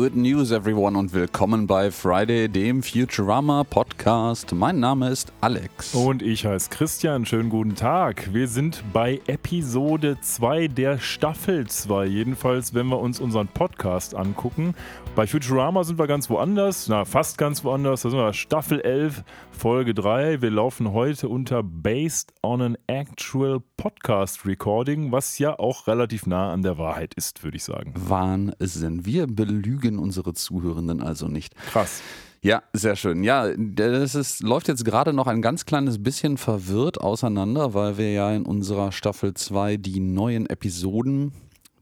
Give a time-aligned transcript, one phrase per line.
[0.00, 4.50] Good news, everyone, und willkommen bei Friday, dem Futurama Podcast.
[4.54, 5.94] Mein Name ist Alex.
[5.94, 7.26] Und ich heiße Christian.
[7.26, 8.32] Schönen guten Tag.
[8.32, 12.06] Wir sind bei Episode 2 der Staffel 2.
[12.06, 14.74] Jedenfalls, wenn wir uns unseren Podcast angucken.
[15.14, 16.88] Bei Futurama sind wir ganz woanders.
[16.88, 18.00] Na, fast ganz woanders.
[18.00, 20.40] Da sind wir Staffel 11, Folge 3.
[20.40, 26.52] Wir laufen heute unter Based on an Actual Podcast Recording, was ja auch relativ nah
[26.52, 27.92] an der Wahrheit ist, würde ich sagen.
[27.96, 29.04] Wahnsinn.
[29.04, 31.54] Wir belügen unsere Zuhörenden also nicht.
[31.70, 32.02] Krass.
[32.42, 33.22] Ja, sehr schön.
[33.22, 38.12] Ja, das ist, läuft jetzt gerade noch ein ganz kleines bisschen verwirrt auseinander, weil wir
[38.12, 41.32] ja in unserer Staffel 2 die neuen Episoden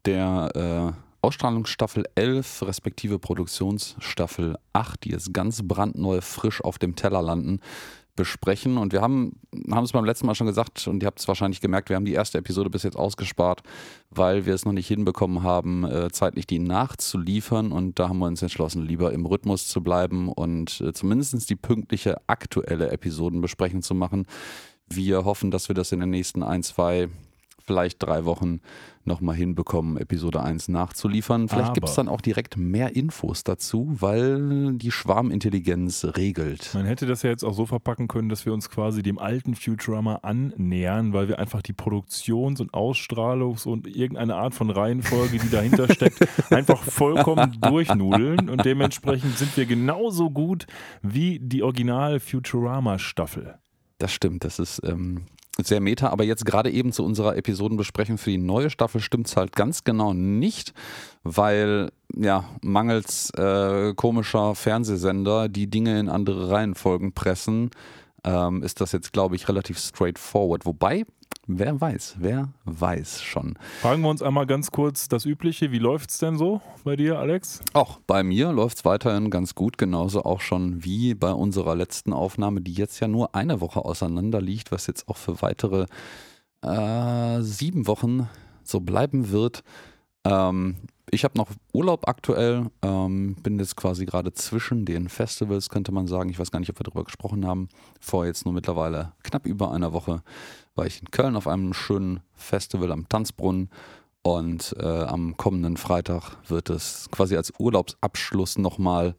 [0.05, 7.23] der äh, Ausstrahlungsstaffel 11 respektive Produktionsstaffel 8, die jetzt ganz brandneu frisch auf dem Teller
[7.23, 7.61] landen,
[8.19, 8.79] besprechen.
[8.79, 9.41] Und wir haben,
[9.71, 12.05] haben es beim letzten Mal schon gesagt und ihr habt es wahrscheinlich gemerkt, wir haben
[12.05, 13.63] die erste Episode bis jetzt ausgespart,
[14.11, 17.71] weil wir es noch nicht hinbekommen haben, äh, zeitlich die nachzuliefern.
[17.71, 21.57] Und da haben wir uns entschlossen, lieber im Rhythmus zu bleiben und äh, zumindest die
[21.57, 24.27] pünktliche aktuelle Episodenbesprechung zu machen.
[24.89, 27.09] Wir hoffen, dass wir das in den nächsten ein, zwei
[27.65, 28.61] vielleicht drei Wochen
[29.09, 31.49] nochmal hinbekommen, Episode 1 nachzuliefern.
[31.49, 36.71] Vielleicht gibt es dann auch direkt mehr Infos dazu, weil die Schwarmintelligenz regelt.
[36.75, 39.57] Man hätte das ja jetzt auch so verpacken können, dass wir uns quasi dem alten
[39.57, 45.51] Futurama annähern, weil wir einfach die Produktions- und Ausstrahlungs- und irgendeine Art von Reihenfolge, die
[45.51, 50.67] dahinter steckt, einfach vollkommen durchnudeln und dementsprechend sind wir genauso gut
[51.03, 53.59] wie die Original Futurama-Staffel.
[53.99, 55.27] Das stimmt, das ist ähm,
[55.61, 59.37] sehr meta, aber jetzt gerade eben zu unserer Episodenbesprechung für die neue Staffel stimmt es
[59.37, 60.73] halt ganz genau nicht,
[61.25, 67.71] weil ja, mangels äh, komischer Fernsehsender, die Dinge in andere Reihenfolgen pressen,
[68.25, 70.65] ähm, ist das jetzt, glaube ich, relativ straightforward.
[70.65, 71.05] Wobei,
[71.47, 73.59] wer weiß, wer weiß schon.
[73.81, 75.73] Fragen wir uns einmal ganz kurz das Übliche.
[75.73, 77.61] Wie läuft es denn so bei dir, Alex?
[77.73, 82.13] Auch bei mir läuft es weiterhin ganz gut, genauso auch schon wie bei unserer letzten
[82.13, 85.87] Aufnahme, die jetzt ja nur eine Woche auseinander liegt, was jetzt auch für weitere
[86.63, 88.29] äh, sieben Wochen
[88.63, 89.63] so bleiben wird.
[90.25, 90.77] Ähm,
[91.11, 96.07] ich habe noch Urlaub aktuell, ähm, bin jetzt quasi gerade zwischen den Festivals, könnte man
[96.07, 96.31] sagen.
[96.31, 97.69] Ich weiß gar nicht, ob wir darüber gesprochen haben.
[98.01, 100.23] Vor jetzt nur mittlerweile knapp über einer Woche
[100.79, 103.69] war ich in Köln auf einem schönen Festival am Tanzbrunnen.
[104.23, 109.15] Und äh, am kommenden Freitag wird es quasi als Urlaubsabschluss nochmal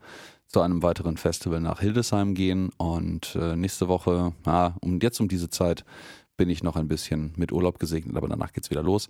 [0.48, 2.70] zu einem weiteren Festival nach Hildesheim gehen.
[2.78, 5.84] Und äh, nächste Woche, ja, um, jetzt um diese Zeit,
[6.38, 9.10] bin ich noch ein bisschen mit Urlaub gesegnet, aber danach geht es wieder los.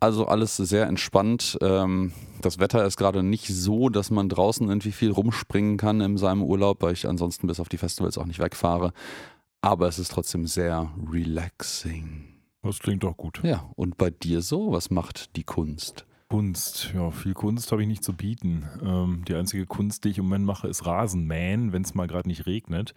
[0.00, 1.56] Also alles sehr entspannt.
[1.62, 2.12] Ähm,
[2.42, 6.42] das Wetter ist gerade nicht so, dass man draußen irgendwie viel rumspringen kann in seinem
[6.42, 8.92] Urlaub, weil ich ansonsten bis auf die Festivals auch nicht wegfahre.
[9.64, 12.34] Aber es ist trotzdem sehr relaxing.
[12.62, 13.40] Das klingt doch gut.
[13.42, 14.72] Ja, und bei dir so?
[14.72, 16.04] Was macht die Kunst?
[16.28, 18.68] Kunst, ja, viel Kunst habe ich nicht zu bieten.
[18.84, 22.28] Ähm, die einzige Kunst, die ich im Moment mache, ist Rasenmähen, wenn es mal gerade
[22.28, 22.92] nicht regnet.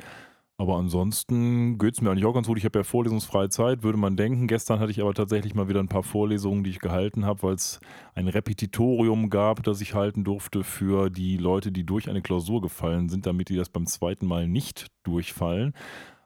[0.58, 2.58] Aber ansonsten geht es mir eigentlich auch ganz gut.
[2.58, 4.48] Ich habe ja vorlesungsfreie Zeit, würde man denken.
[4.48, 7.56] Gestern hatte ich aber tatsächlich mal wieder ein paar Vorlesungen, die ich gehalten habe, weil
[7.56, 7.80] es
[8.14, 13.08] ein Repetitorium gab, das ich halten durfte für die Leute, die durch eine Klausur gefallen
[13.08, 15.74] sind, damit die das beim zweiten Mal nicht durchfallen.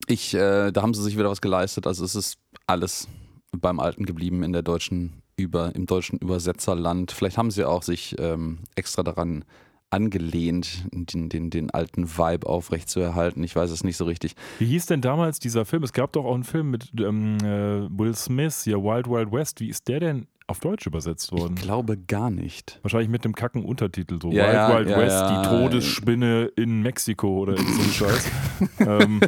[0.07, 1.85] ich, äh, da haben sie sich wieder was geleistet.
[1.85, 3.07] Also es ist alles
[3.51, 7.11] beim Alten geblieben in der deutschen über im deutschen Übersetzerland.
[7.11, 9.45] Vielleicht haben sie auch sich ähm, extra daran
[9.89, 13.43] angelehnt, den, den, den alten Vibe aufrechtzuerhalten.
[13.43, 14.35] Ich weiß es nicht so richtig.
[14.59, 15.83] Wie hieß denn damals dieser Film?
[15.83, 19.59] Es gab doch auch einen Film mit ähm, äh, Will Smith, ja Wild Wild West.
[19.61, 21.55] Wie ist der denn auf Deutsch übersetzt worden?
[21.57, 22.79] Ich glaube gar nicht.
[22.83, 25.41] Wahrscheinlich mit dem kacken Untertitel, so Ja, Wild Wild ja, West, ja.
[25.41, 28.31] die Todesspinne in Mexiko oder irgend so ein Scheiß.
[28.79, 29.19] ähm,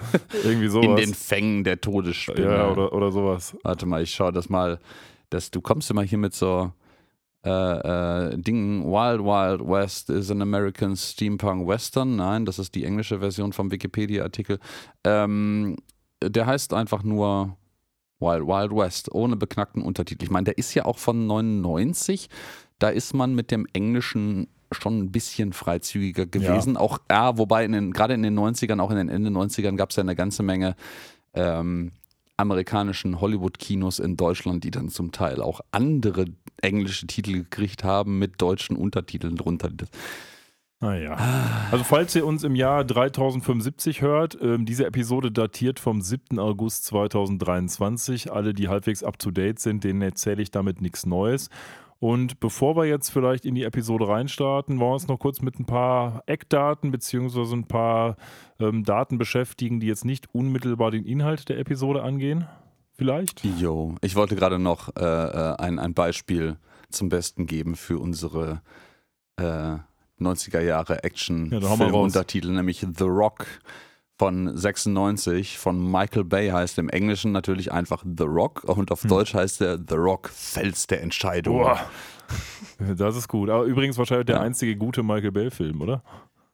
[0.44, 0.86] irgendwie sowas.
[0.88, 2.44] In den Fängen der Todesspinne.
[2.46, 3.56] ja, oder, oder sowas.
[3.64, 4.80] Warte mal, ich schaue das mal.
[5.30, 6.72] Das, du kommst immer hier mit so
[7.48, 8.84] äh, äh, Dingen.
[8.84, 12.18] Wild Wild West is an American Steampunk Western.
[12.18, 14.60] Nein, das ist die englische Version vom Wikipedia-Artikel.
[15.04, 15.78] Ähm,
[16.22, 17.56] der heißt einfach nur
[18.20, 20.26] Wild Wild West, ohne beknackten Untertitel.
[20.26, 22.30] Ich meine, der ist ja auch von 99.
[22.80, 26.76] Da ist man mit dem Englischen schon ein bisschen freizügiger gewesen.
[26.76, 29.92] Auch, ja, wobei in den, gerade in den 90ern, auch in den Ende 90ern gab
[29.92, 30.76] es ja eine ganze Menge
[31.34, 31.94] ähm,
[32.38, 36.26] amerikanischen Hollywood-Kinos in Deutschland, die dann zum Teil auch andere
[36.62, 39.70] englische Titel gekriegt haben mit deutschen Untertiteln drunter.
[40.80, 41.18] Naja.
[41.72, 46.38] Also falls ihr uns im Jahr 3075 hört, ähm, diese Episode datiert vom 7.
[46.38, 48.32] August 2023.
[48.32, 51.50] Alle, die halbwegs up-to-date sind, denen erzähle ich damit nichts Neues.
[52.00, 55.60] Und bevor wir jetzt vielleicht in die Episode reinstarten, wollen wir uns noch kurz mit
[55.60, 58.18] ein paar Eckdaten beziehungsweise ein paar
[58.60, 62.48] ähm, Daten beschäftigen, die jetzt nicht unmittelbar den Inhalt der Episode angehen.
[62.94, 63.44] Vielleicht?
[63.44, 66.58] Jo, ich wollte gerade noch äh, äh, ein, ein Beispiel
[66.90, 68.62] zum Besten geben für unsere
[69.38, 69.78] äh,
[70.20, 71.60] 90er Jahre Action Ja,
[72.56, 73.46] nämlich The Rock
[74.18, 79.34] von 96 von Michael Bay heißt im Englischen natürlich einfach The Rock und auf Deutsch
[79.34, 81.58] heißt er The Rock Fels der Entscheidung.
[81.58, 81.64] Hm.
[81.64, 81.80] Boah.
[82.98, 83.50] Das ist gut.
[83.50, 84.42] Aber übrigens wahrscheinlich der Ja.
[84.42, 86.04] einzige gute Michael Bay-Film, oder?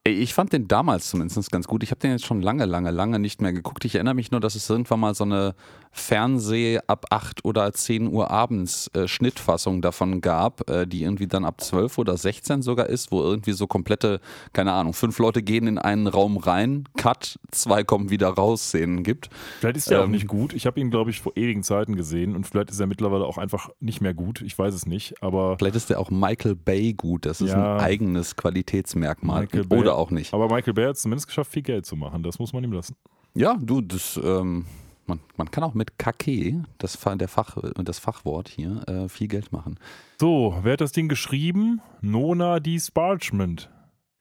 [0.06, 1.82] Ich fand den damals zumindest ganz gut.
[1.82, 3.86] Ich habe den jetzt schon lange, lange, lange nicht mehr geguckt.
[3.86, 5.56] Ich erinnere mich nur, dass es irgendwann mal so eine
[5.94, 11.46] Fernseh ab 8 oder 10 Uhr abends äh, Schnittfassung davon gab, äh, die irgendwie dann
[11.46, 14.20] ab 12 oder 16 sogar ist, wo irgendwie so komplette,
[14.52, 19.04] keine Ahnung, fünf Leute gehen in einen Raum rein, Cut, zwei kommen wieder raus, Szenen
[19.04, 19.30] gibt.
[19.62, 20.52] Vielleicht ist er auch Ähm, nicht gut.
[20.54, 23.38] Ich habe ihn, glaube ich, vor ewigen Zeiten gesehen und vielleicht ist er mittlerweile auch
[23.38, 24.42] einfach nicht mehr gut.
[24.42, 27.26] Ich weiß es nicht, aber, Vielleicht ist der auch Michael Bay gut.
[27.26, 27.76] Das ist Ja.
[27.78, 29.44] ein eigenes Qualitätsmerkmal.
[29.44, 29.64] Michael
[29.95, 30.34] Auch nicht.
[30.34, 32.24] aber Michael Bay hat es zumindest geschafft, viel Geld zu machen.
[32.24, 32.95] Das muss man ihm lassen.
[33.36, 34.66] Ja, du, das, ähm,
[35.06, 39.51] man, man kann auch mit Kake, das, der Fach, das Fachwort hier, äh, viel Geld
[39.51, 39.80] machen.
[40.19, 41.81] So, wer hat das Ding geschrieben?
[42.01, 42.80] Nona D.
[42.80, 43.69] Sparchment.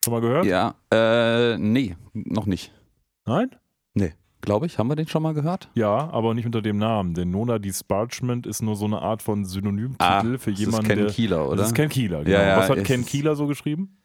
[0.04, 0.46] Schon mal gehört?
[0.46, 2.72] Ja, äh, nee, noch nicht.
[3.26, 3.50] Nein?
[4.44, 5.70] Glaube ich, haben wir den schon mal gehört?
[5.74, 7.14] Ja, aber nicht unter dem Namen.
[7.14, 7.72] Denn Nona D.
[7.72, 11.06] Sparchment ist nur so eine Art von Synonymtitel für Ah, das jemanden, ist Ken der.
[11.06, 11.56] Kieler, oder?
[11.58, 12.36] Das ist Ken Kieler, genau.
[12.38, 13.98] Ja, ja, Was hat Ken Kieler so geschrieben?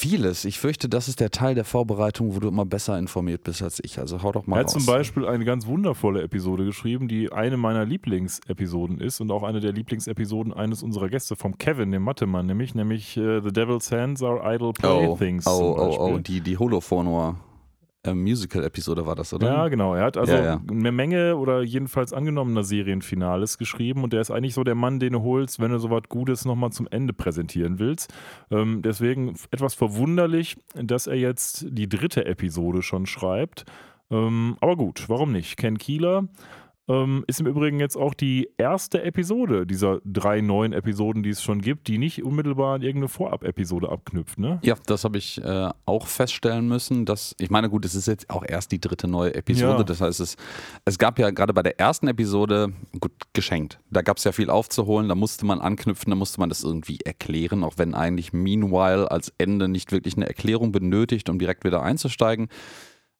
[0.00, 0.46] Vieles.
[0.46, 3.80] Ich fürchte, das ist der Teil der Vorbereitung, wo du immer besser informiert bist als
[3.84, 3.98] ich.
[3.98, 4.72] Also hau doch mal Er hat raus.
[4.72, 9.60] zum Beispiel eine ganz wundervolle Episode geschrieben, die eine meiner Lieblingsepisoden ist und auch eine
[9.60, 14.22] der Lieblingsepisoden eines unserer Gäste, vom Kevin, dem Mathemann, nämlich, nämlich äh, The Devil's Hands
[14.22, 15.46] Are Idle Oh, Playthings.
[15.46, 16.22] oh, oh, oh, Beispiel.
[16.22, 17.36] die, die Holophonor
[18.06, 19.46] Musical-Episode war das, oder?
[19.46, 19.94] Ja, genau.
[19.94, 20.60] Er hat also Ja, ja.
[20.70, 25.12] eine Menge oder jedenfalls angenommener Serienfinales geschrieben und der ist eigentlich so der Mann, den
[25.12, 28.12] du holst, wenn du so was Gutes nochmal zum Ende präsentieren willst.
[28.50, 33.64] Ähm, deswegen etwas verwunderlich, dass er jetzt die dritte Episode schon schreibt.
[34.10, 35.56] Ähm, aber gut, warum nicht?
[35.56, 36.28] Ken Kieler
[36.90, 41.42] ähm, ist im Übrigen jetzt auch die erste Episode dieser drei neuen Episoden, die es
[41.42, 44.58] schon gibt, die nicht unmittelbar an irgendeine Vorab-Episode abknüpft, ne?
[44.62, 47.04] Ja, das habe ich äh, auch feststellen müssen.
[47.06, 49.78] Dass, ich meine, gut, es ist jetzt auch erst die dritte neue Episode.
[49.78, 49.84] Ja.
[49.84, 50.36] Das heißt, es,
[50.84, 53.78] es gab ja gerade bei der ersten Episode, gut, geschenkt.
[53.90, 56.98] Da gab es ja viel aufzuholen, da musste man anknüpfen, da musste man das irgendwie
[57.04, 61.82] erklären, auch wenn eigentlich Meanwhile als Ende nicht wirklich eine Erklärung benötigt, um direkt wieder
[61.82, 62.48] einzusteigen.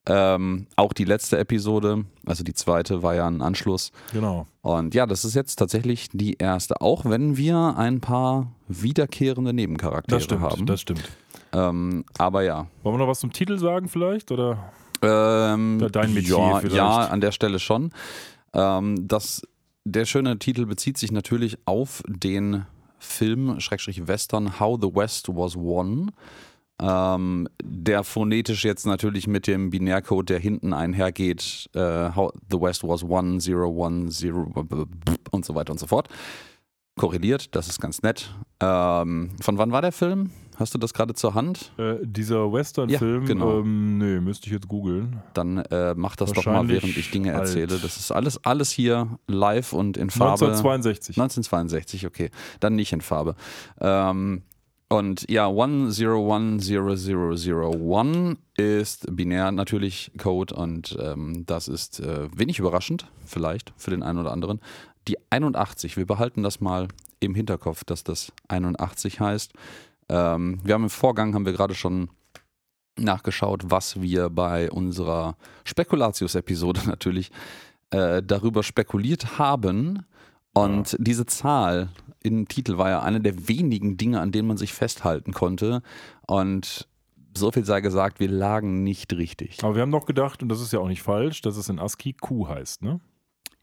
[0.07, 3.93] Ähm, auch die letzte Episode, also die zweite, war ja ein Anschluss.
[4.13, 4.47] Genau.
[4.63, 10.17] Und ja, das ist jetzt tatsächlich die erste, auch wenn wir ein paar wiederkehrende Nebencharaktere
[10.17, 10.67] Das stimmt, haben.
[10.67, 11.09] das stimmt.
[11.53, 12.67] Ähm, aber ja.
[12.83, 14.31] Wollen wir noch was zum Titel sagen vielleicht?
[14.33, 14.73] Oder?
[15.03, 16.77] Ähm, dein Metier ja, vielleicht.
[16.77, 17.93] ja, an der Stelle schon.
[18.55, 19.43] Ähm, das,
[19.85, 22.67] der schöne Titel bezieht sich natürlich auf den
[22.99, 26.11] Film, Schrägstrich Western, How the West Was Won.
[26.81, 32.83] Ähm, der phonetisch jetzt natürlich mit dem Binärcode, der hinten einhergeht, äh, How the West
[32.85, 34.51] Was One, Zero, One, Zero
[35.31, 36.09] und so weiter und so fort.
[36.97, 38.35] Korreliert, das ist ganz nett.
[38.61, 40.31] Ähm, von wann war der Film?
[40.57, 41.73] Hast du das gerade zur Hand?
[41.79, 43.61] Äh, dieser Western-Film, Ja, genau.
[43.61, 45.23] ähm, nee, müsste ich jetzt googeln.
[45.33, 47.41] Dann äh, mach das doch mal, während ich Dinge alt.
[47.45, 47.79] erzähle.
[47.79, 50.45] Das ist alles, alles hier live und in Farbe.
[50.47, 51.17] 1962.
[51.17, 52.31] 1962, okay.
[52.61, 53.37] Dann nicht in Farbe.
[53.81, 54.43] Ähm,
[54.93, 56.69] Und ja, 101001
[58.57, 64.19] ist binär natürlich Code und ähm, das ist äh, wenig überraschend, vielleicht für den einen
[64.19, 64.61] oder anderen.
[65.07, 66.89] Die 81, wir behalten das mal
[67.21, 69.53] im Hinterkopf, dass das 81 heißt.
[70.09, 72.11] Ähm, wir haben im Vorgang, haben wir gerade schon
[72.99, 77.31] nachgeschaut, was wir bei unserer Spekulatius-Episode natürlich
[77.91, 80.05] äh, darüber spekuliert haben.
[80.53, 80.99] Und ja.
[81.01, 81.91] diese Zahl
[82.23, 85.83] im Titel war ja eine der wenigen Dinge, an denen man sich festhalten konnte.
[86.27, 86.89] Und
[87.37, 89.63] so viel sei gesagt, wir lagen nicht richtig.
[89.63, 91.79] Aber wir haben doch gedacht, und das ist ja auch nicht falsch, dass es in
[91.79, 93.01] ASCII Q heißt, ne?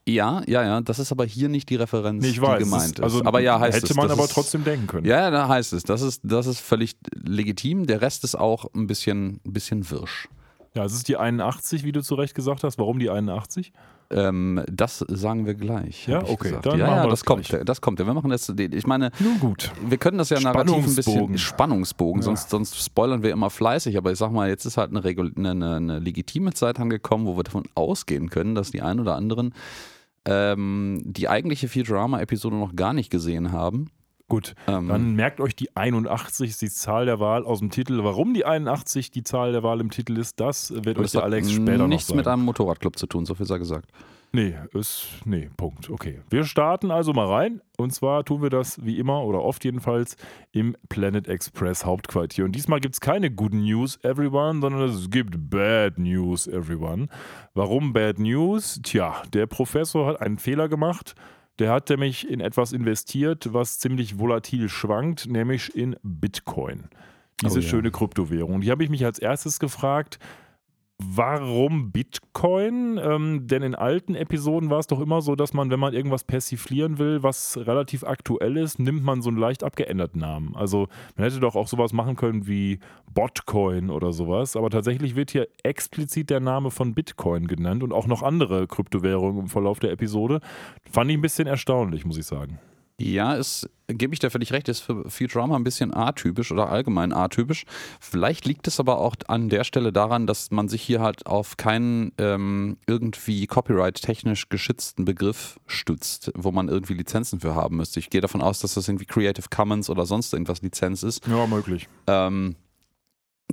[0.07, 0.79] Ja, ja, ja.
[0.79, 3.01] Das ist aber hier nicht die Referenz, nee, ich weiß, die gemeint ist.
[3.01, 3.95] Also aber ja, heißt hätte es.
[3.95, 5.05] man aber ist, trotzdem denken können.
[5.05, 5.83] Ja, da heißt es.
[5.83, 7.87] Das ist, das ist völlig legitim.
[7.87, 10.29] Der Rest ist auch ein bisschen, ein bisschen wirsch.
[10.75, 12.77] Ja, es ist die 81, wie du zu Recht gesagt hast.
[12.77, 13.73] Warum die 81?
[14.09, 16.07] Ähm, das sagen wir gleich.
[16.07, 16.57] Ja, okay.
[16.61, 17.59] Dann ja, ja, das, das kommt.
[17.65, 17.99] Das kommt.
[17.99, 18.49] Wir machen jetzt.
[18.57, 19.71] Ich meine, Nun gut.
[19.85, 22.21] Wir können das ja narrativ ein bisschen Spannungsbogen.
[22.21, 22.25] Ja.
[22.25, 23.97] Sonst, sonst spoilern wir immer fleißig.
[23.97, 27.43] Aber ich sag mal, jetzt ist halt eine, eine, eine legitime Zeit angekommen, wo wir
[27.43, 29.53] davon ausgehen können, dass die ein oder anderen
[30.25, 33.89] ähm, die eigentliche Futurama-Episode noch gar nicht gesehen haben.
[34.29, 38.03] Gut, ähm, dann merkt euch die 81 ist die Zahl der Wahl aus dem Titel.
[38.03, 41.49] Warum die 81 die Zahl der Wahl im Titel ist, das wird euch der Alex
[41.49, 41.89] später noch sagen.
[41.89, 43.89] Nichts mit einem Motorradclub zu tun, so viel sei gesagt.
[44.33, 45.89] Nee, ist, nee, Punkt.
[45.89, 46.19] Okay.
[46.29, 47.61] Wir starten also mal rein.
[47.77, 50.17] Und zwar tun wir das wie immer oder oft jedenfalls
[50.51, 52.43] im Planet Express Hauptquartier.
[52.43, 57.07] Und diesmal gibt es keine Good News, everyone, sondern es gibt Bad News, everyone.
[57.53, 58.81] Warum Bad News?
[58.83, 61.15] Tja, der Professor hat einen Fehler gemacht.
[61.59, 66.89] Der hat nämlich in etwas investiert, was ziemlich volatil schwankt, nämlich in Bitcoin.
[67.41, 67.67] Diese oh ja.
[67.67, 68.61] schöne Kryptowährung.
[68.61, 70.19] Die habe ich mich als erstes gefragt,
[70.99, 72.99] Warum Bitcoin?
[73.01, 76.23] Ähm, denn in alten Episoden war es doch immer so, dass man, wenn man irgendwas
[76.23, 80.55] persiflieren will, was relativ aktuell ist, nimmt man so einen leicht abgeänderten Namen.
[80.55, 82.79] Also man hätte doch auch sowas machen können wie
[83.13, 84.55] Botcoin oder sowas.
[84.55, 89.41] Aber tatsächlich wird hier explizit der Name von Bitcoin genannt und auch noch andere Kryptowährungen
[89.41, 90.41] im Verlauf der Episode.
[90.89, 92.59] Fand ich ein bisschen erstaunlich, muss ich sagen.
[92.99, 97.13] Ja, es gebe ich dir völlig recht, ist für Futurama ein bisschen atypisch oder allgemein
[97.13, 97.65] atypisch.
[97.99, 101.57] Vielleicht liegt es aber auch an der Stelle daran, dass man sich hier halt auf
[101.57, 107.99] keinen ähm, irgendwie copyright-technisch geschützten Begriff stützt, wo man irgendwie Lizenzen für haben müsste.
[107.99, 111.25] Ich gehe davon aus, dass das irgendwie Creative Commons oder sonst irgendwas Lizenz ist.
[111.27, 111.87] Ja, möglich.
[112.07, 112.55] Ähm,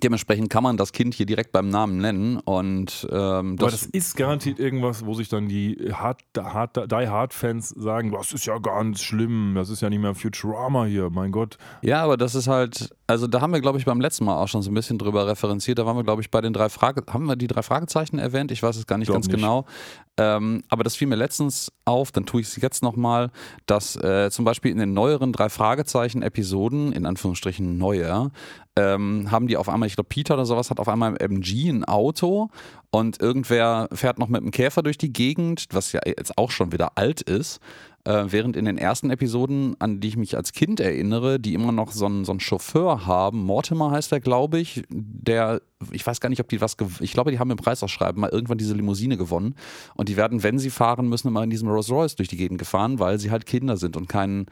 [0.04, 3.87] Dementsprechend kann man das Kind hier direkt beim Namen nennen und ähm, das, Aber das
[3.87, 8.44] ist garantiert irgendwas, wo sich dann die Hard, Hard, Die Hard Fans sagen, das ist
[8.44, 11.56] ja ganz schlimm, das ist ja nicht mehr Futurama hier, mein Gott.
[11.80, 14.49] Ja, aber das ist halt, also da haben wir glaube ich beim letzten Mal auch
[14.49, 17.02] schon so ein bisschen drüber referenziert, da waren wir glaube ich bei den drei Frage,
[17.11, 18.50] haben wir die drei Fragezeichen erwähnt?
[18.50, 19.37] Ich weiß es gar nicht ganz nicht.
[19.37, 19.64] genau.
[20.16, 23.30] Ähm, aber das fiel mir letztens auf, dann tue ich es jetzt nochmal,
[23.66, 28.30] dass äh, zum Beispiel in den neueren drei Fragezeichen-Episoden, in Anführungsstrichen neuer,
[28.76, 31.68] ähm, haben die auf einmal, ich glaube, Peter oder sowas hat auf einmal im MG
[31.68, 32.49] ein Auto
[32.90, 36.71] und irgendwer fährt noch mit einem Käfer durch die Gegend, was ja jetzt auch schon
[36.73, 37.61] wieder alt ist.
[38.06, 41.73] Äh, während in den ersten Episoden, an die ich mich als Kind erinnere, die immer
[41.73, 46.20] noch so einen, so einen Chauffeur haben, Mortimer heißt der, glaube ich, der, ich weiß
[46.20, 49.16] gar nicht, ob die was, ich glaube, die haben im Preisausschreiben mal irgendwann diese Limousine
[49.16, 49.54] gewonnen
[49.94, 52.58] und die werden, wenn sie fahren müssen, immer in diesem Rolls Royce durch die Gegend
[52.58, 54.46] gefahren, weil sie halt Kinder sind und keinen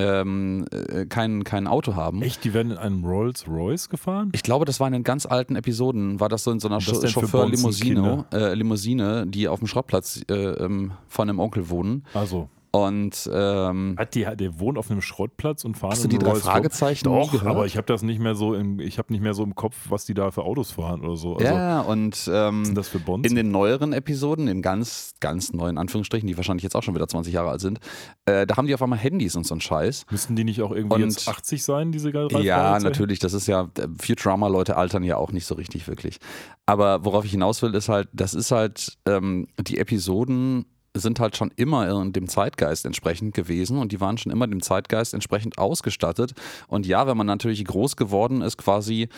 [0.00, 2.22] ähm, äh, kein, kein Auto haben.
[2.22, 2.44] Echt?
[2.44, 4.30] Die werden in einem Rolls Royce gefahren?
[4.32, 6.80] Ich glaube, das war in den ganz alten Episoden, war das so in so einer
[6.80, 12.04] Chauffeur-Limousine, äh, Limousine, die auf dem Schrottplatz äh, ähm, von einem Onkel wohnen.
[12.14, 12.48] Also.
[12.70, 16.34] Und ähm, hat die, der wohnt auf einem Schrottplatz und fahren Hast du die drei
[16.34, 19.42] Fragezeichen Doch, aber ich habe das nicht mehr so im, ich habe nicht mehr so
[19.42, 21.36] im Kopf, was die da für Autos fahren oder so.
[21.36, 23.28] Also, ja, und ähm, sind das für Bonds?
[23.28, 27.08] in den neueren Episoden, in ganz, ganz neuen Anführungsstrichen, die wahrscheinlich jetzt auch schon wieder
[27.08, 27.80] 20 Jahre alt sind,
[28.26, 30.04] äh, da haben die auf einmal Handys und so einen Scheiß.
[30.10, 33.46] Müssten die nicht auch irgendwie und, jetzt 80 sein, diese drei Ja, natürlich, das ist
[33.46, 36.18] ja, Futurama-Leute altern ja auch nicht so richtig wirklich.
[36.66, 40.66] Aber worauf ich hinaus will, ist halt, das ist halt ähm, die Episoden
[40.98, 44.62] sind halt schon immer in dem Zeitgeist entsprechend gewesen und die waren schon immer dem
[44.62, 46.32] Zeitgeist entsprechend ausgestattet.
[46.68, 49.08] Und ja, wenn man natürlich groß geworden ist, quasi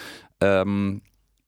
[0.41, 1.03] ähm,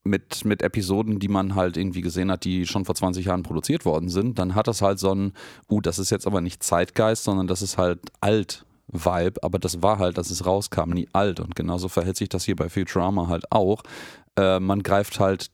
[0.05, 3.85] mit, mit Episoden, die man halt irgendwie gesehen hat, die schon vor 20 Jahren produziert
[3.85, 5.33] worden sind, dann hat das halt so ein,
[5.71, 8.67] uh, das ist jetzt aber nicht Zeitgeist, sondern das ist halt alt.
[8.89, 11.41] Vibe, aber das war halt, dass es rauskam, nie alt.
[11.41, 13.83] Und genauso verhält sich das hier bei Futurama halt auch.
[14.37, 15.51] Äh, man greift halt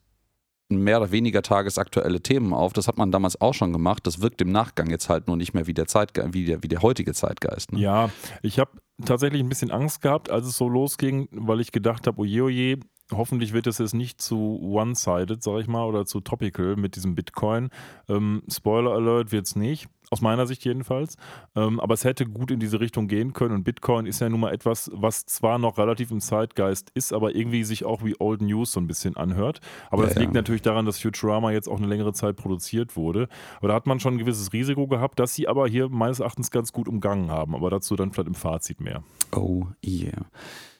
[0.69, 2.73] mehr oder weniger tagesaktuelle Themen auf.
[2.73, 4.05] Das hat man damals auch schon gemacht.
[4.05, 6.67] Das wirkt im Nachgang jetzt halt nur nicht mehr wie der, Zeitge wie der, wie
[6.67, 7.73] der heutige Zeitgeist.
[7.73, 7.79] Ne?
[7.79, 8.09] Ja,
[8.43, 8.71] ich habe
[9.03, 12.79] tatsächlich ein bisschen Angst gehabt, als es so losging, weil ich gedacht habe, oje, oje,
[13.11, 17.15] hoffentlich wird es jetzt nicht zu one-sided, sag ich mal, oder zu topical mit diesem
[17.15, 17.69] Bitcoin.
[18.07, 21.17] Ähm, Spoiler Alert wird es nicht aus meiner Sicht jedenfalls.
[21.55, 24.39] Ähm, aber es hätte gut in diese Richtung gehen können und Bitcoin ist ja nun
[24.39, 28.41] mal etwas, was zwar noch relativ im Zeitgeist ist, aber irgendwie sich auch wie Old
[28.41, 29.59] News so ein bisschen anhört.
[29.89, 30.41] Aber ja, das liegt ja.
[30.41, 33.27] natürlich daran, dass Futurama jetzt auch eine längere Zeit produziert wurde.
[33.57, 36.51] Aber da hat man schon ein gewisses Risiko gehabt, das sie aber hier meines Erachtens
[36.51, 37.55] ganz gut umgangen haben.
[37.55, 39.03] Aber dazu dann vielleicht im Fazit mehr.
[39.35, 40.25] Oh yeah.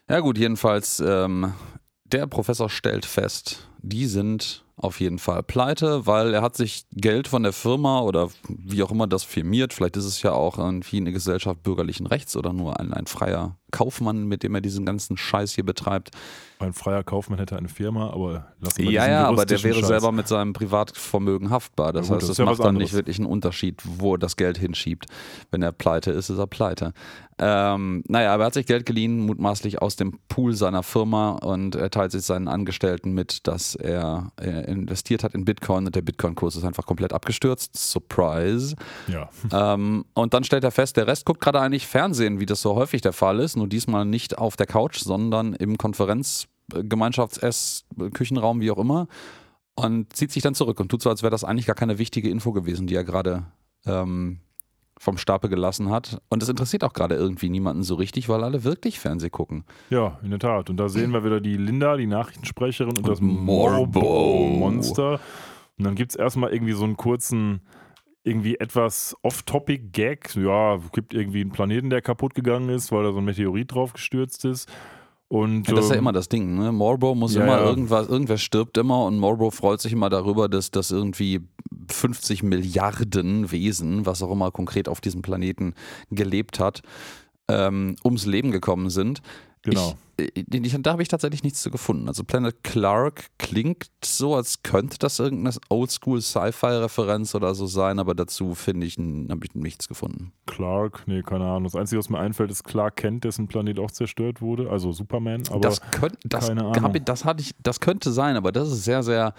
[0.10, 1.54] Ja gut, jedenfalls, ähm,
[2.12, 7.28] der Professor stellt fest, die sind auf jeden Fall pleite, weil er hat sich Geld
[7.28, 10.98] von der Firma oder wie auch immer das firmiert, vielleicht ist es ja auch irgendwie
[10.98, 15.18] eine Gesellschaft bürgerlichen Rechts oder nur ein, ein freier Kaufmann, mit dem er diesen ganzen
[15.18, 16.12] Scheiß hier betreibt.
[16.60, 19.88] Ein freier Kaufmann hätte eine Firma, aber lassen wir Ja, ja, aber der wäre Scheiß.
[19.88, 21.94] selber mit seinem Privatvermögen haftbar.
[21.94, 24.38] Das ja, gut, heißt, das, das macht dann nicht wirklich einen Unterschied, wo er das
[24.38, 25.06] Geld hinschiebt.
[25.52, 26.94] Wenn er pleite ist, ist er pleite.
[27.38, 31.76] Ähm, naja, aber er hat sich Geld geliehen, mutmaßlich aus dem Pool seiner Firma und
[31.76, 36.02] er teilt sich seinen Angestellten mit, dass er äh, investiert hat in Bitcoin und der
[36.02, 37.76] Bitcoin-Kurs ist einfach komplett abgestürzt.
[37.76, 38.76] Surprise.
[39.08, 39.30] Ja.
[39.52, 42.76] Ähm, und dann stellt er fest, der Rest guckt gerade eigentlich Fernsehen, wie das so
[42.76, 48.62] häufig der Fall ist nur diesmal nicht auf der Couch, sondern im Konferenz, Gemeinschafts-Ess, Küchenraum,
[48.62, 49.08] wie auch immer.
[49.76, 52.30] Und zieht sich dann zurück und tut so, als wäre das eigentlich gar keine wichtige
[52.30, 53.46] Info gewesen, die er gerade
[53.86, 54.40] ähm,
[55.00, 56.22] vom Stapel gelassen hat.
[56.30, 59.64] Und das interessiert auch gerade irgendwie niemanden so richtig, weil alle wirklich Fernseh gucken.
[59.90, 60.70] Ja, in der Tat.
[60.70, 65.20] Und da sehen wir wieder die Linda, die Nachrichtensprecherin und, und das Morbo-Monster.
[65.78, 67.62] Und dann gibt es erstmal irgendwie so einen kurzen
[68.24, 70.36] irgendwie etwas Off-Topic-Gag.
[70.36, 73.94] Ja, gibt irgendwie einen Planeten, der kaputt gegangen ist, weil da so ein Meteorit drauf
[73.94, 74.70] gestürzt ist.
[75.30, 76.72] Und, ja, das ist ja ähm, immer das Ding, ne?
[76.72, 77.66] Marlboro muss ja, immer ja.
[77.66, 81.42] irgendwas, irgendwer stirbt immer und Marlboro freut sich immer darüber, dass, dass irgendwie
[81.92, 85.76] 50 Milliarden Wesen, was auch immer konkret auf diesem Planeten
[86.10, 86.82] gelebt hat,
[87.48, 89.22] ähm, ums Leben gekommen sind.
[89.62, 89.90] Genau.
[89.90, 89.96] Ich,
[90.28, 92.08] da habe ich tatsächlich nichts zu gefunden.
[92.08, 98.56] Also Planet Clark klingt so, als könnte das irgendeine Oldschool-Sci-Fi-Referenz oder so sein, aber dazu
[98.56, 100.32] finde ich, habe ich nichts gefunden.
[100.46, 101.66] Clark, nee, keine Ahnung.
[101.66, 105.44] Das Einzige, was mir einfällt, ist Clark Kent, dessen Planet auch zerstört wurde, also Superman.
[105.50, 106.96] Aber das, könnt, das, keine Ahnung.
[106.96, 109.34] Ich, das, hatte ich, das könnte sein, aber das ist sehr, sehr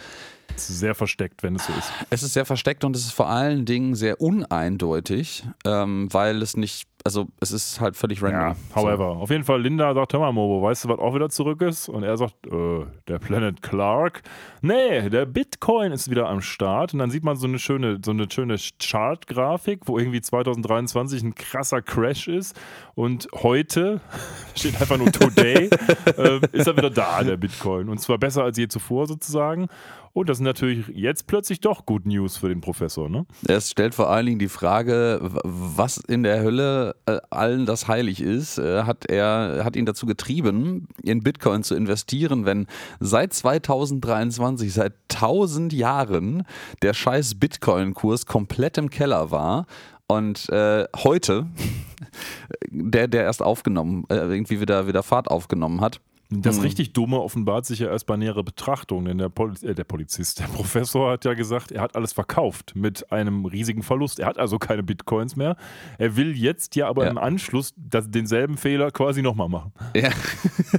[0.57, 1.93] es ist sehr versteckt, wenn es so ist.
[2.11, 6.57] Es ist sehr versteckt und es ist vor allen Dingen sehr uneindeutig, ähm, weil es
[6.57, 8.41] nicht also es ist halt völlig random.
[8.41, 9.15] Ja, however.
[9.15, 9.21] So.
[9.23, 11.89] Auf jeden Fall, Linda sagt, hör mal, Mobo, weißt du, was auch wieder zurück ist?
[11.89, 14.23] Und er sagt, äh, der Planet Clark.
[14.63, 16.93] Nee, der Bitcoin ist wieder am Start.
[16.93, 21.35] Und dann sieht man so eine schöne, so eine schöne Chart-Grafik, wo irgendwie 2023 ein
[21.35, 22.59] krasser Crash ist.
[22.95, 24.01] Und heute,
[24.55, 25.71] steht einfach nur Today,
[26.17, 27.89] äh, ist er wieder da, der Bitcoin.
[27.89, 29.67] Und zwar besser als je zuvor sozusagen.
[30.13, 33.27] Und das ist natürlich jetzt plötzlich doch Good News für den Professor, ne?
[33.47, 38.21] Es stellt vor allen Dingen die Frage, was in der Hölle äh, allen das heilig
[38.21, 42.67] ist, äh, hat er hat ihn dazu getrieben, in Bitcoin zu investieren, wenn
[42.99, 46.45] seit 2023, seit 1000 Jahren
[46.83, 49.67] der scheiß Bitcoin-Kurs komplett im Keller war
[50.09, 51.47] und äh, heute,
[52.69, 56.01] der, der erst aufgenommen, äh, irgendwie wieder, wieder Fahrt aufgenommen hat,
[56.33, 56.63] das mhm.
[56.63, 60.39] richtig Dumme offenbart sich ja erst bei näherer Betrachtung, denn der, Pol äh, der, Polizist,
[60.39, 64.21] der Professor hat ja gesagt, er hat alles verkauft mit einem riesigen Verlust.
[64.21, 65.57] Er hat also keine Bitcoins mehr.
[65.99, 67.11] Er will jetzt ja aber ja.
[67.11, 69.73] im Anschluss das, denselben Fehler quasi nochmal machen.
[69.97, 70.11] Ja.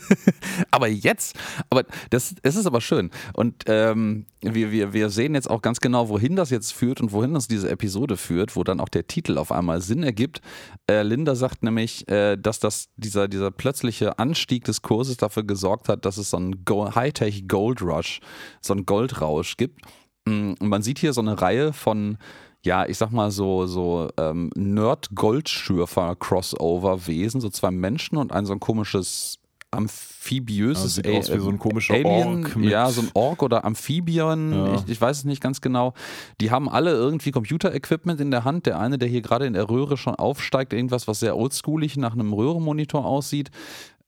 [0.71, 1.37] aber jetzt,
[1.69, 3.11] aber das, das ist aber schön.
[3.33, 7.11] Und ähm, wir, wir, wir sehen jetzt auch ganz genau, wohin das jetzt führt und
[7.11, 10.41] wohin uns diese Episode führt, wo dann auch der Titel auf einmal Sinn ergibt.
[10.89, 15.47] Äh, Linda sagt nämlich, äh, dass das, dieser, dieser plötzliche Anstieg des Kurses dafür dafür
[15.47, 18.19] gesorgt hat, dass es so einen Hightech Gold Rush,
[18.61, 19.81] so einen Goldrausch gibt.
[20.25, 22.19] Mm, und man sieht hier so eine Reihe von
[22.63, 28.59] ja, ich sag mal so, so ähm, Nerd-Goldschürfer-Crossover-Wesen, so zwei Menschen und ein so ein
[28.59, 33.41] komisches amphibiöses ja, sieht aus wie so ein komischer Alien, Ork ja, so ein Ork
[33.41, 34.75] oder Amphibian, ja.
[34.75, 35.93] ich, ich, weiß es nicht ganz genau.
[36.41, 38.65] Die haben alle irgendwie Computer-Equipment in der Hand.
[38.65, 42.13] Der eine, der hier gerade in der Röhre schon aufsteigt, irgendwas, was sehr oldschoolig nach
[42.13, 43.49] einem Röhrenmonitor aussieht.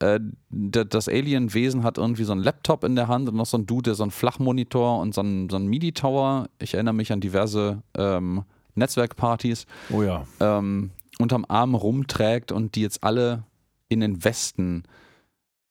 [0.03, 3.65] Äh, das Alien-Wesen hat irgendwie so einen Laptop in der Hand und noch so ein
[3.65, 6.49] Dude, der so einen Flachmonitor und so einen, so einen MIDI-Tower.
[6.59, 8.43] Ich erinnere mich an diverse ähm,
[8.75, 9.65] Netzwerkpartys.
[9.91, 10.27] Oh ja.
[10.41, 13.43] Ähm, unterm Arm rumträgt und die jetzt alle
[13.87, 14.83] in den Westen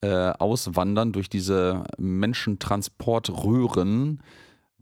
[0.01, 4.23] äh, auswandern durch diese Menschentransportröhren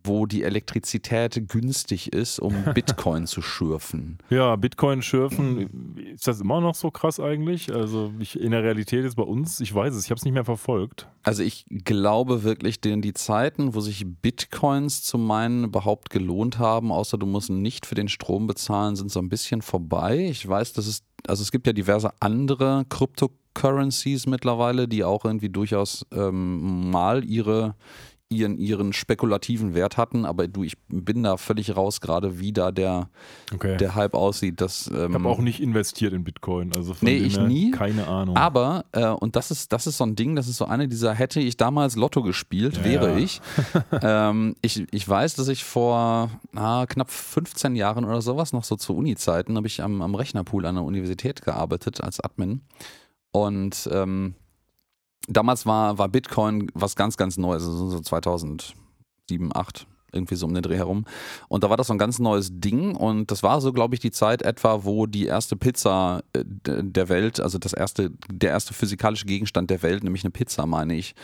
[0.03, 4.17] wo die Elektrizität günstig ist, um Bitcoin zu schürfen.
[4.29, 7.73] Ja, Bitcoin schürfen, ist das immer noch so krass eigentlich?
[7.73, 10.33] Also ich, in der Realität ist bei uns, ich weiß es, ich habe es nicht
[10.33, 11.07] mehr verfolgt.
[11.23, 16.91] Also ich glaube wirklich, denn die Zeiten, wo sich Bitcoins zu meinen überhaupt gelohnt haben,
[16.91, 20.27] außer du musst nicht für den Strom bezahlen, sind so ein bisschen vorbei.
[20.29, 25.25] Ich weiß, dass es, also es gibt ja diverse andere Krypto Cryptocurrencies mittlerweile, die auch
[25.25, 27.75] irgendwie durchaus ähm, mal ihre
[28.31, 32.71] ihren, ihren spekulativen Wert hatten, aber du, ich bin da völlig raus, gerade wie da
[32.71, 33.09] der,
[33.53, 33.77] Okay.
[33.77, 34.61] der Hype aussieht.
[34.61, 36.71] Das, ähm, ich habe auch nicht investiert in Bitcoin.
[36.75, 37.71] Also von Nee, ich nie.
[37.71, 38.35] Keine Ahnung.
[38.37, 41.13] aber, äh, und das ist, das ist so ein Ding, das ist so eine dieser,
[41.13, 43.17] hätte ich damals Lotto gespielt, Ja, wäre ja.
[43.17, 43.41] ich.
[44.01, 44.85] ähm, ich.
[44.91, 49.57] Ich weiß, dass ich vor ah, knapp 15 Jahren oder sowas, noch so zu Uni-Zeiten,
[49.57, 52.61] habe ich am, am Rechnerpool an der Universität gearbeitet als Admin.
[53.31, 54.35] Und ähm,
[55.27, 58.75] damals war, war Bitcoin was ganz, ganz Neues, also so 2007,
[59.27, 61.05] 2008, irgendwie so um den Dreh herum.
[61.47, 64.01] Und da war das so ein ganz neues Ding und das war so, glaube ich,
[64.01, 68.73] die Zeit etwa, wo die erste Pizza äh, der Welt, also das erste, der erste
[68.73, 71.15] physikalische Gegenstand der Welt, nämlich eine Pizza, meine ich,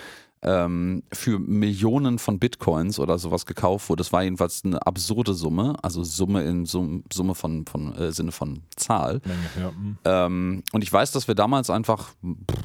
[0.48, 4.00] ähm, für Millionen von Bitcoins oder sowas gekauft wurde.
[4.00, 8.32] Das war jedenfalls eine absurde Summe, also Summe in Sum, Summe von, von äh, Sinne
[8.32, 9.20] von Zahl.
[9.26, 9.70] Menge, ja.
[9.70, 9.98] hm.
[10.06, 12.14] Ähm, und ich weiß, dass wir damals einfach,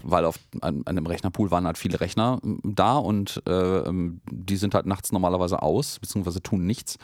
[0.05, 4.57] weil auf an, dem Rechnerpool waren halt viele Rechner m, da und äh, ähm, die
[4.57, 6.99] sind halt nachts normalerweise aus, beziehungsweise tun nichts.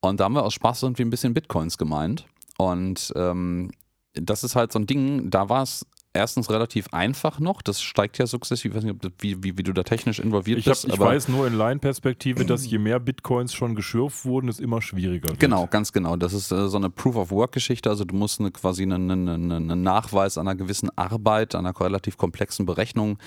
[0.00, 2.26] Und da haben wir aus Spaß irgendwie ein bisschen Bitcoins gemeint.
[2.56, 3.70] Und ähm,
[4.14, 7.62] das ist halt so ein Ding, da war es erstens relativ einfach noch.
[7.62, 8.70] Das steigt ja sukzessive.
[8.70, 10.88] Ich weiß nicht, wie, wie, wie du da technisch involviert Ich, hab, bist.
[10.88, 15.28] ich weiß nur in Laienperspektive, dass je mehr Bitcoins schon geschürft wurden, es immer schwieriger
[15.30, 15.40] wird.
[15.40, 16.16] Genau, ganz genau.
[16.16, 17.88] Das ist äh, so eine Proof-of-Work-Geschichte.
[17.88, 22.66] Also du musst eine, quasi einen, einen, einen Nachweis einer gewissen Arbeit, einer relativ komplexen
[22.66, 23.18] Berechnung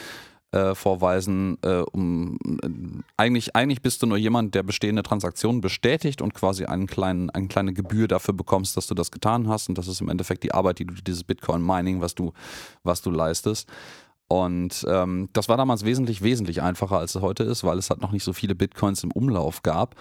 [0.52, 1.58] äh, vorweisen.
[1.62, 2.70] Äh, um, äh,
[3.18, 7.48] eigentlich, eigentlich bist du nur jemand, der bestehende Transaktionen bestätigt und quasi einen kleinen, eine
[7.48, 9.70] kleine Gebühr dafür bekommst, dass du das getan hast.
[9.70, 12.34] Und das ist im Endeffekt die Arbeit, die du dieses Bitcoin-Mining, was du,
[12.84, 13.70] was du leistest.
[14.28, 18.02] Und ähm, das war damals wesentlich, wesentlich einfacher, als es heute ist, weil es halt
[18.02, 19.96] noch nicht so viele Bitcoins im Umlauf gab.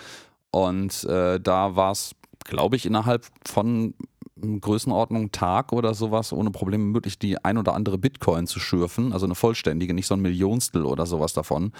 [0.50, 3.94] Und äh, da war es, glaube ich, innerhalb von
[4.40, 9.26] Größenordnung Tag oder sowas ohne Probleme möglich, die ein oder andere Bitcoin zu schürfen, also
[9.26, 11.72] eine vollständige, nicht so ein Millionstel oder sowas davon.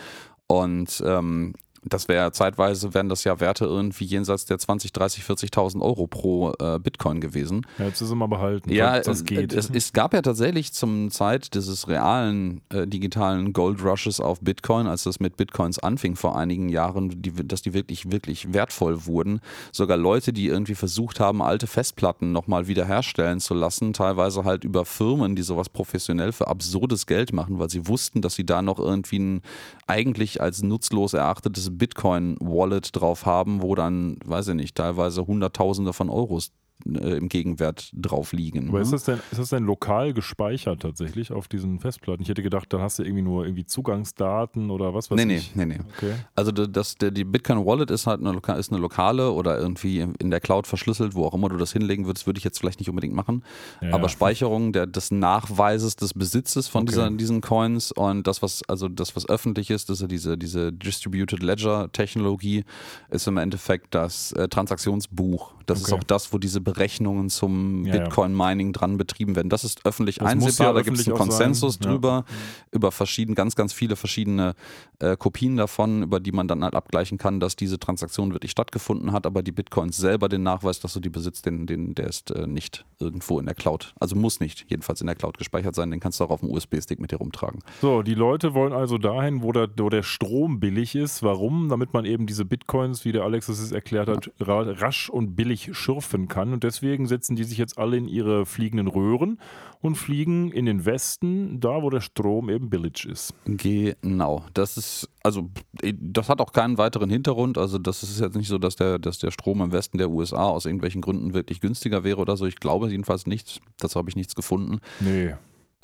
[0.46, 5.80] Und ähm, das wäre zeitweise, wären das ja Werte irgendwie jenseits der 20, 30, 40.000
[5.80, 7.66] Euro pro äh, Bitcoin gewesen.
[7.78, 8.70] Ja, jetzt ist er mal behalten.
[8.70, 9.52] Ja, das, geht.
[9.52, 14.86] Es, es gab ja tatsächlich zum Zeit dieses realen äh, digitalen Gold Rushes auf Bitcoin,
[14.86, 19.40] als das mit Bitcoins anfing vor einigen Jahren, die, dass die wirklich, wirklich wertvoll wurden.
[19.72, 24.84] Sogar Leute, die irgendwie versucht haben, alte Festplatten nochmal wiederherstellen zu lassen, teilweise halt über
[24.84, 28.78] Firmen, die sowas professionell für absurdes Geld machen, weil sie wussten, dass sie da noch
[28.78, 29.42] irgendwie ein
[29.86, 36.10] eigentlich als nutzlos erachtetes Bitcoin-Wallet drauf haben, wo dann, weiß ich nicht, teilweise Hunderttausende von
[36.10, 36.52] Euros
[36.86, 38.68] äh, im Gegenwert drauf liegen.
[38.68, 38.82] Aber ne?
[38.84, 42.22] ist das, denn, ist das denn lokal gespeichert tatsächlich auf diesen Festplatten?
[42.22, 45.36] Ich hätte gedacht, dann hast du irgendwie nur irgendwie Zugangsdaten oder was weiß Nee, nee,
[45.36, 45.54] ich.
[45.54, 45.78] nee, nee.
[45.96, 46.14] Okay.
[46.34, 50.00] Also das, der, die Bitcoin Wallet ist halt eine, loka- ist eine lokale oder irgendwie
[50.18, 52.80] in der Cloud verschlüsselt, wo auch immer du das hinlegen würdest, würde ich jetzt vielleicht
[52.80, 53.44] nicht unbedingt machen.
[53.80, 53.92] Ja.
[53.94, 56.90] Aber Speicherung der, des Nachweises des Besitzes von Okay.
[56.92, 60.72] dieser, diesen Coins und das, was, also das, was öffentlich ist, ist ja diese, diese
[60.72, 62.64] Distributed Ledger Technologie,
[63.10, 65.52] ist im Endeffekt das äh, Transaktionsbuch.
[65.66, 66.00] Das ist Okay.
[66.00, 68.00] auch das, wo diese Berechnungen zum Ja, ja.
[68.02, 69.48] Bitcoin Mining dran betrieben werden.
[69.48, 71.90] Das ist öffentlich Das einsehbar, ja da gibt es einen auch sein, Konsensus ja.
[71.90, 72.24] drüber,
[72.72, 74.54] über verschieden, ganz, ganz viele verschiedene
[74.98, 79.12] äh, Kopien davon, über die man dann halt abgleichen kann, dass diese Transaktion wirklich stattgefunden
[79.12, 82.30] hat, aber die Bitcoins selber den Nachweis, dass du die besitzt, den, den, der ist
[82.30, 83.94] äh, nicht irgendwo in der Cloud.
[84.00, 86.50] Also muss nicht jedenfalls in der Cloud gespeichert sein, den kannst du auch auf dem
[86.50, 87.60] USB-Stick mit dir rumtragen.
[87.80, 91.22] So, die Leute wollen also dahin, wo der, wo der Strom billig ist.
[91.22, 91.68] Warum?
[91.68, 95.70] Damit man eben diese Bitcoins, wie der Alex es erklärt hat, ra rasch und billig
[95.72, 96.53] schürfen kann.
[96.54, 99.40] Und deswegen setzen die sich jetzt alle in ihre fliegenden Röhren
[99.80, 103.34] und fliegen in den Westen, da wo der Strom eben billig ist.
[103.44, 104.44] Genau.
[104.54, 105.50] Das ist, also,
[105.82, 107.58] das hat auch keinen weiteren Hintergrund.
[107.58, 110.44] Also, das ist jetzt nicht so, dass der, dass der Strom im Westen der USA
[110.44, 112.46] aus irgendwelchen Gründen wirklich günstiger wäre oder so.
[112.46, 113.60] Ich glaube jedenfalls nicht.
[113.78, 114.78] Dazu habe ich nichts gefunden.
[115.00, 115.34] Nee,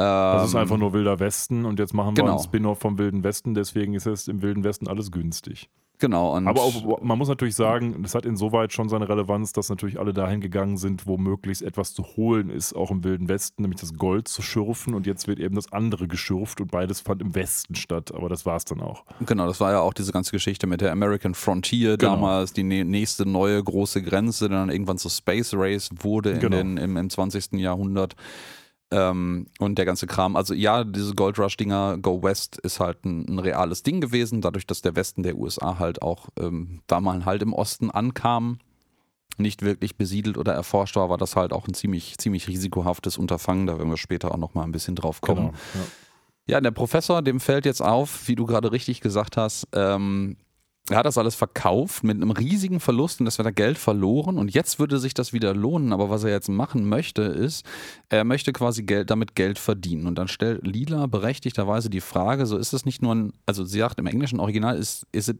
[0.01, 2.37] das ist Ähm, einfach nur Wilder Westen und jetzt machen wir genau.
[2.37, 5.69] einen Spin-off vom Wilden Westen, deswegen ist es im Wilden Westen alles günstig.
[6.01, 6.35] Genau.
[6.37, 10.13] Aber auch, man muss natürlich sagen, das hat insoweit schon seine Relevanz, dass natürlich alle
[10.13, 13.95] dahin gegangen sind, wo möglichst etwas zu holen ist, auch im Wilden Westen, nämlich das
[13.95, 17.75] Gold zu schürfen und jetzt wird eben das andere geschürft und beides fand im Westen
[17.75, 19.05] statt, aber das war es dann auch.
[19.27, 22.15] Genau, das war ja auch diese ganze Geschichte mit der American Frontier Genau.
[22.15, 26.57] damals, die nä- nächste neue große Grenze, die dann irgendwann zur Space Race wurde Genau.
[26.57, 27.53] den, im, im 20.
[27.61, 28.17] Jahrhundert.
[28.93, 30.35] Ähm, und der ganze Kram.
[30.35, 34.67] Also ja, diese Gold Rush-Dinger, Go West, ist halt ein, ein reales Ding gewesen, dadurch,
[34.67, 38.59] dass der Westen der USA halt auch, ähm, da man halt im Osten ankam,
[39.39, 43.67] nicht wirklich besiedelt oder erforscht war, war das halt auch ein ziemlich, ziemlich risikohaftes Unterfangen.
[43.67, 45.47] Da werden wir später auch noch mal ein bisschen drauf kommen.
[45.47, 45.59] Genau.
[45.75, 45.81] Ja.
[46.47, 50.37] Ja, der Professor, dem fällt jetzt auf, wie du gerade richtig gesagt hast, ähm,
[50.91, 54.39] er hat das alles verkauft mit einem riesigen Verlust und das wird er Geld verloren.
[54.39, 57.65] Und jetzt würde sich das wieder lohnen, aber was er jetzt machen möchte ist,
[58.09, 60.07] er möchte quasi Geld, damit Geld verdienen.
[60.07, 63.79] Und dann stellt Lila berechtigterweise die Frage, so ist es nicht nur ein, also sie
[63.79, 65.39] sagt im englischen Original ist, is it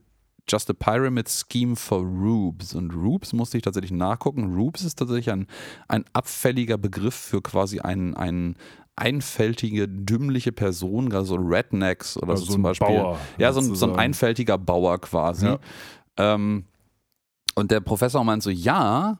[0.49, 2.73] just a pyramid scheme for Rubes?
[2.73, 5.47] Und Rubes musste ich tatsächlich nachgucken, Rubes ist tatsächlich ein,
[5.87, 8.55] ein abfälliger Begriff für quasi einen, einen
[8.95, 12.87] einfältige, dümmliche Person, gerade so Rednecks oder Also so zum Beispiel.
[12.87, 15.45] Bauer, ja, so ein, so ein einfältiger Bauer quasi.
[15.47, 15.59] Ja.
[16.17, 16.65] Ähm,
[17.55, 19.19] und der Professor meint so, ja,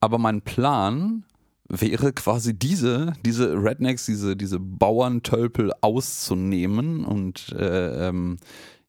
[0.00, 1.24] aber mein Plan
[1.68, 8.36] wäre quasi diese, diese Rednecks, diese, diese Bauerntölpel auszunehmen und äh, ähm,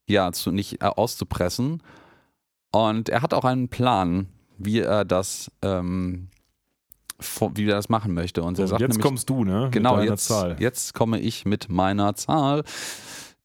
[0.07, 1.81] ja, zu, nicht äh, auszupressen.
[2.71, 6.27] Und er hat auch einen Plan, wie er das, ähm,
[7.55, 8.43] wie er das machen möchte.
[8.43, 9.69] Und er sagt jetzt nämlich, kommst du, ne?
[9.71, 10.57] Genau, jetzt, Zahl.
[10.59, 12.63] jetzt komme ich mit meiner Zahl.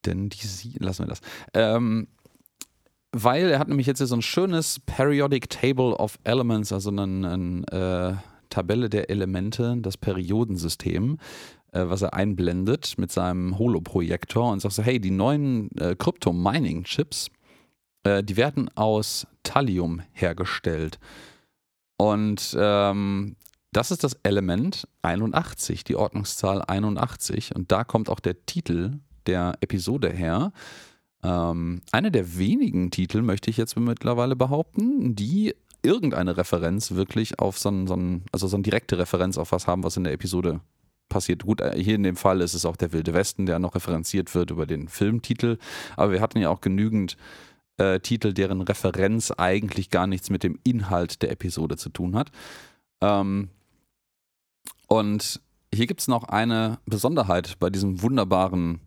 [0.06, 1.20] Denn die sie, lassen wir das.
[1.54, 2.08] Ähm,
[3.12, 7.02] weil er hat nämlich jetzt hier so ein schönes Periodic Table of Elements, also eine,
[7.02, 11.18] eine äh, Tabelle der Elemente, das Periodensystem,
[11.72, 17.30] äh, was er einblendet mit seinem Holoprojektor und sagt so, hey, die neuen äh, Crypto-Mining-Chips,
[18.04, 20.98] äh, die werden aus Thallium hergestellt.
[21.96, 23.36] Und ähm,
[23.72, 27.54] das ist das Element 81, die Ordnungszahl 81.
[27.54, 30.52] Und da kommt auch der Titel der Episode her.
[31.22, 37.58] Ähm, eine der wenigen Titel, möchte ich jetzt mittlerweile behaupten, die irgendeine Referenz wirklich auf
[37.58, 40.12] so ein, so ein, also so eine direkte Referenz auf was haben, was in der
[40.12, 40.60] Episode
[41.08, 41.44] passiert.
[41.44, 44.34] Gut, äh, hier in dem Fall ist es auch der Wilde Westen, der noch referenziert
[44.34, 45.58] wird über den Filmtitel.
[45.96, 47.16] Aber wir hatten ja auch genügend
[47.76, 52.30] äh, Titel, deren Referenz eigentlich gar nichts mit dem Inhalt der Episode zu tun hat.
[53.00, 53.50] Ähm,
[54.88, 55.40] und
[55.72, 58.80] hier gibt es noch eine Besonderheit bei diesem wunderbaren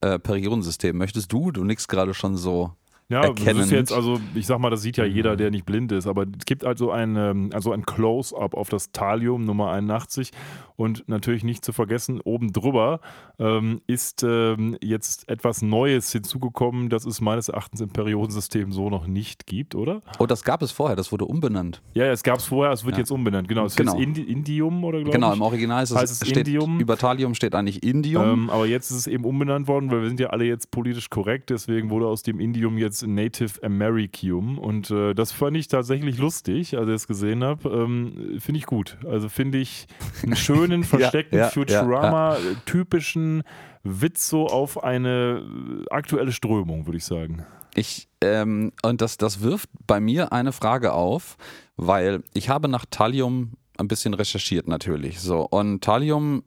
[0.00, 0.96] äh, Periodensystem.
[0.96, 1.50] Möchtest du?
[1.50, 2.72] Du nix gerade schon so.
[3.10, 3.64] Ja, das erkennend.
[3.64, 6.24] ist jetzt, also ich sag mal, das sieht ja jeder, der nicht blind ist, aber
[6.24, 10.30] es gibt also ein, ähm, also ein Close-Up auf das Thallium Nummer 81
[10.76, 13.00] und natürlich nicht zu vergessen, oben drüber
[13.38, 19.06] ähm, ist ähm, jetzt etwas Neues hinzugekommen, das es meines Erachtens im Periodensystem so noch
[19.06, 20.02] nicht gibt, oder?
[20.18, 21.80] Oh, das gab es vorher, das wurde umbenannt.
[21.94, 22.98] Ja, es gab es vorher, es wird Ja.
[22.98, 23.64] jetzt umbenannt, genau.
[23.64, 23.92] Es Genau.
[23.94, 25.36] heißt Indi Indium oder glaube Genau, ich.
[25.36, 26.78] im Original ist es, heißt es steht, Indium.
[26.78, 28.22] über Thalium steht eigentlich Indium.
[28.42, 31.08] Ähm, aber jetzt ist es eben umbenannt worden, weil wir sind ja alle jetzt politisch
[31.08, 36.18] korrekt, deswegen wurde aus dem Indium jetzt Native Americium und äh, das fand ich tatsächlich
[36.18, 37.68] lustig, als ich es gesehen habe.
[37.68, 38.98] Ähm, finde ich gut.
[39.06, 39.86] Also finde ich
[40.22, 43.42] einen schönen, versteckten, ja, ja, Futurama-typischen
[43.82, 47.44] Witz so auf eine äh, aktuelle Strömung, würde ich sagen.
[47.74, 51.36] Ich, ähm, und das, das wirft bei mir eine Frage auf,
[51.76, 55.20] weil ich habe nach Thallium ein bisschen recherchiert natürlich.
[55.20, 56.42] So, und Thallium,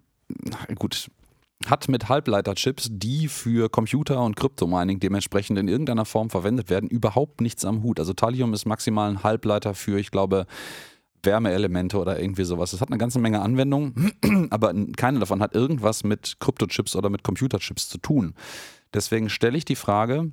[0.76, 1.10] gut,
[1.67, 7.41] hat mit Halbleiterchips, die für Computer und Kryptomining dementsprechend in irgendeiner Form verwendet werden, überhaupt
[7.41, 8.00] nichts am Hut.
[8.00, 10.45] Also Thallium ist maximal ein Halbleiter für, ich glaube,
[11.24, 12.74] Wärmeelemente oder irgendwie sowas.
[12.74, 14.13] Es hat eine ganze Menge Anwendungen,
[14.50, 18.34] aber keine davon hat irgendwas mit Kryptochips oder mit Computerchips zu tun.
[18.93, 20.32] Deswegen stelle ich die Frage,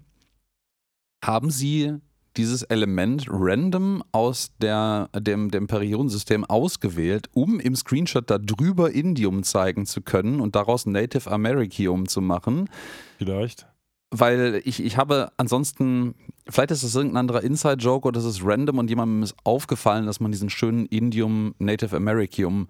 [1.23, 1.95] haben Sie
[2.38, 9.42] dieses Element random aus der, dem, dem Periodensystem ausgewählt, um im Screenshot da drüber Indium
[9.42, 12.70] zeigen zu können und daraus Native Americium zu machen?
[13.18, 13.66] Vielleicht.
[14.11, 16.14] Weil ich, ich habe ansonsten,
[16.48, 20.20] vielleicht ist es irgendein anderer Inside-Joke oder es ist random und jemandem ist aufgefallen, dass
[20.20, 22.68] man diesen schönen Indium Native Americium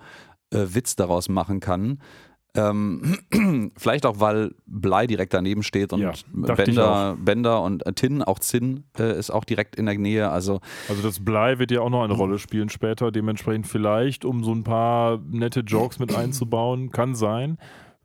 [0.50, 2.00] äh, Witz daraus machen kann.
[2.54, 3.18] Ähm,
[3.76, 8.38] vielleicht auch, weil Blei direkt daneben steht und Ja, Bänder, Bänder und äh, Tin, auch
[8.38, 10.30] Zinn äh, ist auch direkt in der Nähe.
[10.30, 14.42] Also Also das Blei wird ja auch noch eine Rolle spielen später, dementsprechend vielleicht, um
[14.42, 17.58] so ein paar nette Jokes mit einzubauen, kann sein.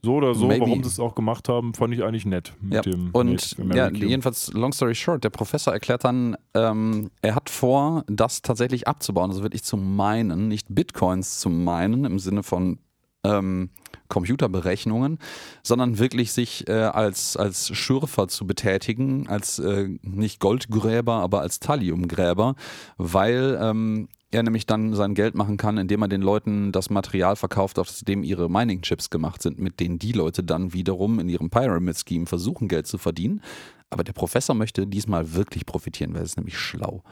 [0.06, 0.66] So oder so, Maybe.
[0.66, 2.54] warum sie es auch gemacht haben, fand ich eigentlich nett.
[2.60, 7.10] Mit Ja, dem und Native ja, jedenfalls, long story short, der Professor erklärt dann, ähm,
[7.22, 12.20] er hat vor, das tatsächlich abzubauen, also wirklich zu meinen, nicht Bitcoins zu meinen im
[12.20, 12.80] Sinne von
[13.24, 13.70] ähm,
[14.10, 15.18] Computerberechnungen,
[15.64, 21.60] sondern wirklich sich äh, als, als Schürfer zu betätigen, als äh, nicht Goldgräber, aber als
[21.60, 22.56] Thalliumgräber,
[22.98, 27.36] weil ähm, er nämlich dann sein Geld machen kann, indem er den Leuten das Material
[27.36, 31.50] verkauft, aus dem ihre Mining-Chips gemacht sind, mit denen die Leute dann wiederum in ihrem
[31.50, 33.42] Pyramid-Scheme versuchen, Geld zu verdienen.
[33.90, 37.04] Aber der Professor möchte diesmal wirklich profitieren, weil er ist nämlich schlau.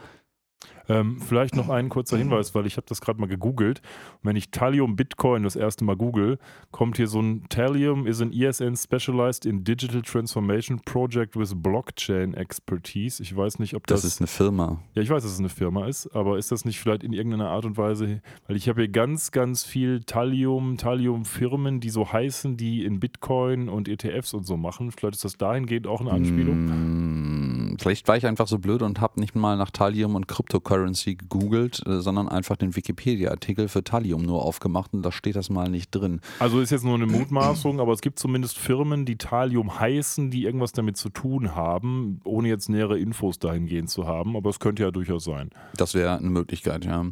[0.90, 3.82] Ähm, vielleicht noch ein kurzer Hinweis, weil ich habe das gerade mal gegoogelt.
[4.22, 6.38] Und wenn ich Thallium Bitcoin das erste Mal google,
[6.72, 12.34] kommt hier so ein Thallium is an ESN specialized in Digital Transformation Project with Blockchain
[12.34, 13.24] Expertise.
[13.24, 14.80] Ich weiß nicht, ob Das, das, ist eine Firma.
[14.94, 17.50] Ja, ich weiß, dass es eine Firma ist, aber ist das nicht vielleicht in irgendeiner
[17.50, 22.58] Art und Weise, weil ich habe hier ganz, ganz viel Thallium, Thallium-Firmen, die so heißen,
[22.58, 24.92] die in Bitcoin und ETFs und so machen.
[24.92, 26.66] Vielleicht ist das dahingehend auch eine Anspielung.
[26.66, 27.41] Mm,
[27.82, 31.82] Vielleicht war ich einfach so blöd und habe nicht mal nach Thallium und Cryptocurrency gegoogelt,
[31.88, 35.90] äh, sondern einfach den Wikipedia-Artikel für Thallium nur aufgemacht und da steht das mal nicht
[35.90, 36.22] drin.
[36.38, 40.44] Also ist jetzt nur eine Mutmaßung, aber es gibt zumindest Firmen, die Thallium heißen, die
[40.44, 44.38] irgendwas damit zu tun haben, ohne jetzt nähere Infos dahingehend zu haben.
[44.38, 45.50] Aber es könnte ja durchaus sein.
[45.76, 47.04] Das wäre eine Möglichkeit, ja.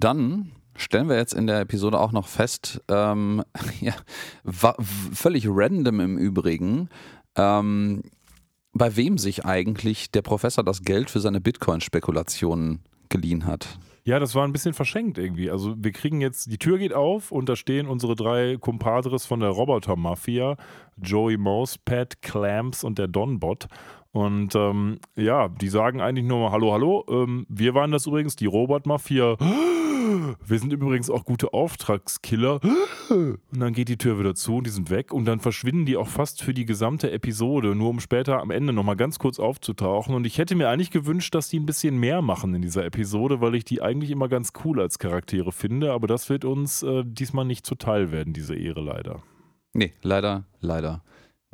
[0.00, 3.44] Dann stellen wir jetzt in der Episode auch noch fest, ähm,
[3.82, 3.92] ja,
[5.12, 6.88] völlig random im Übrigen,
[7.36, 8.02] ähm,
[8.74, 13.78] bei wem sich eigentlich der Professor das Geld für seine Bitcoin-Spekulationen geliehen hat.
[14.06, 15.50] Ja, das war ein bisschen verschenkt irgendwie.
[15.50, 19.40] Also wir kriegen jetzt, die Tür geht auf und da stehen unsere drei Compadres von
[19.40, 20.56] der Roboter-Mafia,
[21.00, 23.66] Joey Mouse, Pat Clamps und der Donbot.
[24.12, 27.04] Und ähm, ja, die sagen eigentlich nur mal Hallo, hallo.
[27.08, 29.36] Ähm, wir waren das übrigens, die Robot-Mafia.
[30.46, 32.60] Wir sind übrigens auch gute Auftragskiller.
[33.10, 35.12] Und dann geht die Tür wieder zu und die sind weg.
[35.12, 38.72] Und dann verschwinden die auch fast für die gesamte Episode, nur um später am Ende
[38.72, 40.14] nochmal ganz kurz aufzutauchen.
[40.14, 43.40] Und ich hätte mir eigentlich gewünscht, dass die ein bisschen mehr machen in dieser Episode,
[43.40, 45.92] weil ich die eigentlich immer ganz cool als Charaktere finde.
[45.92, 49.22] Aber das wird uns äh, diesmal nicht zuteil werden, diese Ehre leider.
[49.72, 51.02] Nee, leider, leider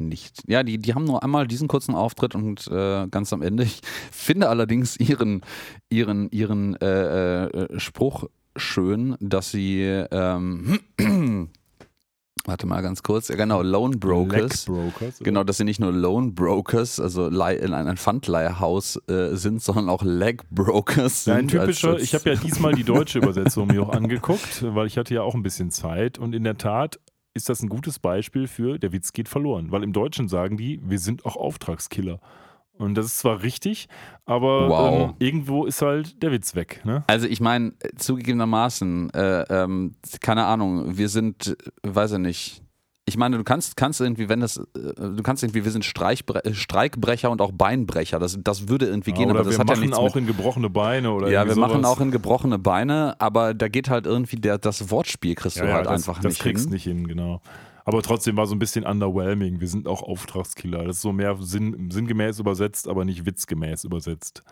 [0.01, 0.43] nicht.
[0.47, 3.65] Ja, die, die haben nur einmal diesen kurzen Auftritt und äh, ganz am Ende.
[3.65, 5.43] Ich finde allerdings ihren,
[5.89, 8.25] ihren, ihren äh, äh, Spruch
[8.61, 10.81] schön, dass sie ähm,
[12.47, 13.29] Warte mal ganz kurz.
[13.29, 14.65] Ja, genau, Loan Brokers.
[14.65, 19.89] Brokers genau, dass sie nicht nur Loan Brokers, also in ein Pfandleihhaus äh, sind, sondern
[19.89, 21.27] auch Leg Brokers.
[21.27, 24.97] Ja, ein typischer, ich habe ja diesmal die deutsche Übersetzung mir auch angeguckt, weil ich
[24.97, 26.19] hatte ja auch ein bisschen Zeit.
[26.19, 26.99] Und in der Tat
[27.35, 29.71] ist das ein gutes Beispiel für, der Witz geht verloren.
[29.71, 32.21] Weil im Deutschen sagen die, wir sind auch Auftragskiller.
[32.81, 33.89] Und das ist zwar richtig,
[34.25, 35.11] aber wow.
[35.11, 36.81] ähm, irgendwo ist halt der Witz weg.
[36.85, 37.05] Ne?
[37.09, 42.63] Also ich meine, zugegebenermaßen, äh, ähm, keine Ahnung, wir sind, weiß ich nicht,
[43.05, 44.63] ich meine, du kannst, kannst irgendwie, wenn das, äh,
[44.97, 48.19] du kannst irgendwie, wir sind Streichbre äh, Streikbrecher und auch Beinbrecher.
[48.19, 50.27] Das, das würde irgendwie gehen, ja, aber das wir hat machen ja nichts auch in
[50.27, 51.71] gebrochene Beine oder Ja, wir sowas.
[51.71, 55.67] machen auch in gebrochene Beine, aber da geht halt irgendwie der, das Wortspiel kriegst ja,
[55.67, 56.73] du halt das, einfach das nicht kriegst hin.
[56.73, 57.43] nicht hin, genau.
[57.91, 59.59] Aber trotzdem war so ein bisschen underwhelming.
[59.59, 60.85] Wir sind auch Auftragskiller.
[60.85, 64.45] Das ist so mehr sinn, sinngemäß übersetzt, aber nicht witzgemäß übersetzt.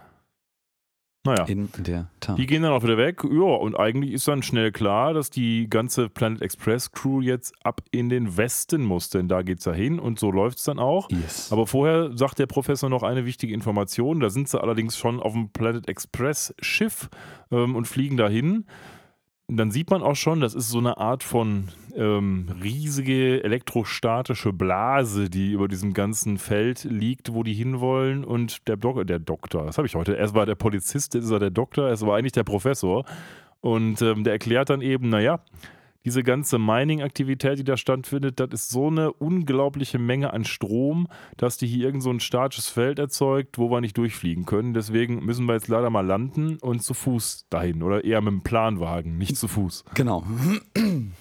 [1.25, 1.45] Naja.
[1.45, 2.37] In der Tat.
[2.37, 3.23] Die gehen dann auch wieder weg.
[3.23, 7.81] Ja, und eigentlich ist dann schnell klar, dass die ganze Planet Express Crew jetzt ab
[7.93, 10.81] in den Westen muss, denn da geht es ja hin und so läuft es dann
[10.81, 11.09] auch.
[11.09, 11.53] Yes.
[11.53, 14.19] Aber vorher sagt der Professor noch eine wichtige Information.
[14.19, 17.09] Da sind sie allerdings schon auf dem Planet Express Schiff
[17.53, 18.65] ähm, und fliegen dahin
[19.57, 25.31] dann sieht man auch schon, das ist so eine Art von ähm, riesige elektrostatische Blase,
[25.31, 28.25] die über diesem ganzen Feld liegt, wo die hinwollen.
[28.25, 31.31] Und der, Dok der Doktor, das habe ich heute, erst war der Polizist, jetzt ist
[31.31, 33.07] er der Doktor, es war eigentlich der Professor.
[33.61, 35.41] Und ähm, der erklärt dann eben, naja,
[36.09, 41.59] diese ganze Mining-Aktivität, die da stattfindet, das ist so eine unglaubliche Menge an Strom, dass
[41.59, 44.73] die hier irgend so ein statisches Feld erzeugt, wo wir nicht durchfliegen können.
[44.73, 48.43] Deswegen müssen wir jetzt leider mal landen und zu Fuß dahin oder eher mit dem
[48.43, 49.85] Planwagen, nicht zu Fuß.
[49.95, 50.25] Genau.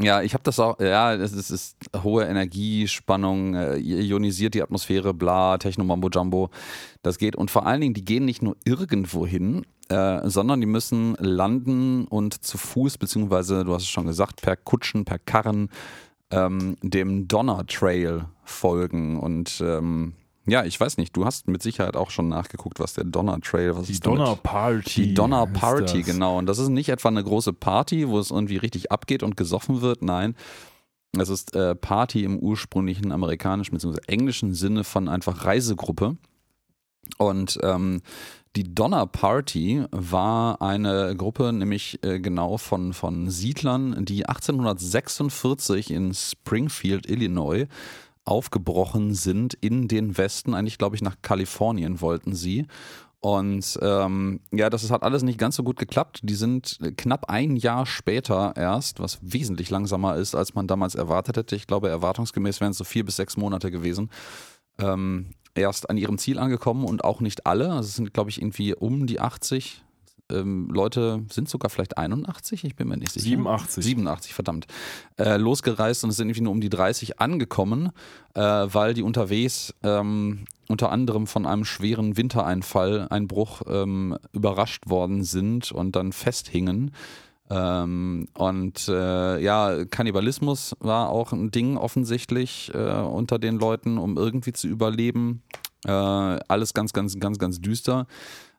[0.00, 5.14] Ja, ich habe das auch, ja, es ist, ist, hohe Energiespannung, äh, ionisiert die Atmosphäre,
[5.14, 6.50] bla, Techno-Mambo Jumbo.
[7.02, 7.36] Das geht.
[7.36, 12.06] Und vor allen Dingen, die gehen nicht nur irgendwo hin, äh, sondern die müssen landen
[12.06, 15.70] und zu Fuß, beziehungsweise, du hast es schon gesagt, per Kutschen, per Karren,
[16.30, 19.18] ähm, dem Donner Trail folgen.
[19.18, 20.14] Und ähm,
[20.46, 23.76] ja, ich weiß nicht, du hast mit Sicherheit auch schon nachgeguckt, was der Donner Trail,
[23.76, 25.08] was die ist Donner Party.
[25.08, 26.38] Die Donner Party, genau.
[26.38, 29.82] Und das ist nicht etwa eine große Party, wo es irgendwie richtig abgeht und gesoffen
[29.82, 30.02] wird.
[30.02, 30.34] Nein,
[31.18, 33.98] es ist äh, Party im ursprünglichen amerikanischen bzw.
[34.06, 36.16] englischen Sinne von einfach Reisegruppe.
[37.18, 38.00] Und ähm,
[38.56, 46.12] die Donner Party war eine Gruppe, nämlich äh, genau von, von Siedlern, die 1846 in
[46.12, 47.66] Springfield, Illinois,
[48.24, 50.54] aufgebrochen sind in den Westen.
[50.54, 52.66] Eigentlich, glaube ich, nach Kalifornien wollten sie.
[53.20, 56.20] Und ähm, ja, das hat alles nicht ganz so gut geklappt.
[56.24, 61.36] Die sind knapp ein Jahr später erst, was wesentlich langsamer ist, als man damals erwartet
[61.36, 61.56] hätte.
[61.56, 64.10] Ich glaube, erwartungsgemäß wären es so vier bis sechs Monate gewesen.
[64.78, 67.70] Ähm, erst an ihrem Ziel angekommen und auch nicht alle.
[67.70, 69.82] Also es sind, glaube ich, irgendwie um die 80
[70.32, 73.24] ähm, Leute, sind sogar vielleicht 81, ich bin mir nicht sicher.
[73.24, 73.84] 87.
[73.84, 74.66] 87, verdammt.
[75.18, 77.90] Äh, losgereist und es sind irgendwie nur um die 30 angekommen,
[78.34, 85.22] äh, weil die unterwegs ähm, unter anderem von einem schweren Wintereinfall, Einbruch ähm, überrascht worden
[85.24, 86.92] sind und dann festhingen.
[87.52, 94.16] Ähm, und äh, ja, Kannibalismus war auch ein Ding offensichtlich äh, unter den Leuten, um
[94.16, 95.42] irgendwie zu überleben.
[95.84, 98.06] Äh, alles ganz, ganz, ganz, ganz düster.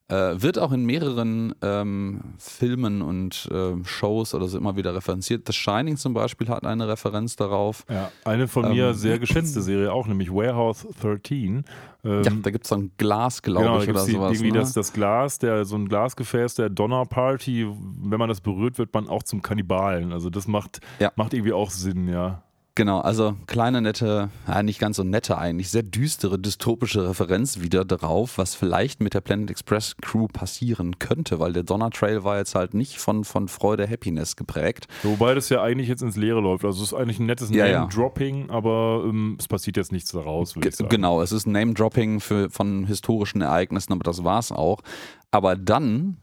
[0.10, 5.48] Äh, wird auch in mehreren ähm, Filmen und äh, Shows oder so immer wieder referenziert.
[5.48, 7.86] The Shining zum Beispiel hat eine Referenz darauf.
[7.90, 11.64] Ja, eine von mir Ähm, sehr geschätzte Serie auch, nämlich Warehouse 13.
[12.04, 14.32] Ähm, ja, da gibt es so ein Glas, glaube Genau, ich, oder es sowas.
[14.34, 14.60] irgendwie ne?
[14.60, 17.66] das, das Glas, der, so ein Glasgefäß der Donner Party.
[18.02, 20.12] Wenn man das berührt, wird man auch zum Kannibalen.
[20.12, 21.14] Also das macht, Ja.
[21.16, 22.44] macht irgendwie auch Sinn, ja.
[22.76, 27.86] Genau, also kleine, nette, ja, nicht ganz so nette eigentlich, sehr düstere, dystopische Referenz wieder
[27.86, 32.40] darauf, was vielleicht mit der Planet Express Crew passieren könnte, weil der Donner Trail war
[32.40, 34.88] jetzt halt nicht von, von Freude, Happiness geprägt.
[35.04, 36.66] Wobei das ja eigentlich jetzt ins Leere läuft.
[36.66, 37.82] Also es ist eigentlich ein nettes Ja, ja.
[37.82, 40.90] Name-Dropping, aber ähm, es passiert jetzt nichts daraus, würde ich sagen.
[40.90, 44.82] genau, es ist Name-Dropping von historischen Ereignissen, aber das war's auch.
[45.30, 46.18] Aber dann,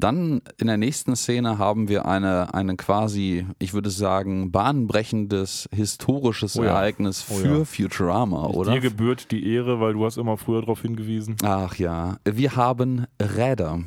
[0.00, 6.58] dann in der nächsten Szene haben wir eine, eine quasi, ich würde sagen, bahnbrechendes historisches
[6.58, 6.70] Oh ja.
[6.70, 7.64] Ereignis Oh für ja.
[7.64, 8.72] Futurama, oder?
[8.72, 11.36] Dir gebührt die Ehre, weil du hast immer früher darauf hingewiesen.
[11.42, 13.80] Ach ja, wir haben Räder.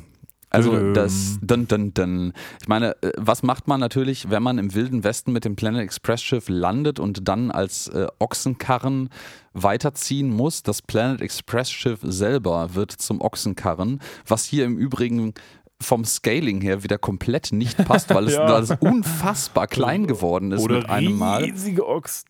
[0.52, 0.94] Also Dödüm.
[0.94, 2.32] das dun, dun, dun.
[2.60, 5.80] Ich meine, äh, was macht man natürlich, wenn man im wilden Westen mit dem Planet
[5.82, 9.10] Express Schiff landet und dann als äh, Ochsenkarren
[9.52, 10.64] weiterziehen muss?
[10.64, 15.34] Das Planet Express Schiff selber wird zum Ochsenkarren, was hier im Übrigen
[15.80, 18.62] vom Scaling her wieder komplett nicht passt, weil es, Ja.
[18.80, 22.28] unfassbar klein geworden ist Oder mit einem Mal riesige Ochsen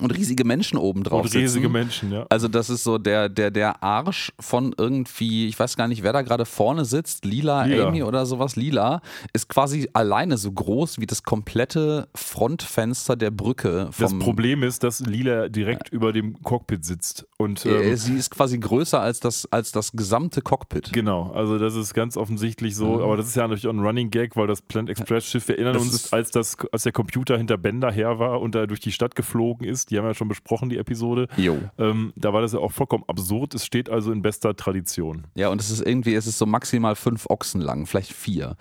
[0.00, 1.72] und riesige Menschen oben drauf und riesige sitzen.
[1.72, 2.26] Menschen, ja.
[2.30, 6.12] Also das ist so der, der, der Arsch von irgendwie, ich weiß gar nicht, wer
[6.14, 7.88] da gerade vorne sitzt, Lila, Lila.
[7.88, 9.02] Amy oder sowas, Lila,
[9.34, 13.90] ist quasi alleine so groß wie das komplette Frontfenster der Brücke.
[13.98, 17.26] Das Problem ist, dass Lila direkt über dem Cockpit sitzt.
[17.36, 20.92] Und äh, ähm, sie ist quasi größer als das, als das gesamte Cockpit.
[20.92, 23.02] Genau, also das ist ganz offensichtlich so, Mhm.
[23.02, 25.56] aber das ist ja natürlich auch ein Running Gag, weil das Planet Express Schiff, wir
[25.56, 28.80] erinnern Das uns, als, das, als der Computer hinter Bender her war und da durch
[28.80, 31.58] die Stadt geflogen ist, die haben wir ja schon besprochen, die Episode, Jo.
[31.78, 35.26] ähm, da war das ja auch vollkommen absurd, es steht also in bester Tradition.
[35.34, 38.56] Ja, und es ist irgendwie, es ist so maximal fünf Ochsen lang, vielleicht vier.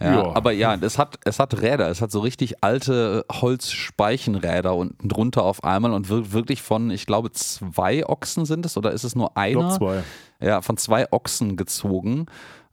[0.00, 0.34] Ja, Ja.
[0.36, 5.44] Aber ja, es hat, es hat Räder, es hat so richtig alte Holzspeichenräder unten drunter
[5.44, 9.14] auf einmal und wird wirklich von, ich glaube, zwei Ochsen sind es oder ist es
[9.14, 9.52] nur Ich einer?
[9.60, 10.02] glaube zwei.
[10.46, 12.26] Ja, von zwei Ochsen gezogen.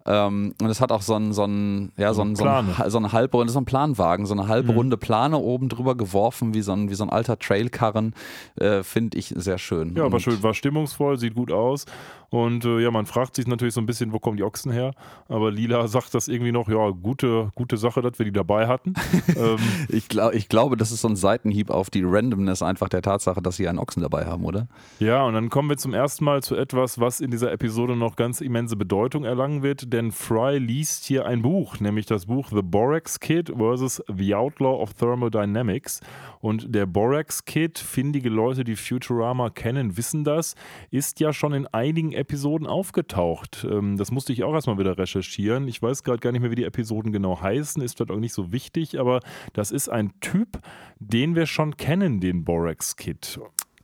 [0.05, 2.97] Ähm, und es hat auch so einen, so einen, ja, so einen, so einen, so
[2.97, 6.71] einen halbrunde, das ist ein Planwagen, so eine halbrunde Plane oben drüber geworfen, wie so
[6.71, 8.13] ein, wie so ein alter Trailkarren.
[8.55, 9.95] Äh, Finde ich sehr schön.
[9.95, 11.85] Ja, war schön, war stimmungsvoll, sieht gut aus.
[12.29, 14.93] Und äh, ja, man fragt sich natürlich so ein bisschen, wo kommen die Ochsen her?
[15.27, 18.93] Aber Lila sagt das irgendwie noch, ja, gute, gute Sache, dass wir die dabei hatten.
[19.35, 19.57] ähm,
[19.89, 23.41] Ich, glaub, ich glaube, das ist so ein Seitenhieb auf die Randomness einfach der Tatsache,
[23.41, 24.67] dass sie einen Ochsen dabei haben, oder?
[24.99, 28.15] Ja, und dann kommen wir zum ersten Mal zu etwas, was in dieser Episode noch
[28.15, 32.61] ganz immense Bedeutung erlangen wird, denn Fry liest hier ein Buch, nämlich das Buch The
[32.61, 34.03] Borax Kid vs.
[34.15, 36.01] The Outlaw of Thermodynamics.
[36.41, 40.55] Und der Borax Kid, findige Leute, die Futurama kennen, wissen das,
[40.91, 43.65] ist ja schon in einigen Episoden aufgetaucht.
[43.69, 45.67] Ähm, das musste ich auch erstmal wieder recherchieren.
[45.67, 48.33] Ich weiß gerade gar nicht mehr, wie die Episoden genau heißen, ist vielleicht auch nicht
[48.33, 49.21] so wichtig, aber
[49.53, 50.59] das ist ein Typ,
[50.99, 53.39] den wir schon kennen, den Borax Kid.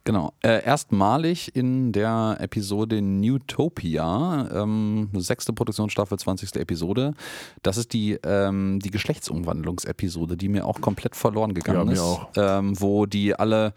[0.05, 0.33] Genau.
[0.43, 6.57] Äh, erstmalig in der Episode Newtopia, ähm, sechste Produktionsstaffel, 20.
[6.57, 7.15] Episode.
[7.63, 12.19] Das ist die, ähm, die Geschlechtsumwandlungsepisode, die mir auch komplett verloren gegangen Ja, ist.
[12.37, 13.73] Ähm, wo die alle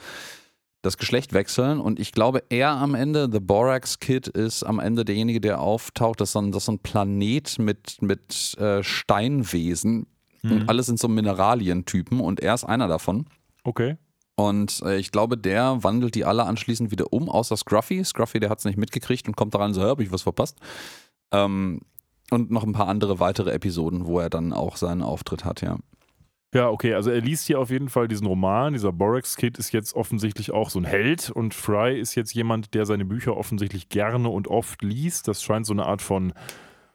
[0.83, 5.05] das Geschlecht wechseln und ich glaube, er am Ende, The Borax Kid, ist am Ende
[5.05, 6.21] derjenige, der auftaucht.
[6.21, 10.07] Das ist so ein, das ist ein Planet mit, mit äh, Steinwesen
[10.43, 10.53] Mhm.
[10.53, 13.27] und alles sind so Mineralientypen und er ist einer davon.
[13.65, 13.97] Okay.
[14.37, 18.05] Und äh, ich glaube, der wandelt die alle anschließend wieder um, außer Scruffy.
[18.05, 20.57] Scruffy, der hat es nicht mitgekriegt und kommt daran so, habe ich was verpasst.
[21.33, 21.81] Ähm,
[22.31, 25.79] und noch ein paar andere weitere Episoden, wo er dann auch seinen Auftritt hat, ja.
[26.55, 28.73] Ja, okay, also er liest hier auf jeden Fall diesen Roman.
[28.73, 32.73] Dieser Borax Kid ist jetzt offensichtlich auch so ein Held und Fry ist jetzt jemand,
[32.75, 35.29] der seine Bücher offensichtlich gerne und oft liest.
[35.29, 36.33] Das scheint so eine Art von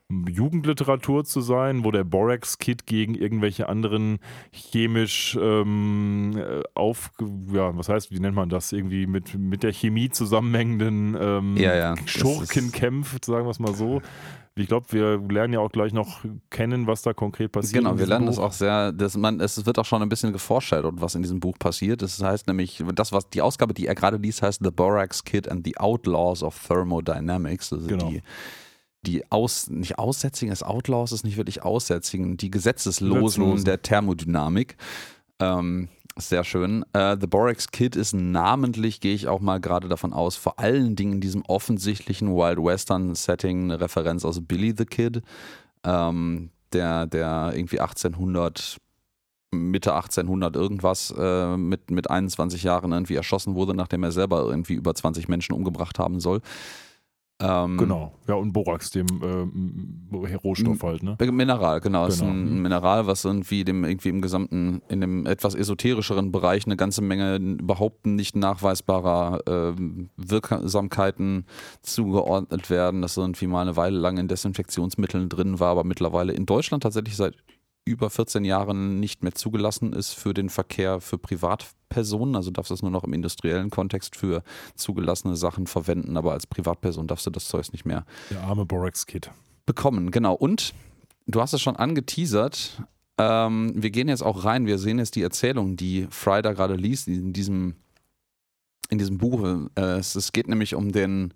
[0.10, 4.20] Jugendliteratur zu sein, wo der Borax Kid gegen irgendwelche anderen
[4.52, 7.12] chemisch ähm, äh, auf,
[7.52, 11.76] ja, was heißt, wie nennt man das, irgendwie mit, mit der Chemie zusammenhängenden ähm, Ja,
[11.76, 14.02] ja, Schurken kämpft, sagen wir es mal so.
[14.56, 17.84] Ich glaube, wir lernen ja auch gleich noch kennen, was da konkret passiert.
[17.84, 18.44] Genau, wir lernen das Buch.
[18.44, 21.58] auch sehr, das, man, es wird auch schon ein bisschen geforscht, was in diesem Buch
[21.58, 22.04] passiert.
[22.04, 25.50] Das heißt nämlich, das, was die Ausgabe, die er gerade liest, heißt The Borax Kid
[25.50, 27.74] and the Outlaws of Thermodynamics.
[27.74, 28.10] Also Genau.
[28.10, 28.22] die,
[29.06, 33.66] die Aus, nicht Aussätzigen, das Outlaws ist nicht wirklich Aussätzigen, die Gesetzeslosen, Gesetzlosen.
[33.66, 34.78] der Thermodynamik.
[35.40, 36.86] Ähm, sehr schön.
[36.94, 40.96] Äh, The Borax Kid ist namentlich, gehe ich auch mal gerade davon aus, vor allen
[40.96, 45.22] Dingen in diesem offensichtlichen Wild Western Setting eine Referenz aus Billy the Kid,
[45.84, 48.78] ähm, der, der irgendwie 1800
[49.54, 54.74] Mitte 1800 irgendwas äh, mit, mit 21 Jahren irgendwie erschossen wurde, nachdem er selber irgendwie
[54.74, 56.42] über 20 Menschen umgebracht haben soll.
[57.44, 58.14] Ähm, Genau.
[58.28, 61.18] Ja, und Borax, dem äh, Rohstoff halt, ne?
[61.32, 62.06] Mineral, genau.
[62.08, 62.32] Es ist Genau.
[62.32, 67.02] ein Mineral, was irgendwie dem irgendwie im gesamten, in dem etwas esoterischeren Bereich eine ganze
[67.02, 71.46] Menge überhaupt nicht nachweisbarer ähm, Wirksamkeiten
[71.82, 73.02] zugeordnet werden.
[73.02, 77.16] Das irgendwie mal eine Weile lang in Desinfektionsmitteln drin war, aber mittlerweile in Deutschland tatsächlich
[77.16, 77.36] seit
[77.86, 82.36] über 14 Jahren nicht mehr zugelassen ist für den Verkehr für Privatpersonen.
[82.36, 84.44] Also darfst du es nur noch im industriellen Kontext für
[84.76, 89.32] zugelassene Sachen verwenden, aber als Privatperson darfst du das Zeug nicht mehr Der arme Borax-Kid.
[89.66, 90.34] bekommen, genau.
[90.34, 90.74] Und
[91.28, 92.82] du hast es schon angeteasert.
[93.18, 94.66] Ähm, wir gehen jetzt auch rein.
[94.66, 97.76] Wir sehen jetzt die Erzählung, die Fry da gerade liest in diesem,
[98.90, 99.68] in diesem Buch.
[99.76, 101.34] Äh, es, es geht nämlich um den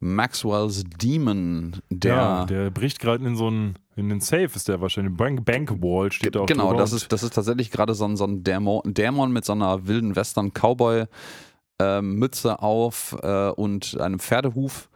[0.00, 2.14] Maxwell's Demon, der.
[2.14, 5.16] ja, der bricht gerade in so einen, in den Safe, ist der wahrscheinlich.
[5.16, 8.24] Bank, Bankwall steht da auch genau, das ist, das ist tatsächlich gerade so ein, so
[8.24, 14.88] ein Dämon, Dämon mit so einer wilden Western-Cowboy-Mütze auf äh, und einem Pferdehuf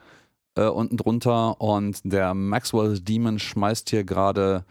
[0.54, 1.60] äh, unten drunter.
[1.60, 4.64] Und der Maxwell's Demon schmeißt hier gerade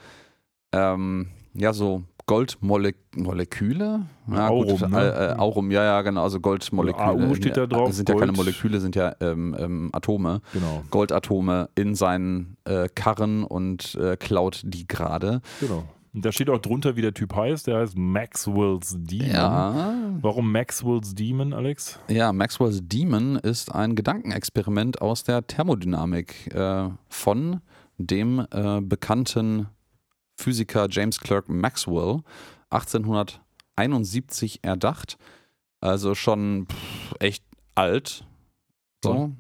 [0.71, 4.05] ähm, ja so Goldmoleküle.
[4.31, 4.97] Ja, Aurum, gut, ne?
[4.97, 7.05] äh, äh, Aurum, ja, ja, genau, also Goldmoleküle.
[7.05, 8.37] AU steht da drauf, Das sind ja keine Gold.
[8.37, 10.41] Moleküle, sind ja ähm, ähm, Atome.
[10.53, 15.41] Genau, Goldatome in seinen äh, Karren und äh, klaut die gerade.
[15.59, 15.83] genau.
[16.13, 17.67] Und da steht auch drunter, wie der Typ heißt.
[17.67, 19.29] Der heißt Maxwell's Demon.
[19.31, 21.99] Ja, Warum Maxwell's Demon, Alex?
[22.09, 27.61] Ja, Maxwell's Demon ist ein Gedankenexperiment aus der Thermodynamik äh, von
[27.97, 29.67] dem äh, bekannten
[30.41, 32.21] Physiker James Clerk Maxwell
[32.71, 35.17] 1871 erdacht.
[35.79, 37.43] Also schon pff, echt
[37.75, 38.25] alt.
[39.03, 39.31] So.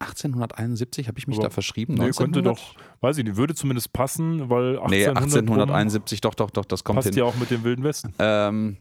[0.00, 1.94] 1871 habe ich mich Aber- da verschrieben.
[1.94, 2.58] Nee, könnte 1900?
[2.58, 6.64] doch, weiß ich nicht, würde zumindest passen, weil 1800 Nee, rum 1871, doch, doch, doch,
[6.66, 7.16] das kommt passt hin.
[7.18, 8.12] ja auch mit dem Wilden Westen.
[8.18, 8.76] Ähm,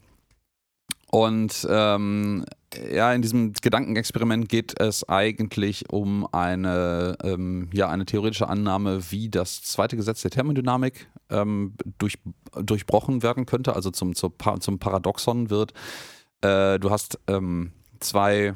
[1.13, 2.43] und ähm,
[2.91, 9.29] ja, in diesem Gedankenexperiment geht es eigentlich um eine, ähm, ja, eine theoretische Annahme, wie
[9.29, 12.17] das zweite Gesetz der Thermodynamik ähm, durch,
[12.55, 15.73] durchbrochen werden könnte, also zum, zur zum Paradoxon wird.
[16.41, 18.55] Äh, du hast ähm, zwei,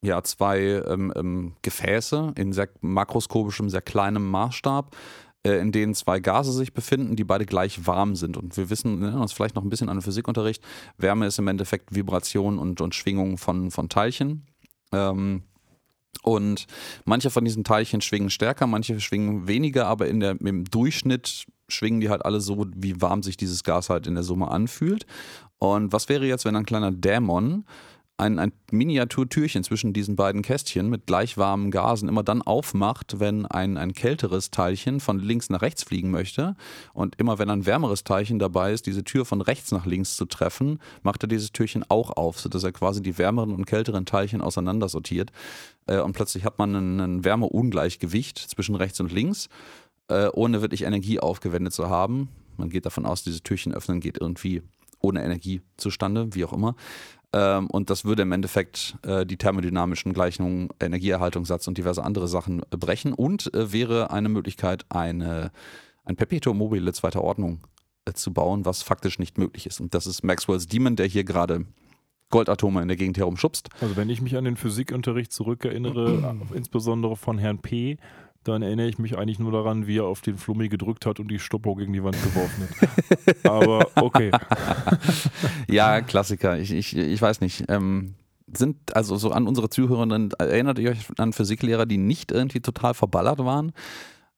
[0.00, 4.96] ja, zwei ähm, ähm, Gefäße in sehr makroskopischem, sehr kleinem Maßstab
[5.44, 8.36] in denen zwei Gase sich befinden, die beide gleich warm sind.
[8.36, 10.62] Und wir wissen, ne, uns vielleicht noch ein bisschen an den Physikunterricht,
[10.98, 14.46] Wärme ist im Endeffekt Vibration und, und Schwingung von, von Teilchen.
[14.92, 15.42] Ähm,
[16.22, 16.66] und
[17.04, 22.00] manche von diesen Teilchen schwingen stärker, manche schwingen weniger, aber in der, im Durchschnitt schwingen
[22.00, 25.06] die halt alle so, wie warm sich dieses Gas halt in der Summe anfühlt.
[25.58, 27.64] Und was wäre jetzt, wenn ein kleiner Dämon
[28.22, 33.46] ein, ein Miniaturtürchen zwischen diesen beiden Kästchen mit gleich warmen Gasen immer dann aufmacht, wenn
[33.46, 36.54] ein, ein kälteres Teilchen von links nach rechts fliegen möchte.
[36.94, 40.24] Und immer wenn ein wärmeres Teilchen dabei ist, diese Tür von rechts nach links zu
[40.24, 44.40] treffen, macht er dieses Türchen auch auf, sodass er quasi die wärmeren und kälteren Teilchen
[44.40, 45.32] auseinandersortiert.
[45.86, 49.48] Äh, Und plötzlich hat man ein, Wärmeungleichgewicht zwischen rechts und links,
[50.08, 52.28] äh, ohne wirklich Energie aufgewendet zu haben.
[52.56, 54.62] Man geht davon aus, diese Türchen öffnen geht irgendwie
[55.00, 56.76] ohne Energie zustande, wie auch immer.
[57.32, 62.62] Ähm, und das würde im Endeffekt äh, die thermodynamischen Gleichungen, Energieerhaltungssatz und diverse andere Sachen
[62.70, 65.50] äh, brechen und äh, wäre eine Möglichkeit, eine,
[66.04, 67.60] ein Perpetuum mobile zweiter Ordnung
[68.04, 69.80] äh, zu bauen, was faktisch nicht möglich ist.
[69.80, 71.64] Und das ist Maxwell's Demon, der hier gerade
[72.32, 73.68] Goldatome in der Gegend herumschubst.
[73.80, 77.98] Also wenn ich mich an den Physikunterricht zurückerinnere, insbesondere von Herrn P.,
[78.44, 81.28] dann erinnere ich mich eigentlich nur daran, wie er auf den Flummi gedrückt hat und
[81.28, 83.46] die Stoppuhr gegen die Wand geworfen hat.
[83.50, 84.30] Aber okay.
[85.68, 86.58] Ja, Klassiker.
[86.58, 87.64] Ich, ich, ich weiß nicht.
[87.68, 88.14] Ähm,
[88.54, 92.94] sind also so an unsere Zuhörenden, erinnert ihr euch an Physiklehrer, die nicht irgendwie total
[92.94, 93.72] verballert waren?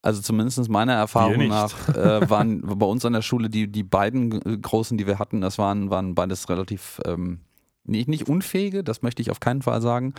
[0.01, 4.33] Also zumindest meiner Erfahrung nach äh, waren bei uns an der Schule die, die beiden
[4.45, 7.39] äh, großen, die wir hatten, das waren, waren beides relativ ähm,
[7.85, 10.13] nicht, nicht unfähige, das möchte ich auf keinen Fall sagen,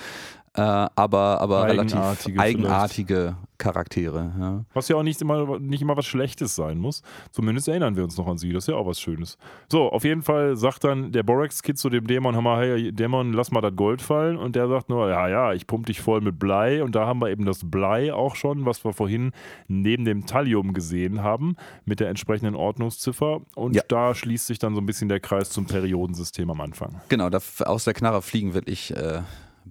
[0.57, 4.33] äh, aber, aber relativ Eigenartige eigenartige Charaktere.
[4.39, 4.65] Ja.
[4.75, 7.03] Was ja auch nicht immer, nicht immer was Schlechtes sein muss.
[7.31, 8.53] Zumindest erinnern wir uns noch an sie.
[8.53, 9.39] Das ist ja auch was Schönes.
[9.71, 13.33] So, auf jeden Fall sagt dann der Borax-Kid zu dem Dämon, hör mal, hey, Dämon,
[13.33, 14.37] lass mal das Gold fallen.
[14.37, 16.83] Und der sagt nur, ja, ja, ich pump dich voll mit Blei.
[16.85, 19.33] Und da haben wir eben das Blei auch schon, was wir vorhin
[19.69, 23.41] neben dem Thallium gesehen haben, mit der entsprechenden Ordnungsziffer.
[23.55, 23.83] Und Ja.
[23.89, 27.01] da schließt sich dann so ein bisschen der Kreis zum Periodensystem am Anfang.
[27.09, 29.21] Genau, da, aus der Knarre fliegen wirklich äh,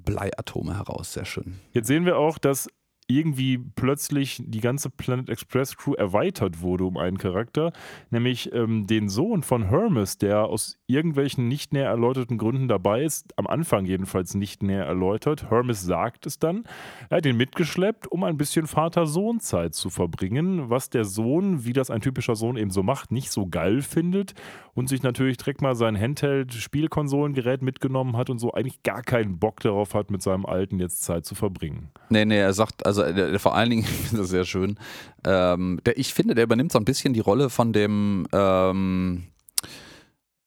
[0.05, 1.59] Bleiatome heraus, sehr schön.
[1.71, 2.69] Jetzt sehen wir auch, dass
[3.07, 7.71] irgendwie plötzlich die ganze Planet Express Crew erweitert wurde um einen Charakter,
[8.09, 13.37] nämlich ähm, den Sohn von Hermes, der aus irgendwelchen nicht näher erläuterten Gründen dabei ist,
[13.37, 15.49] am Anfang jedenfalls nicht näher erläutert.
[15.51, 16.63] Hermes sagt es dann.
[17.09, 21.91] Er hat ihn mitgeschleppt, um ein bisschen Vater-Sohn-Zeit zu verbringen, was der Sohn, wie das
[21.91, 24.33] ein typischer Sohn eben so macht, nicht so geil findet
[24.73, 29.59] und sich natürlich direkt mal sein Handheld-Spielkonsolengerät mitgenommen hat und so eigentlich gar keinen Bock
[29.61, 31.89] darauf hat, mit seinem Alten jetzt Zeit zu verbringen.
[32.09, 34.77] Nee, nee, er sagt, also Also äh, vor allen Dingen, ich finde das sehr schön.
[35.25, 39.27] Ähm, der, ich finde, der übernimmt so ein bisschen die Rolle von dem ähm,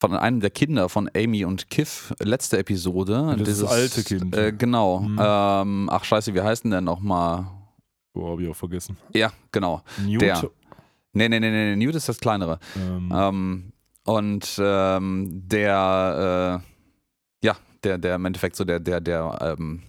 [0.00, 3.34] von einem der Kinder von Amy und Kiff, letzte Episode.
[3.36, 4.36] Das Dieses, alte Kind.
[4.36, 5.00] Äh, genau.
[5.00, 5.18] Mhm.
[5.20, 7.46] Ähm, ach scheiße, wie heißt denn der nochmal?
[8.12, 8.96] Boah, hab ich auch vergessen.
[9.12, 9.82] Ja, genau.
[10.04, 10.22] Newt.
[10.22, 10.40] Der.
[11.14, 12.60] Nee, nee, nee, nee, Newt ist das kleinere.
[12.76, 13.72] Ähm, Ähm,
[14.04, 19.82] und ähm, der, äh, ja, der, der im Endeffekt so der, der, der ähm,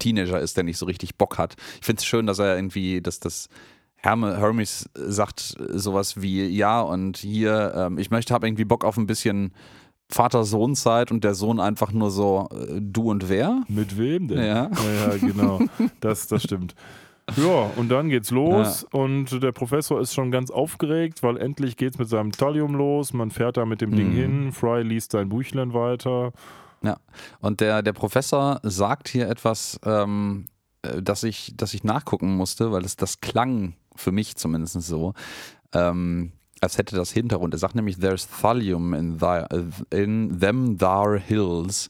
[0.00, 1.54] Teenager ist, der nicht so richtig Bock hat.
[1.80, 3.48] Ich finde es schön, dass er irgendwie, dass das
[3.96, 8.96] Herme, Hermes sagt sowas wie, ja, und hier, ähm, ich möchte, habe irgendwie Bock auf
[8.96, 9.52] ein bisschen
[10.08, 13.62] Vater-Sohn-Zeit und der Sohn einfach nur so, äh, du und wer?
[13.68, 14.38] Mit wem denn?
[14.38, 14.70] Ja.
[14.70, 15.60] Ja, ja, genau.
[16.00, 16.74] Das, das stimmt.
[17.36, 21.96] Ja, und dann geht's los und der Professor ist schon ganz aufgeregt, weil endlich geht's
[21.96, 23.12] mit seinem Thallium los.
[23.12, 24.16] Man fährt da mit dem Ding Mhm.
[24.16, 24.52] hin.
[24.52, 26.32] Fry liest sein Büchlein weiter.
[27.40, 30.46] Und der, der Professor sagt hier etwas, ähm,
[30.82, 35.14] äh, dass, ich, dass ich nachgucken musste, weil es das klang für mich zumindest so,
[35.72, 37.54] ähm, als hätte das Hintergrund.
[37.54, 39.44] Er sagt nämlich, there's thallium in, thy,
[39.90, 41.88] in them thar hills.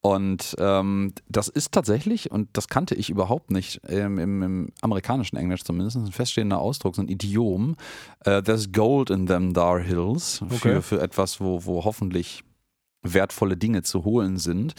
[0.00, 5.36] Und ähm, das ist tatsächlich, und das kannte ich überhaupt nicht, ähm, im, im amerikanischen
[5.36, 7.74] Englisch zumindest, ein feststehender Ausdruck, so ein Idiom.
[8.20, 10.42] Äh, there's gold in them thar hills.
[10.42, 10.58] Okay.
[10.58, 12.44] Für, für etwas, wo, wo hoffentlich
[13.04, 14.74] wertvolle Dinge zu holen sind.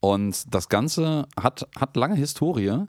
[0.00, 2.84] Und das Ganze hat, hat lange Historie.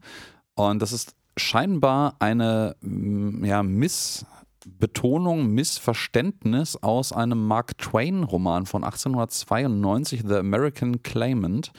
[0.55, 10.23] Und das ist scheinbar eine mm, ja, Missbetonung, Missverständnis aus einem Mark Twain-Roman von 1892,
[10.27, 11.71] The American Claimant.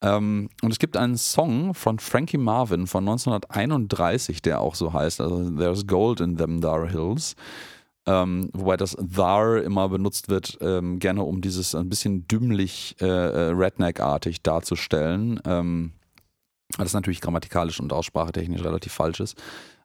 [0.00, 5.20] Ähm, und es gibt einen Song von Frankie Marvin von 1931, der auch so heißt,
[5.20, 7.34] also There's Gold in Them Thar Hills.
[8.08, 13.06] Ähm, wobei das Thar immer benutzt wird, ähm, gerne um dieses ein bisschen dümmlich äh,
[13.06, 15.38] äh, Redneck-artig darzustellen.
[15.44, 15.92] Ähm,
[16.78, 19.36] das natürlich grammatikalisch und aussprachetechnisch relativ falsch ist.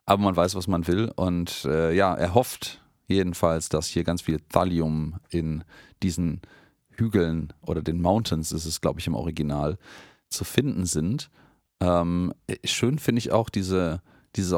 [0.06, 1.12] Aber man weiß, was man will.
[1.16, 5.62] Und äh, ja, er hofft jedenfalls, dass hier ganz viel Thallium in
[6.02, 6.40] diesen
[6.92, 9.76] Hügeln oder den Mountains, ist es, glaube ich, im Original,
[10.30, 11.28] zu finden sind.
[11.80, 12.32] Ähm,
[12.64, 14.00] schön finde ich auch diese,
[14.34, 14.56] diese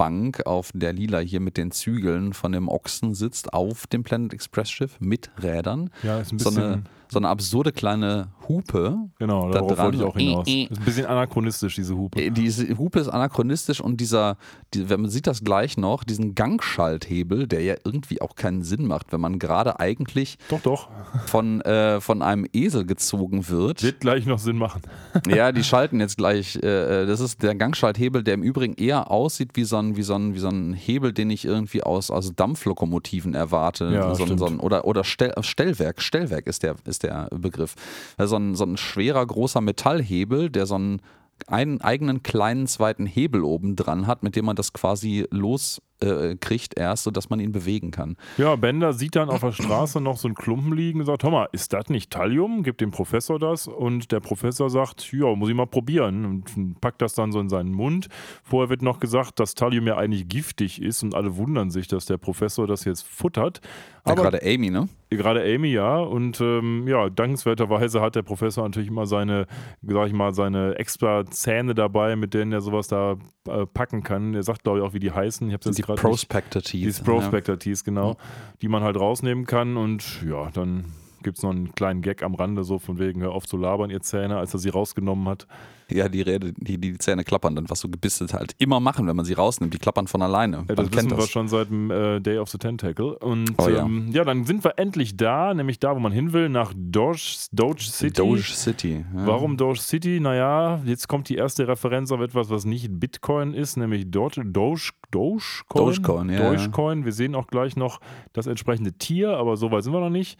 [0.00, 4.32] Holzbank, auf der Lila hier mit den Zügeln von dem Ochsen sitzt, auf dem Planet
[4.34, 5.90] Express Schiff mit Rädern.
[6.02, 6.62] Ja, ist ein So bisschen.
[6.64, 8.96] eine, so eine absurde kleine Hupe.
[9.18, 10.48] genau, da darauf dran wollte ich auch so, hinaus.
[10.48, 10.64] äh, äh.
[10.64, 12.20] Ist ein bisschen anachronistisch, diese Hupe.
[12.20, 14.36] Äh, Diese Hupe ist anachronistisch und dieser,
[14.74, 18.86] die, wenn man sieht das gleich noch, diesen Gangschalthebel, der ja irgendwie auch keinen Sinn
[18.86, 20.88] macht, wenn man gerade eigentlich Doch, doch.
[21.26, 23.82] von, äh, von einem Esel gezogen wird.
[23.84, 24.82] Wird gleich noch Sinn machen.
[25.28, 26.56] Ja, die schalten jetzt gleich.
[26.56, 30.02] Äh, äh, das ist der Gangschalthebel, der im Übrigen eher aussieht wie so ein, wie
[30.02, 33.90] so ein, wie so ein Hebel, den ich irgendwie aus, aus Dampflokomotiven erwarte.
[33.92, 36.02] Ja, so, ein- so ein, oder oder Stell, Stellwerk.
[36.02, 37.74] Stellwerk ist der, ist der Begriff.
[38.16, 41.00] Also so, ein, so ein schwerer, großer Metallhebel, der so einen,
[41.46, 46.36] einen eigenen kleinen zweiten Hebel oben dran hat, mit dem man das quasi loskriegt äh,
[46.36, 48.16] kriegt erst, sodass man ihn bewegen kann.
[48.36, 51.30] Ja, Bender sieht dann auf der Straße noch so einen Klumpen liegen und sagt, hör
[51.30, 52.62] mal, ist das nicht Thallium?
[52.62, 57.02] Gibt dem Professor das und der Professor sagt, ja, muss ich mal probieren und packt
[57.02, 58.08] das dann so in seinen Mund.
[58.42, 62.06] Vorher wird noch gesagt, dass Thallium ja eigentlich giftig ist und alle wundern sich, dass
[62.06, 63.60] der Professor das jetzt futtert.
[64.06, 64.88] Ja, Aber gerade Amy, ne?
[65.10, 65.98] Gerade Amy, ja.
[65.98, 69.46] Und ähm, ja, dankenswerterweise hat der Professor natürlich immer seine,
[69.82, 73.16] sag ich mal, seine extra Zähne dabei, mit denen er sowas da
[73.48, 74.34] äh, packen kann.
[74.34, 75.46] Er sagt, glaube ich, auch, wie die heißen.
[75.48, 76.98] Ich habe jetzt Die gerade Prospector Teeth.
[76.98, 78.16] die Prospector Tees, genau,
[78.62, 79.76] die man halt rausnehmen kann.
[79.76, 80.84] Und ja, dann
[81.22, 83.90] gibt es noch einen kleinen Gag am Rande, so von wegen, hör auf zu labern,
[83.90, 85.46] ihr Zähne, als er sie rausgenommen hat.
[85.88, 89.14] Ja, die Rede, die, die Zähne klappern dann, was so Gebisse halt immer machen, wenn
[89.14, 89.72] man sie rausnimmt.
[89.72, 90.64] Die klappern von alleine.
[90.68, 91.30] Ja, das wissen kennt wir das.
[91.30, 93.16] schon seit dem äh, Day of the Tentacle.
[93.18, 93.84] Und Oh ja.
[93.84, 97.18] ähm, ja, dann sind wir endlich da, nämlich da, wo man hin will, nach Doge,
[97.52, 98.14] Doge City.
[98.14, 99.04] Doge City.
[99.14, 99.26] Ja.
[99.28, 100.18] Warum Doge City?
[100.18, 104.90] Naja, jetzt kommt die erste Referenz auf etwas, was nicht Bitcoin ist, nämlich Doge, Doge,
[105.12, 105.94] Dogecoin.
[105.94, 107.04] Dogecoin, ja, Dogecoin.
[107.04, 108.00] Wir sehen auch gleich noch
[108.32, 110.36] das entsprechende Tier, aber so weit sind wir noch nicht.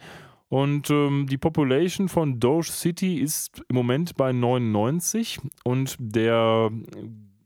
[0.49, 6.71] Und ähm, die Population von Doge City ist im Moment bei 99 und der,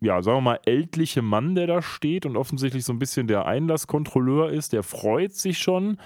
[0.01, 3.45] ja, sagen wir mal, ältliche Mann, der da steht und offensichtlich so ein bisschen der
[3.45, 5.97] Einlasskontrolleur ist, der freut sich schon,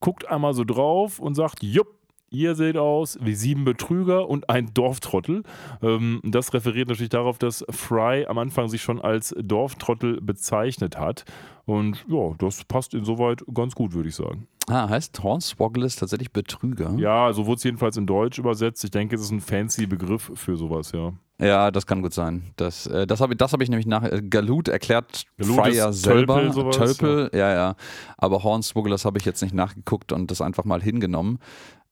[0.00, 1.99] guckt einmal so drauf und sagt, jupp,
[2.32, 5.42] Ihr seht aus wie sieben Betrüger und ein Dorftrottel.
[5.82, 11.24] Ähm, das referiert natürlich darauf, dass Fry am Anfang sich schon als Dorftrottel bezeichnet hat.
[11.66, 14.46] Und ja, das passt insoweit ganz gut, würde ich sagen.
[14.68, 16.94] Ah, heißt Hornswoggle ist tatsächlich Betrüger?
[16.96, 18.84] Ja, so wurde es jedenfalls in Deutsch übersetzt.
[18.84, 21.12] Ich denke, es ist ein fancy Begriff für sowas, ja.
[21.40, 22.52] Ja, das kann gut sein.
[22.56, 24.04] Das, äh, das habe ich, das hab ich nämlich nach.
[24.04, 26.34] Äh, Galut erklärt Galut Fry ist ja selber.
[26.34, 27.76] Tölpel, sowas, Tölpel, ja, ja.
[28.18, 31.38] Aber Hornswoggle, das habe ich jetzt nicht nachgeguckt und das einfach mal hingenommen.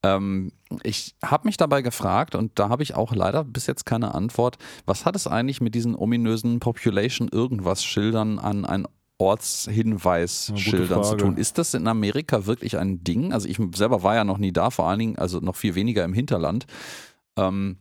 [0.02, 4.14] Ähm, ich habe mich dabei gefragt und da habe ich auch leider bis jetzt keine
[4.14, 4.58] Antwort.
[4.86, 8.86] Was hat es eigentlich mit diesen ominösen Population irgendwas Schildern an ein
[9.18, 11.36] Ortshinweisschildern zu tun.
[11.36, 13.32] Ist das in Amerika wirklich ein Ding?
[13.32, 16.04] Also ich selber war ja noch nie da, vor allen Dingen, also noch viel weniger
[16.04, 16.66] im Hinterland.
[17.36, 17.78] Ähm,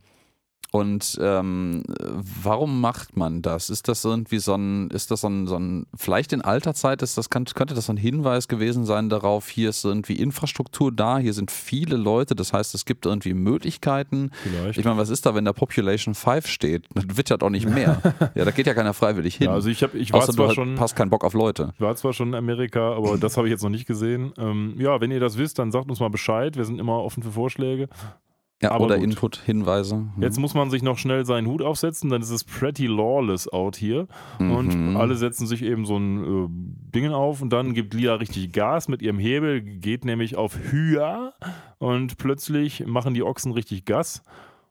[0.72, 3.70] und ähm, warum macht man das?
[3.70, 7.02] Ist das irgendwie so ein, ist das so ein, so ein vielleicht in alter Zeit
[7.02, 11.34] ist das, könnte das ein Hinweis gewesen sein darauf, hier ist irgendwie Infrastruktur da, hier
[11.34, 14.32] sind viele Leute, das heißt, es gibt irgendwie Möglichkeiten.
[14.44, 14.78] Vielleicht.
[14.78, 16.86] Ich meine, was ist da, wenn da Population 5 steht?
[16.94, 18.02] Das wird ja doch nicht mehr.
[18.36, 19.48] ja, da geht ja keiner freiwillig hin.
[19.48, 21.72] Ja, also ich, hab, ich war Außer zwar schon, hast keinen Bock auf Leute.
[21.76, 24.34] Ich war zwar schon in Amerika, aber das habe ich jetzt noch nicht gesehen.
[24.38, 26.58] Ähm, ja, wenn ihr das wisst, dann sagt uns mal Bescheid.
[26.58, 27.88] Wir sind immer offen für Vorschläge.
[28.62, 29.96] Ja, Aber oder Input-Hinweise.
[29.96, 30.24] Mhm.
[30.24, 33.76] Jetzt muss man sich noch schnell seinen Hut aufsetzen, dann ist es pretty lawless out
[33.76, 34.08] hier.
[34.40, 34.52] Mhm.
[34.52, 36.48] Und alle setzen sich eben so ein äh,
[36.96, 41.34] Ding auf und dann gibt Lia richtig Gas mit ihrem Hebel, geht nämlich auf Höher
[41.78, 44.24] und plötzlich machen die Ochsen richtig Gas.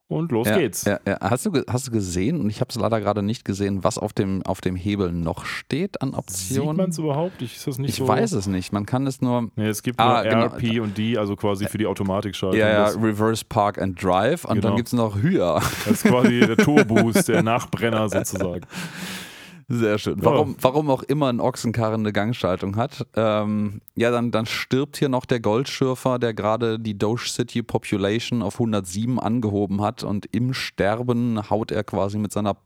[0.08, 0.84] Und los ja, geht's.
[0.84, 1.18] Ja, ja.
[1.20, 4.12] Hast, du, hast du gesehen, und ich habe es leider gerade nicht gesehen, was auf
[4.12, 6.68] dem, auf dem Hebel noch steht an Optionen?
[6.68, 7.42] Sieht man es überhaupt?
[7.42, 8.06] Ich, ist das nicht ich so?
[8.06, 8.72] weiß es nicht.
[8.72, 9.50] Man kann es nur.
[9.56, 10.46] Nee, es gibt ah, nur genau.
[10.46, 12.58] RP und D, also quasi für die Automatikschaltung.
[12.58, 14.44] Ja, ja, Reverse Park and Drive.
[14.44, 14.68] Und genau.
[14.68, 15.60] dann gibt es noch Hyar.
[15.84, 18.62] Das ist quasi der Turboost, der Nachbrenner sozusagen.
[19.68, 20.24] Sehr schön.
[20.24, 20.56] Warum, ja.
[20.60, 23.04] warum auch immer ein Ochsenkarren eine Gangschaltung hat.
[23.16, 28.42] Ähm, ja, dann, dann stirbt hier noch der Goldschürfer, der gerade die Doge City Population
[28.42, 32.56] auf 107 angehoben hat und im Sterben haut er quasi mit seiner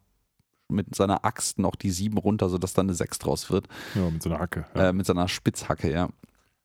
[0.69, 3.67] mit seiner Axt noch die 7 runter, sodass dann eine 6 draus wird.
[3.97, 4.67] Ja, mit seiner Hacke.
[4.77, 4.91] Ja.
[4.91, 6.11] Äh, mit seiner Spitzhacke, ja.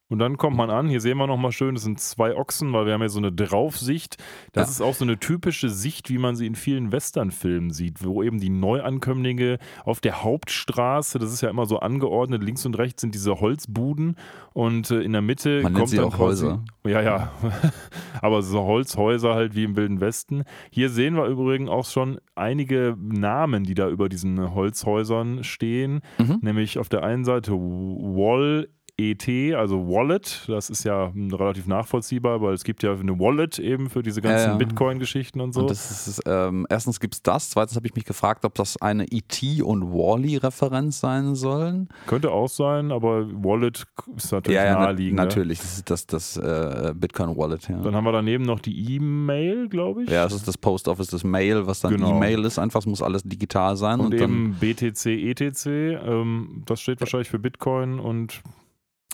[0.07, 2.85] Und dann kommt man an, hier sehen wir nochmal schön, das sind zwei Ochsen, weil
[2.85, 4.17] wir haben ja so eine Draufsicht.
[4.51, 4.71] Das ja.
[4.71, 8.39] ist auch so eine typische Sicht, wie man sie in vielen Westernfilmen sieht, wo eben
[8.39, 13.15] die Neuankömmlinge auf der Hauptstraße, das ist ja immer so angeordnet, links und rechts sind
[13.15, 14.15] diese Holzbuden
[14.53, 16.63] und äh, in der Mitte man kommt sie dann auch quasi, Häuser.
[16.85, 17.31] Ja, ja.
[18.21, 20.43] Aber so Holzhäuser halt wie im Wilden Westen.
[20.69, 26.01] Hier sehen wir übrigens auch schon einige Namen, die da über diesen Holzhäusern stehen.
[26.19, 26.39] Mhm.
[26.41, 28.67] Nämlich auf der einen Seite Wall
[28.97, 30.45] ET, also Wallet.
[30.47, 34.55] Das ist ja relativ nachvollziehbar, weil es gibt ja eine Wallet eben für diese ganzen
[34.55, 35.61] äh, Bitcoin-Geschichten und so.
[35.61, 39.05] Und ist, ähm, erstens gibt es das, zweitens habe ich mich gefragt, ob das eine
[39.11, 41.89] ET und Wally-Referenz sein sollen.
[42.07, 43.83] Könnte auch sein, aber Wallet
[44.15, 45.17] ist natürlich ja, ja, naheliegend.
[45.17, 47.67] natürlich, das ist das, das äh, Bitcoin-Wallet.
[47.67, 47.77] Ja.
[47.79, 50.09] Dann haben wir daneben noch die E-Mail, glaube ich.
[50.09, 52.15] Ja, das ist das Post Office, das Mail, was dann genau.
[52.15, 52.59] E-Mail ist.
[52.59, 53.99] Einfach, es muss alles digital sein.
[53.99, 58.41] Und, und eben BTC, ETC, ähm, das steht wahrscheinlich für Bitcoin und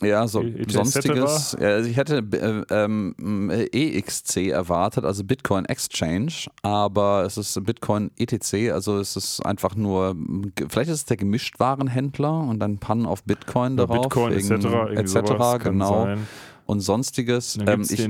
[0.01, 1.57] ja, so e sonstiges.
[1.59, 3.15] Ja, also ich hätte äh, ähm,
[3.49, 10.15] EXC erwartet, also Bitcoin Exchange, aber es ist Bitcoin ETC, also es ist einfach nur,
[10.69, 14.03] vielleicht ist es der Gemischtwarenhändler und dann Pannen auf Bitcoin ja, darauf.
[14.03, 15.15] Bitcoin etc.
[15.15, 15.63] etc.
[15.63, 16.07] Genau.
[16.71, 17.57] Und sonstiges.
[17.67, 18.07] Ähm, ich,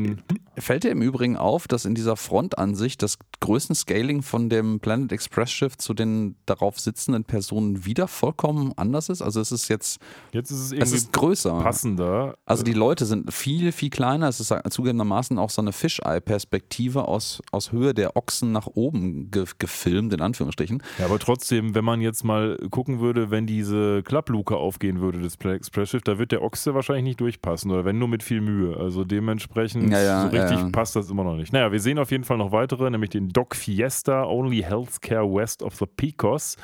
[0.62, 5.12] Fällt dir im Übrigen auf, dass in dieser Frontansicht das größten Scaling von dem Planet
[5.14, 9.24] Express Schiff zu den darauf sitzenden Personen wieder vollkommen anders ist?
[9.24, 10.00] Also es ist jetzt,
[10.32, 11.60] jetzt ist es, es ist größer.
[11.64, 12.36] Passender.
[12.46, 14.28] Also die Leute sind viel, viel kleiner.
[14.28, 19.46] Es ist zugegebenermaßen auch so eine Fisheye-Perspektive aus, aus Höhe der Ochsen nach oben ge
[19.58, 20.84] gefilmt, in Anführungsstrichen.
[21.00, 25.36] Ja, aber trotzdem, wenn man jetzt mal gucken würde, wenn diese Klappluke aufgehen würde, das
[25.36, 28.42] Planet Express Schiff, da wird der Ochse wahrscheinlich nicht durchpassen oder wenn nur mit viel
[28.42, 28.51] Mühe.
[28.78, 31.54] Also dementsprechend ja, ja, so richtig richtig passt das immer noch nicht.
[31.54, 35.64] Naja, wir sehen auf jeden Fall noch weitere, nämlich den Doc Fiesta, Only Healthcare West
[35.64, 36.58] of the Picos.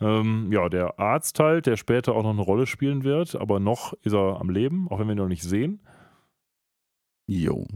[0.00, 3.92] Ähm, ja, der Arzt halt, der später auch noch eine Rolle spielen wird, aber noch
[4.02, 5.80] ist er am Leben, auch wenn wir ihn noch nicht sehen.
[7.26, 7.66] Jo.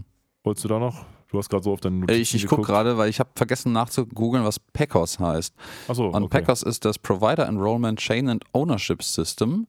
[0.45, 1.05] Wolltest du da noch?
[1.31, 3.73] Du hast gerade so auf deinen Notizen Ich, ich gucke gerade, weil ich habe vergessen
[3.73, 5.55] nachzugoogeln, was PECOS heißt.
[5.89, 6.41] Achso, Und okay.
[6.41, 9.66] PECOS ist das Provider Enrollment Chain and Ownership System.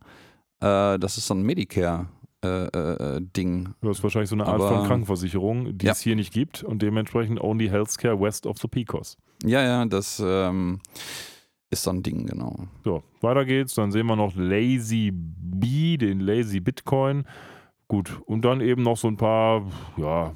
[0.61, 2.07] Äh, das ist so ein Medicare
[2.43, 3.73] äh, äh, Ding.
[3.81, 5.91] Das ist wahrscheinlich so eine Art Aber, von Krankenversicherung, die ja.
[5.91, 9.17] es hier nicht gibt und dementsprechend Only Healthcare West of the Picos.
[9.43, 10.79] Ja, ja, das ähm,
[11.69, 12.55] ist so ein Ding, genau.
[12.83, 13.75] So, weiter geht's.
[13.75, 17.25] Dann sehen wir noch Lazy B, den Lazy Bitcoin.
[17.87, 19.65] Gut, und dann eben noch so ein paar,
[19.97, 20.33] ja,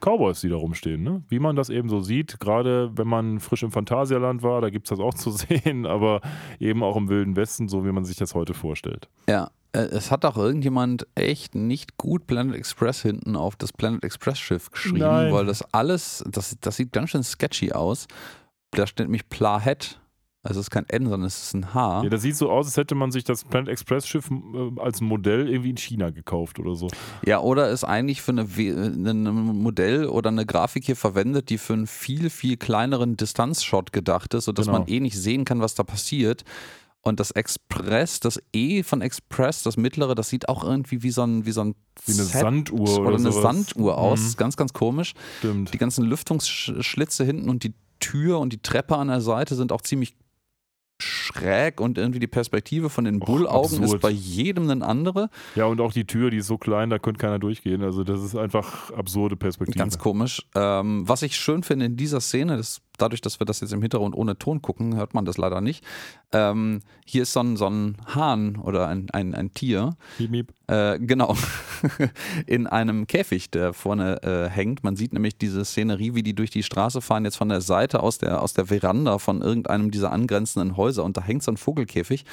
[0.00, 1.02] Cowboys, die da rumstehen.
[1.02, 1.22] Ne?
[1.28, 4.86] Wie man das eben so sieht, gerade wenn man frisch im Phantasialand war, da gibt
[4.86, 6.20] es das auch zu sehen, aber
[6.60, 9.08] eben auch im Wilden Westen, so wie man sich das heute vorstellt.
[9.28, 14.04] Ja, äh, es hat auch irgendjemand echt nicht gut Planet Express hinten auf das Planet
[14.04, 15.32] Express Schiff geschrieben, Nein.
[15.32, 18.06] weil das alles, das, das sieht ganz schön sketchy aus.
[18.70, 20.00] Da steht nämlich Plahet.
[20.46, 22.02] Also es ist kein N, sondern es ist ein H.
[22.04, 25.00] Ja, das sieht so aus, als hätte man sich das Planet Express Schiff äh, als
[25.00, 26.88] Modell irgendwie in China gekauft oder so.
[27.24, 31.72] Ja, oder ist eigentlich für eine, ein Modell oder eine Grafik hier verwendet, die für
[31.72, 34.80] einen viel, viel kleineren Distanzshot gedacht ist, sodass genau.
[34.80, 36.44] man eh nicht sehen kann, was da passiert.
[37.06, 41.22] Und das Express, das E von Express, das mittlere, das sieht auch irgendwie wie so
[41.22, 41.74] ein, wie so ein
[42.06, 43.42] Wie eine Set Sanduhr oder, oder eine sowas.
[43.42, 44.20] Sanduhr aus.
[44.20, 44.36] Mhm.
[44.38, 45.12] Ganz, ganz komisch.
[45.38, 45.74] Stimmt.
[45.74, 49.82] Die ganzen Lüftungsschlitze hinten und die Tür und die Treppe an der Seite sind auch
[49.82, 50.14] ziemlich
[51.02, 55.28] schräg und irgendwie die Perspektive von den Bullaugen ist bei jedem eine andere.
[55.56, 57.82] Ja, und auch die Tür, die ist so klein, da könnte keiner durchgehen.
[57.82, 59.78] Also das ist einfach absurde Perspektive.
[59.78, 60.46] Ganz komisch.
[60.54, 63.82] Ähm, was ich schön finde in dieser Szene, das, dadurch, dass wir das jetzt im
[63.82, 65.84] Hintergrund ohne Ton gucken, hört man das leider nicht.
[66.32, 70.52] Ähm, hier ist so ein, so ein Hahn oder ein, ein, ein Tier, Miep, miep.
[70.68, 71.36] äh, genau,
[72.46, 74.84] in einem Käfig, der vorne äh, hängt.
[74.84, 78.02] Man sieht nämlich diese Szenerie, wie die durch die Straße fahren, jetzt von der Seite
[78.02, 81.56] aus der, aus der Veranda von irgendeinem dieser angrenzenden Häuser und da hängt so ein
[81.56, 82.24] Vogelkäfig.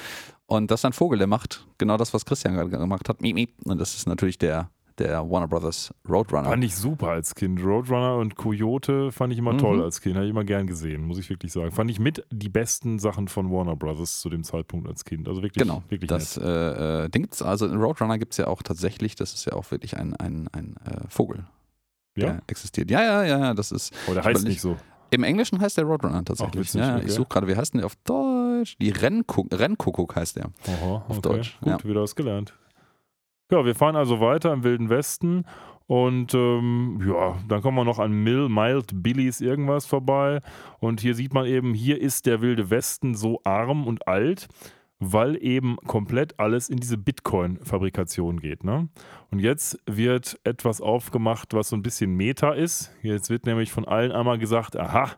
[0.46, 3.22] Und das ist ein Vogel, der macht genau das, was Christian gerade gemacht hat.
[3.22, 3.54] Miep, miep.
[3.64, 6.48] Und das ist natürlich der, der Warner Brothers Roadrunner.
[6.50, 7.62] Fand ich super als Kind.
[7.62, 9.58] Roadrunner und Coyote fand ich immer Mhm.
[9.58, 10.14] toll als Kind.
[10.16, 11.70] Habe ich immer gern gesehen, muss ich wirklich sagen.
[11.72, 15.28] Fand ich mit die besten Sachen von Warner Brothers zu dem Zeitpunkt als Kind.
[15.28, 16.46] Also wirklich, Genau, wirklich das nett.
[16.46, 19.52] äh, äh, Ding gibt's, also in Roadrunner gibt es ja auch tatsächlich, das ist ja
[19.54, 21.44] auch wirklich ein, ein, ein äh, Vogel,
[22.16, 22.26] Ja?
[22.26, 22.90] der existiert.
[22.90, 24.76] Ja, ja, ja, ja, das ist, Oh, der heißt nicht so.
[25.10, 26.64] im Englischen heißt der Roadrunner tatsächlich.
[26.66, 27.06] witzig, ja, okay.
[27.06, 28.76] Ich suche gerade, wie heißt denn der auf Deutsch?
[28.80, 30.46] Die Rennkuck, Rennkuckuck heißt der.
[30.68, 31.20] Aha, Auf okay.
[31.22, 31.84] Deutsch, Gut, ja.
[31.88, 32.54] wieder was gelernt.
[33.52, 35.44] Ja, wir fahren also weiter im Wilden Westen
[35.86, 40.40] und ähm, ja, dann kommen wir noch an Mill, Mild Billys irgendwas vorbei
[40.80, 44.48] und hier sieht man eben, hier ist der Wilde Westen so arm und alt,
[45.00, 48.64] weil eben komplett alles in diese Bitcoin-Fabrikation geht.
[48.64, 48.88] Ne?
[49.30, 52.90] Und jetzt wird etwas aufgemacht, was so ein bisschen Meta ist.
[53.02, 55.10] Jetzt wird nämlich von allen einmal gesagt, aha,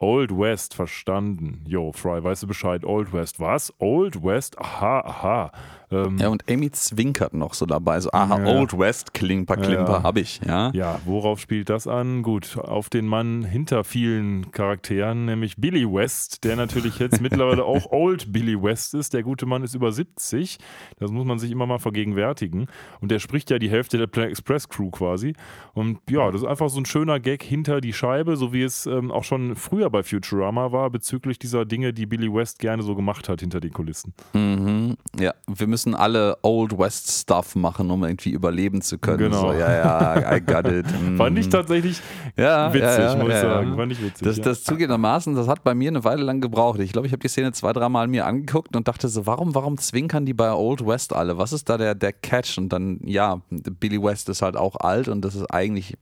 [0.00, 1.64] Old West, verstanden.
[1.66, 2.84] Yo, Fry, weißt du Bescheid?
[2.84, 3.74] Old West, was?
[3.78, 4.56] Old West?
[4.56, 5.52] Aha, aha.
[5.90, 8.58] Ähm, Ja, und Amy zwinkert noch so dabei, so, aha, Ja.
[8.58, 10.02] Old West, Klimper, Klimper, ja.
[10.02, 10.70] hab ich, ja.
[10.74, 12.22] Ja, worauf spielt das an?
[12.22, 17.86] Gut, auf den Mann hinter vielen Charakteren, nämlich Billy West, der natürlich jetzt mittlerweile auch
[17.92, 19.14] Old Billy West ist.
[19.14, 20.58] Der gute Mann ist über 70.
[20.98, 22.66] Das muss man sich immer mal vergegenwärtigen.
[23.00, 25.34] Und der spricht ja die Hälfte der Planet Express Crew quasi.
[25.72, 28.86] Und ja, das ist einfach so ein schöner Gag hinter die Scheibe, so wie es
[28.86, 32.94] ähm, auch schon früher bei Futurama war, bezüglich dieser Dinge, die Billy West gerne so
[32.94, 34.12] gemacht hat hinter den Kulissen.
[34.34, 34.96] Mhm.
[35.18, 39.18] Ja, wir müssen alle Old West Stuff machen, um irgendwie überleben zu können.
[39.18, 39.52] Genau.
[39.52, 39.72] So, ja,
[40.20, 40.86] ja, I got it.
[41.16, 41.50] Fand ich Mhm.
[41.50, 42.00] tatsächlich
[42.36, 43.76] ja, witzig, ja, ja, muss ich sagen.
[43.76, 44.26] Fand ich witzig.
[44.26, 46.78] Das, das zugegebenermaßen, das hat bei mir eine Weile lang gebraucht.
[46.80, 49.78] Ich glaube, ich habe die Szene zwei, dreimal mir angeguckt und dachte so, warum, warum
[49.78, 51.38] zwinkern die bei Old West alle?
[51.38, 52.58] Was ist da der, der Catch?
[52.58, 55.96] Und dann, ja, Billy West ist halt auch alt und das ist eigentlich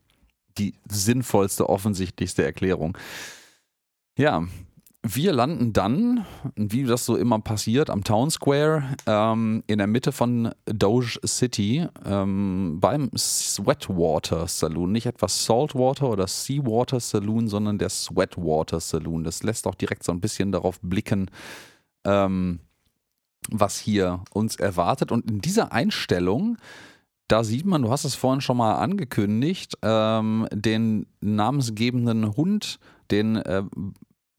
[0.58, 2.96] die sinnvollste, offensichtlichste Erklärung.
[4.18, 4.44] Ja,
[5.14, 6.26] wir landen dann,
[6.56, 11.86] wie das so immer passiert, am Town Square ähm, in der Mitte von Doge City
[12.04, 14.92] ähm, beim Sweatwater Saloon.
[14.92, 19.22] Nicht etwa Saltwater oder Seawater Saloon, sondern der Sweatwater Saloon.
[19.22, 21.30] Das lässt auch direkt so ein bisschen darauf blicken,
[22.04, 22.60] ähm,
[23.50, 25.12] was hier uns erwartet.
[25.12, 26.56] Und in dieser Einstellung,
[27.28, 32.78] da sieht man, du hast es vorhin schon mal angekündigt, ähm, den namensgebenden Hund,
[33.10, 33.62] den äh,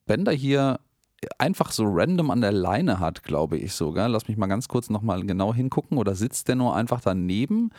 [0.07, 0.79] Bender hier
[1.39, 4.07] einfach so random an der Leine hat, glaube ich sogar.
[4.09, 5.97] Lass mich mal ganz kurz nochmal genau hingucken.
[5.97, 7.71] Oder sitzt der nur einfach daneben?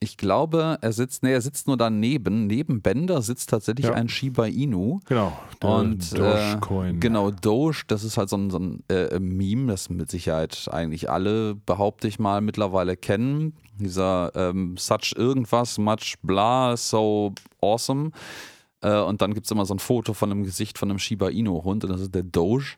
[0.00, 2.48] Ich glaube, er sitzt, nee, er sitzt nur daneben.
[2.48, 3.92] Neben Bender sitzt tatsächlich Ja.
[3.92, 4.98] ein Shiba Inu.
[5.06, 5.32] Genau.
[5.62, 6.98] Und, Dogecoin.
[6.98, 11.08] Genau, Doge, das ist halt so ein, so ein äh, Meme, das mit Sicherheit eigentlich
[11.08, 13.54] alle, behaupte ich mal, mittlerweile kennen.
[13.78, 18.10] Dieser ähm, Such irgendwas, much bla, so awesome.
[18.82, 21.28] Äh, und dann gibt es immer so ein Foto von einem Gesicht von einem Shiba
[21.28, 22.76] Inu-Hund und das ist der Doge.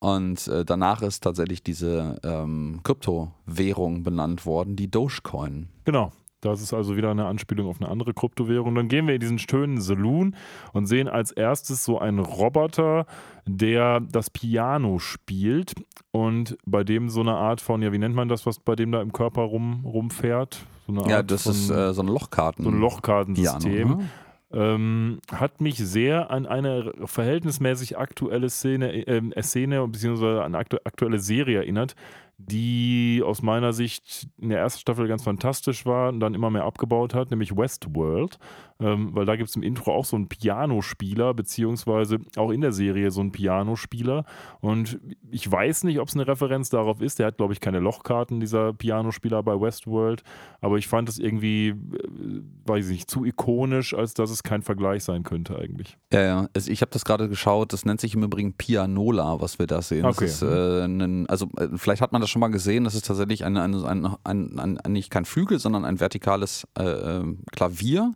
[0.00, 5.68] Und äh, danach ist tatsächlich diese ähm, Kryptowährung benannt worden, die Dogecoin.
[5.84, 6.12] Genau.
[6.40, 8.76] Das ist also wieder eine Anspielung auf eine andere Kryptowährung.
[8.76, 10.36] Dann gehen wir in diesen schönen Saloon
[10.72, 13.06] und sehen als erstes so einen Roboter,
[13.44, 15.74] der das Piano spielt
[16.12, 18.92] und bei dem so eine Art von, ja, wie nennt man das, was bei dem
[18.92, 20.64] da im Körper rum, rumfährt?
[20.86, 22.64] So eine Ja, das von, ist äh, so ein Lochkarten.
[22.64, 23.72] so ein Lochkartensystem.
[23.88, 24.08] Piano, ne?
[24.52, 31.18] Ähm, hat mich sehr an eine verhältnismäßig aktuelle Szene, ähm, Szene beziehungsweise an aktu aktuelle
[31.18, 31.94] Serie erinnert,
[32.38, 36.64] die aus meiner Sicht in der ersten Staffel ganz fantastisch war und dann immer mehr
[36.64, 38.38] abgebaut hat, nämlich Westworld.
[38.80, 42.70] Ähm, weil da gibt es im Intro auch so einen Pianospieler, beziehungsweise auch in der
[42.70, 44.24] Serie so einen Pianospieler.
[44.60, 45.00] Und
[45.32, 47.18] ich weiß nicht, ob es eine Referenz darauf ist.
[47.18, 50.22] Der hat, glaube ich, keine Lochkarten, dieser Pianospieler bei Westworld.
[50.60, 51.74] Aber ich fand es irgendwie, äh,
[52.66, 55.98] weiß ich nicht, zu ikonisch, als dass es kein Vergleich sein könnte eigentlich.
[56.12, 56.48] Ja, ja.
[56.52, 57.72] Es- Ich habe das gerade geschaut.
[57.72, 60.04] Das nennt sich im Übrigen Pianola, was wir da sehen.
[60.04, 60.26] Okay.
[60.26, 62.84] Ist, äh, ein, also äh, vielleicht hat man das schon mal gesehen.
[62.84, 63.74] Das ist tatsächlich ein, ein,
[64.24, 68.14] ein, ein, nicht kein Flügel, sondern ein vertikales äh, äh, Klavier.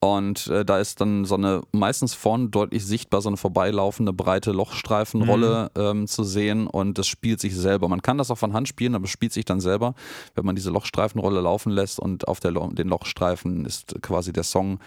[0.00, 4.52] Und äh, da ist dann so eine meistens vorne deutlich sichtbar so eine vorbeilaufende breite
[4.52, 5.82] Lochstreifenrolle Mhm.
[5.82, 7.88] ähm, zu sehen und das spielt sich selber.
[7.88, 9.94] Man kann das auch von Hand spielen, aber es spielt sich dann selber,
[10.36, 14.44] wenn man diese Lochstreifenrolle laufen lässt und auf der Lo den Lochstreifen ist quasi der
[14.44, 14.78] Song.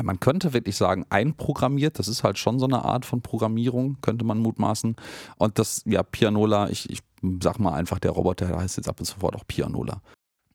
[0.00, 1.98] Man könnte wirklich sagen, einprogrammiert.
[1.98, 4.94] Das ist halt schon so eine Art von Programmierung, könnte man mutmaßen.
[5.36, 7.00] Und das, ja, Pianola, ich, ich
[7.42, 10.00] sag mal einfach, der Roboter der heißt jetzt ab und sofort auch Pianola.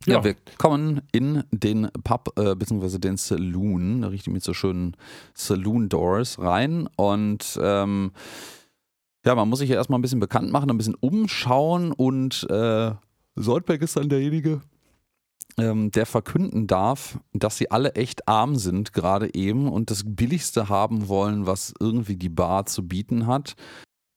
[0.05, 0.23] Ja, Ja.
[0.23, 2.97] wir kommen in den Pub äh, bzw.
[2.99, 4.95] den Saloon, richtig mit so schönen
[5.33, 8.11] Saloon Doors rein und ähm,
[9.25, 12.91] ja, man muss sich ja erstmal ein bisschen bekannt machen, ein bisschen umschauen und äh,
[13.35, 14.61] Soldberg ist dann derjenige,
[15.57, 20.69] ähm, der verkünden darf, dass sie alle echt arm sind gerade eben und das Billigste
[20.69, 23.55] haben wollen, was irgendwie die Bar zu bieten hat.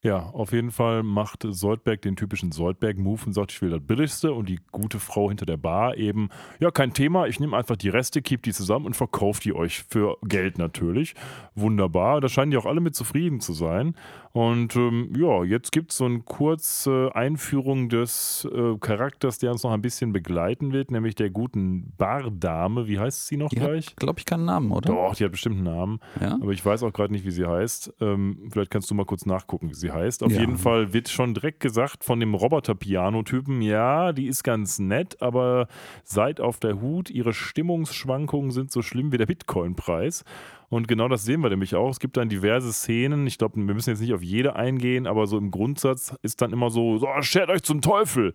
[0.02, 4.32] Ja, auf jeden Fall macht Soldberg den typischen Soldberg-Move und sagt, ich will das Billigste
[4.32, 6.28] und die gute Frau hinter der Bar eben,
[6.60, 9.82] ja, kein Thema, ich nehme einfach die Reste, kipp die zusammen und verkaufe die euch
[9.88, 11.14] für Geld natürlich.
[11.56, 13.96] Wunderbar, da scheinen die auch alle mit zufrieden zu sein.
[14.32, 19.64] Und ähm, ja, jetzt gibt es so eine kurze Einführung des äh, Charakters, der uns
[19.64, 22.86] noch ein bisschen begleiten wird, nämlich der guten Bardame.
[22.86, 23.96] Wie heißt sie noch Die gleich?
[23.96, 24.92] glaube ich, keinen Namen, oder?
[24.92, 25.98] Doch, die hat bestimmt einen Namen.
[26.20, 26.34] Ja?
[26.34, 27.94] Aber ich weiß auch gerade nicht, wie sie heißt.
[28.00, 30.22] Ähm, vielleicht kannst du mal kurz nachgucken, wie sie heißt.
[30.22, 30.40] Auf Ja.
[30.40, 35.68] jeden Fall wird schon direkt gesagt von dem Roboter-Piano-Typen, ja, die ist ganz nett, aber
[36.04, 40.24] seid auf der Hut, ihre Stimmungsschwankungen sind so schlimm wie der Bitcoin-Preis.
[40.70, 41.90] Und genau das sehen wir nämlich auch.
[41.90, 43.26] Es gibt dann diverse Szenen.
[43.26, 46.52] Ich glaube, wir müssen jetzt nicht auf jede eingehen, aber so im Grundsatz ist dann
[46.52, 48.34] immer so, so schert euch zum Teufel.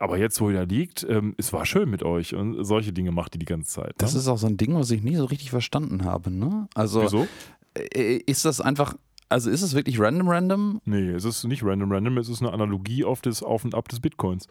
[0.00, 2.34] Aber jetzt, wo ihr da liegt, ähm, es war schön mit euch.
[2.34, 3.88] Und solche Dinge macht die die ganze Zeit.
[3.88, 3.94] Ne?
[3.98, 6.30] Das ist auch so ein Ding, was ich nie so richtig verstanden habe.
[6.30, 6.68] Ne?
[6.74, 7.26] Also Wieso?
[7.74, 8.94] äh, ist das einfach,
[9.28, 10.80] also ist es wirklich random random?
[10.84, 13.88] Nee, es ist nicht random random, es ist eine Analogie auf das Auf und Ab
[13.88, 14.46] des Bitcoins.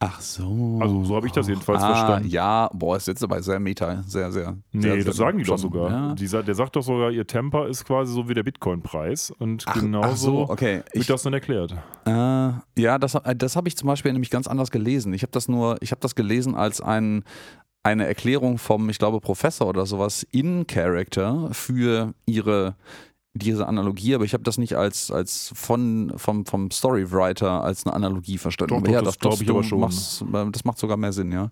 [0.00, 0.78] Ach so.
[0.82, 2.28] Also, so habe ich das jedenfalls ah, verstanden.
[2.28, 4.56] Ja, boah, ist jetzt aber sehr meta, sehr, sehr.
[4.72, 5.90] Nee, sehr, sehr das sagen die doch sogar.
[5.90, 6.14] Ja.
[6.14, 9.30] Die, der sagt doch sogar, ihr Temper ist quasi so wie der Bitcoin-Preis.
[9.30, 10.76] Und Ach, genauso ach so, okay.
[10.76, 11.74] wird Ich, das dann erklärt.
[12.06, 15.14] äh, ja, das, das habe ich zum Beispiel nämlich ganz anders gelesen.
[15.14, 17.24] Ich habe das nur, ich habe das gelesen als ein,
[17.82, 22.74] eine Erklärung vom, ich glaube, Professor oder sowas in Character für ihre
[23.34, 27.94] diese Analogie, aber ich habe das nicht als, als von, vom, vom Storywriter als eine
[27.94, 28.76] Analogie verstanden.
[28.76, 29.80] Doch, doch, ja, das das, glaub das, ich aber schon.
[29.80, 31.50] Machst, äh, das macht sogar mehr Sinn, ja.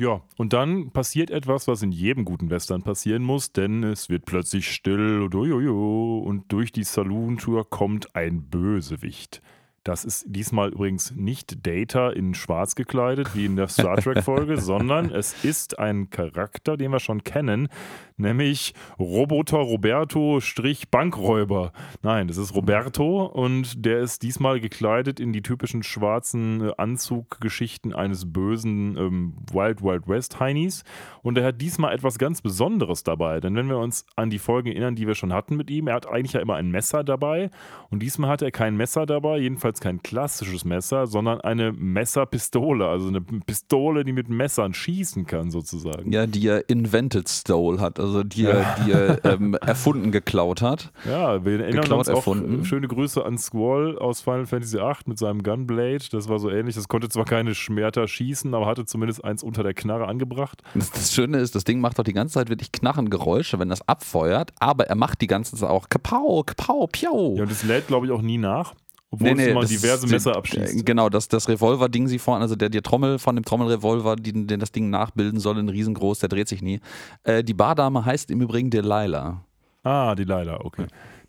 [0.00, 4.24] Ja, und dann passiert etwas, was in jedem guten Western passieren muss, denn es wird
[4.24, 9.42] plötzlich still und, und durch die Saloon-Tour kommt ein Bösewicht.
[9.84, 15.10] Das ist diesmal übrigens nicht Data in schwarz gekleidet, wie in der Star Trek-Folge, sondern
[15.10, 17.68] es ist ein Charakter, den wir schon kennen,
[18.16, 21.72] nämlich Roboter Roberto Strich Bankräuber.
[22.02, 27.92] Nein, das ist Roberto und der ist diesmal gekleidet in die typischen schwarzen äh, Anzuggeschichten
[27.92, 30.84] eines bösen ähm, Wild Wild West Heinis.
[31.22, 34.68] Und er hat diesmal etwas ganz Besonderes dabei, denn wenn wir uns an die Folgen
[34.68, 37.50] erinnern, die wir schon hatten mit ihm, er hat eigentlich ja immer ein Messer dabei
[37.90, 43.08] und diesmal hat er kein Messer dabei, jedenfalls kein klassisches Messer, sondern eine Messerpistole, also
[43.08, 46.12] eine Pistole, die mit Messern schießen kann sozusagen.
[46.12, 50.92] Ja, die er invented stole hat, also die er, die er ähm, erfunden geklaut hat.
[51.04, 52.64] Ja, wir erinnern Geklaut uns auch, erfunden.
[52.64, 56.04] schöne Grüße an Squall aus Final Fantasy VIII mit seinem Gunblade.
[56.10, 56.74] Das war so ähnlich.
[56.74, 60.62] Das konnte zwar keine Schmerter schießen, aber hatte zumindest eins unter der Knarre angebracht.
[60.74, 63.86] Das, das Schöne ist, das Ding macht doch die ganze Zeit wirklich Knarrengeräusche, wenn das
[63.88, 67.34] abfeuert, aber er macht die ganze Zeit auch Kapau, Kapau, Piau.
[67.36, 68.74] Ja, und das lädt, glaube ich, auch nie nach,
[69.12, 70.86] obwohl Nee, nee, es das diverse Messer äh, abschießt.
[70.86, 74.58] Genau, das, das Revolver-Ding sie vorne, also der, der Trommel von dem Trommelrevolver, den, den
[74.58, 76.80] das Ding nachbilden soll, ein riesengroß, der dreht sich nie.
[77.22, 79.44] Äh, die Bardame heißt im Übrigen Delilah.
[79.82, 80.86] Ah, Delilah, okay.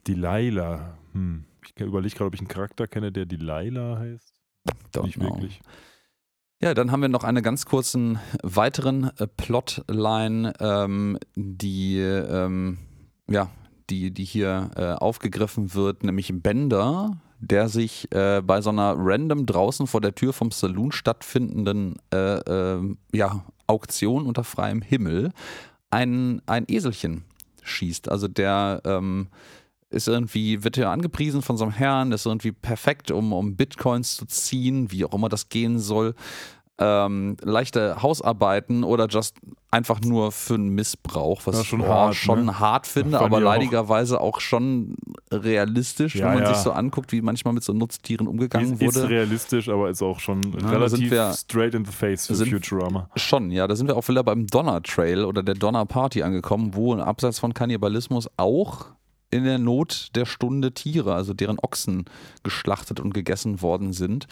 [0.07, 0.97] Delilah.
[1.11, 1.43] Hm.
[1.65, 4.33] Ich überlege gerade, ob ich einen Charakter kenne, der Delilah heißt.
[4.93, 5.29] Don't Nicht know.
[5.29, 5.59] wirklich.
[6.61, 12.77] Ja, dann haben wir noch einen ganz kurzen weiteren äh, Plotline, ähm, die, ähm,
[13.29, 13.49] ja,
[13.89, 19.45] die, die hier äh, aufgegriffen wird, nämlich Bender, der sich äh, bei so einer random
[19.45, 25.31] draußen vor der Tür vom Saloon stattfindenden äh, ähm, ja, Auktion unter freiem Himmel
[25.89, 27.25] ein, ein Eselchen
[27.63, 28.09] schießt.
[28.09, 29.27] Also der ähm,
[29.89, 34.15] ist irgendwie, wird ja angepriesen von so einem Herrn, ist irgendwie perfekt, um, um Bitcoins
[34.15, 36.15] zu ziehen, wie auch immer das gehen soll.
[36.79, 39.35] Ähm, leichte Hausarbeiten oder just
[39.69, 42.59] einfach nur für einen Missbrauch, was Ja, ich schon boah, hart, schon ne?
[42.59, 43.47] hart finde, aber ich auch.
[43.47, 44.95] leidigerweise auch schon
[45.31, 46.53] realistisch, Ja, wenn man ja.
[46.55, 49.09] sich so anguckt, wie manchmal mit so Nutztieren umgegangen Ist, ist wurde.
[49.09, 53.07] realistisch, aber ist auch schon relativ wir- straight in the face für Futurama.
[53.15, 56.71] Schon, ja, da sind wir auch wieder beim Donner Trail oder der Donner Party angekommen,
[56.73, 58.87] wo abseits von Kannibalismus auch
[59.29, 62.05] in der Not der Stunde Tiere, also deren Ochsen
[62.43, 64.27] geschlachtet und gegessen worden sind.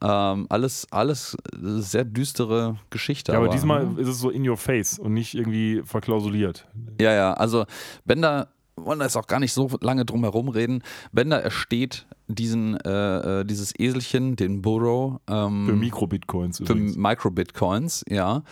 [0.00, 3.32] Ähm, alles, alles sehr düstere Geschichte.
[3.32, 6.68] Ja, aber, aber diesmal ist es so in your face und nicht irgendwie verklausuliert.
[7.00, 7.64] Ja, ja, also
[8.04, 10.82] Bender wollen da jetzt auch gar nicht so lange drum herum reden.
[11.12, 15.20] Bender ersteht diesen, äh, äh, dieses Eselchen, den Burrow.
[15.26, 16.62] Ähm, für Mikrobitcoins.
[16.64, 18.42] Für Microbitcoins, ja.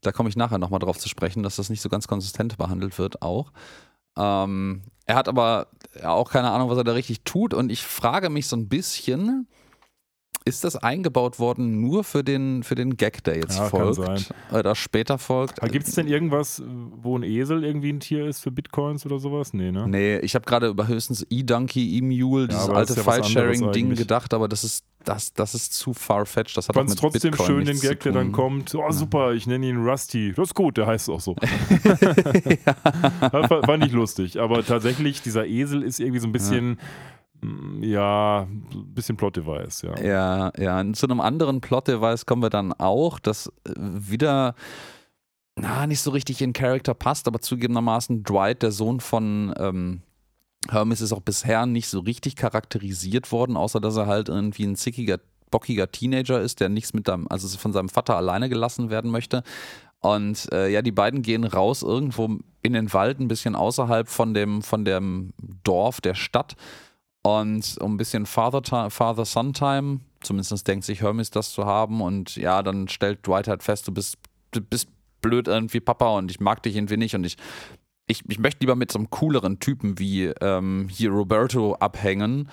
[0.00, 2.98] Da komme ich nachher nochmal drauf zu sprechen, dass das nicht so ganz konsistent behandelt
[2.98, 3.52] wird auch.
[4.16, 5.68] Ähm, er hat aber
[6.02, 9.46] auch keine Ahnung, was er da richtig tut und ich frage mich so ein bisschen,
[10.44, 14.32] ist das eingebaut worden nur für den, für den Gag, der jetzt ja, folgt?
[14.52, 15.60] Oder später folgt?
[15.72, 19.52] Gibt es denn irgendwas, wo ein Esel irgendwie ein Tier ist für Bitcoins oder sowas?
[19.52, 19.88] Nee, ne?
[19.88, 24.48] Nee, ich habe gerade über höchstens E-Donkey, E-Mule, dieses ja, alte ja File-Sharing-Ding gedacht, aber
[24.48, 26.56] das ist, das, das ist zu far-fetched.
[26.56, 28.74] Das hat Fand trotzdem Bitcoin schön, den Gag, der dann kommt.
[28.74, 30.32] Oh, super, ich nenne ihn Rusty.
[30.36, 31.34] Das ist gut, der heißt auch so.
[32.66, 33.48] ja.
[33.64, 34.40] Fand ich lustig.
[34.40, 36.78] Aber tatsächlich, dieser Esel ist irgendwie so ein bisschen.
[37.80, 40.00] Ja, ein bisschen Plot-Device, ja.
[40.00, 40.92] Ja, ja.
[40.92, 44.54] Zu einem anderen Plot-Device kommen wir dann auch, das äh, wieder
[45.56, 50.02] na, nicht so richtig in Charakter passt, aber zugegebenermaßen Dwight, der Sohn von ähm,
[50.68, 54.76] Hermes, ist auch bisher nicht so richtig charakterisiert worden, außer dass er halt irgendwie ein
[54.76, 55.18] zickiger,
[55.50, 59.42] bockiger Teenager ist, der nichts mit dem, also von seinem Vater alleine gelassen werden möchte.
[60.00, 64.34] Und äh, ja, die beiden gehen raus irgendwo in den Wald, ein bisschen außerhalb von
[64.34, 65.32] dem, von dem
[65.64, 66.54] Dorf, der Stadt
[67.26, 72.00] und um ein bisschen Father-Son-Time, zumindest denkt sich Hermes das zu haben.
[72.00, 74.16] Und ja, dann stellt Dwight halt fest, du bist,
[74.52, 74.88] du bist
[75.22, 77.16] blöd irgendwie, Papa, und ich mag dich irgendwie nicht.
[77.16, 77.36] Und ich,
[78.06, 82.48] ich, ich möchte lieber mit so einem cooleren Typen wie ähm, hier Roberto abhängen.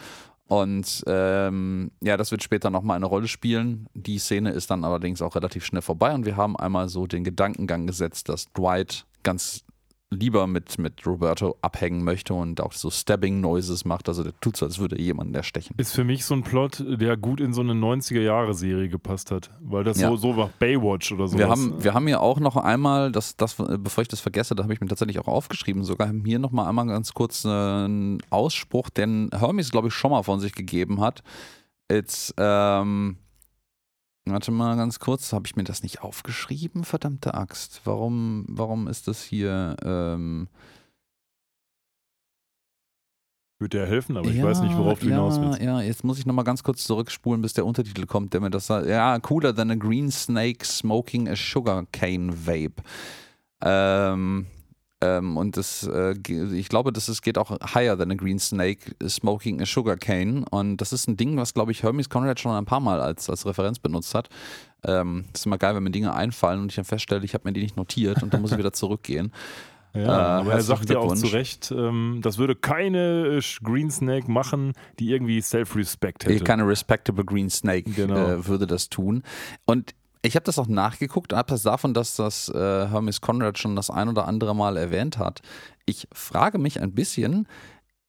[0.48, 3.86] Und ähm, ja, das wird später nochmal eine Rolle spielen.
[3.94, 7.24] Die Szene ist dann allerdings auch relativ schnell vorbei und wir haben einmal so den
[7.24, 9.66] Gedankengang gesetzt, dass Dwight ganz
[10.14, 14.08] lieber mit, mit Roberto abhängen möchte und auch so Stabbing-Noises macht.
[14.08, 15.76] Also der tut so, als würde jemand erstechen.
[15.78, 19.52] Ist für mich so ein Plot, der gut in so eine 90er-Jahre-Serie gepasst hat.
[19.60, 20.10] Weil das ja.
[20.10, 21.38] so, so war Baywatch oder so.
[21.38, 24.64] Wir haben, wir haben ja auch noch einmal, das, das, bevor ich das vergesse, da
[24.64, 29.30] habe ich mir tatsächlich auch aufgeschrieben, sogar hier nochmal einmal ganz kurz einen Ausspruch, den
[29.34, 31.24] Hermes, glaube ich, schon mal von sich gegeben hat.
[31.90, 33.18] It's, ähm,
[34.26, 36.86] Warte mal ganz kurz, habe ich mir das nicht aufgeschrieben?
[36.86, 37.82] Verdammte Axt.
[37.84, 39.76] Warum, warum ist das hier?
[39.84, 40.48] Ähm
[43.64, 45.62] würde dir helfen, aber ich weiß nicht, worauf du ja, hinaus willst.
[45.62, 48.68] Ja, jetzt muss ich nochmal ganz kurz zurückspulen, bis der Untertitel kommt, der mir das
[48.68, 48.88] sagt.
[48.88, 52.84] Ja, cooler than a green snake smoking a sugar cane vape.
[53.62, 54.48] Ähm,
[55.04, 56.16] ähm, und das, äh,
[56.54, 60.46] ich glaube, das ist, geht auch higher than a green snake smoking a sugar cane.
[60.50, 63.30] Und das ist ein Ding, was, glaube ich, Hermes Conrad schon ein paar Mal als,
[63.30, 64.30] als Referenz benutzt hat.
[64.86, 67.48] Ähm, das ist immer geil, wenn mir Dinge einfallen und ich dann feststelle, ich habe
[67.48, 69.34] mir die nicht notiert und dann muss ich wieder zurückgehen.
[69.94, 73.92] Ja, äh, aber er sagt ja auch zu Recht, ähm, das würde keine äh, Green
[73.92, 76.44] Snake machen, die irgendwie Self-Respect hätte.
[76.44, 78.16] Keine respectable Green Snake genau.
[78.16, 79.22] äh, würde das tun.
[79.66, 79.94] Und
[80.24, 84.08] ich habe das auch nachgeguckt, abseits davon, dass das äh, Hermes Conrad schon das ein
[84.08, 85.42] oder andere Mal erwähnt hat.
[85.86, 87.46] Ich frage mich ein bisschen,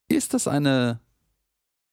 [0.09, 1.01] ist das eine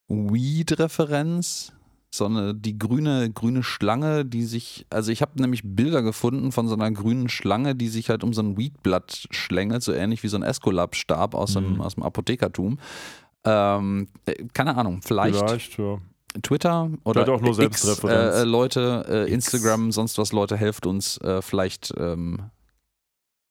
[0.08, 1.74] Weed-Referenz?
[2.14, 6.68] So eine, die grüne, grüne Schlange, die sich, also ich habe nämlich Bilder gefunden von
[6.68, 10.28] so einer grünen Schlange, die sich halt um so ein Weedblatt schlängelt, so ähnlich wie
[10.28, 11.62] so ein Esculap-Stab aus, mhm.
[11.62, 12.80] dem, aus dem Apothekertum.
[13.46, 15.40] Ähm, äh, keine Ahnung, vielleicht.
[15.40, 16.00] Vielleicht, ja.
[16.42, 21.18] Twitter oder auch nur X, äh, Leute, äh, Instagram, sonst was Leute, helft uns.
[21.18, 22.50] Äh, vielleicht ähm,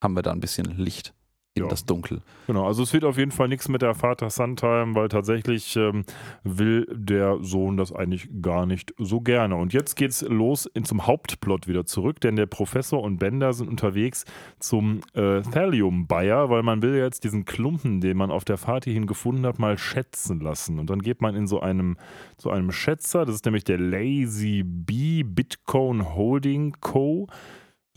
[0.02, 1.14] haben wir da ein bisschen Licht
[1.54, 1.68] in ja.
[1.68, 2.22] das Dunkel.
[2.46, 6.04] Genau, also es wird auf jeden Fall nichts mit der Vater-Son-Time, weil tatsächlich ähm,
[6.44, 9.56] will der Sohn das eigentlich gar nicht so gerne.
[9.56, 13.68] Und jetzt geht's los in, zum Hauptplot wieder zurück, denn der Professor und Bender sind
[13.68, 14.24] unterwegs
[14.60, 19.06] zum äh, Thallium-Buyer, weil man will jetzt diesen Klumpen, den man auf der Fahrt hierhin
[19.06, 20.78] gefunden hat, mal schätzen lassen.
[20.78, 21.96] Und dann geht man in so einem,
[22.38, 27.26] so einem Schätzer, das ist nämlich der Lazy Bee Bitcoin Holding Co.,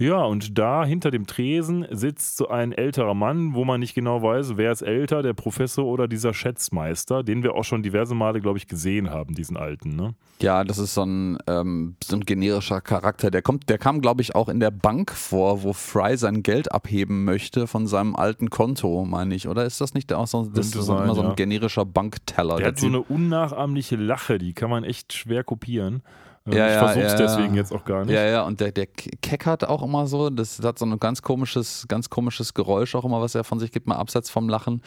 [0.04, 4.22] ja, und da hinter dem Tresen sitzt so ein älterer Mann, wo man nicht genau
[4.22, 8.42] weiß, wer ist älter, der Professor oder dieser Schätzmeister, den wir auch schon diverse Male,
[8.42, 9.96] glaube ich, gesehen haben, diesen alten.
[9.96, 10.14] Ne?
[10.42, 13.32] Ja, das ist so ein, ähm, so ein generischer Charakter.
[13.32, 16.72] Der kommt, der kam, glaube ich, auch in der Bank vor, wo Fry sein Geld
[16.72, 19.48] abheben möchte von seinem alten Konto, meine ich.
[19.48, 22.58] Oder ist das nicht auch so, das ist sein, immer so ein generischer Bankteller?
[22.58, 26.04] Der, der hat so eine unnachahmliche Lache, die kann man echt schwer kopieren.
[26.46, 28.14] Ja, ich ja, versuch's ja, deswegen jetzt auch gar nicht.
[28.14, 30.30] Ja, ja, und der, der keckert auch immer so.
[30.30, 33.72] Das hat so ein ganz komisches, ganz komisches Geräusch auch immer, was er von sich
[33.72, 34.82] gibt, mal abseits vom Lachen.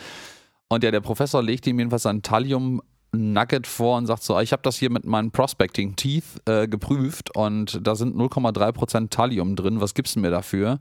[0.69, 4.53] Und ja, der Professor legt ihm jedenfalls ein Thallium Nugget vor und sagt so, ich
[4.53, 9.81] habe das hier mit meinen Prospecting Teeth äh, geprüft und da sind 0,3% Thallium drin.
[9.81, 10.78] Was gibst du mir dafür?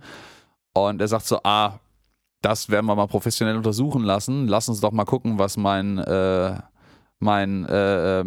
[0.74, 1.80] Und er sagt so, ah,
[2.42, 4.48] das werden wir mal professionell untersuchen lassen.
[4.48, 6.60] Lass uns doch mal gucken, was mein äh,
[7.20, 8.24] mein äh, äh,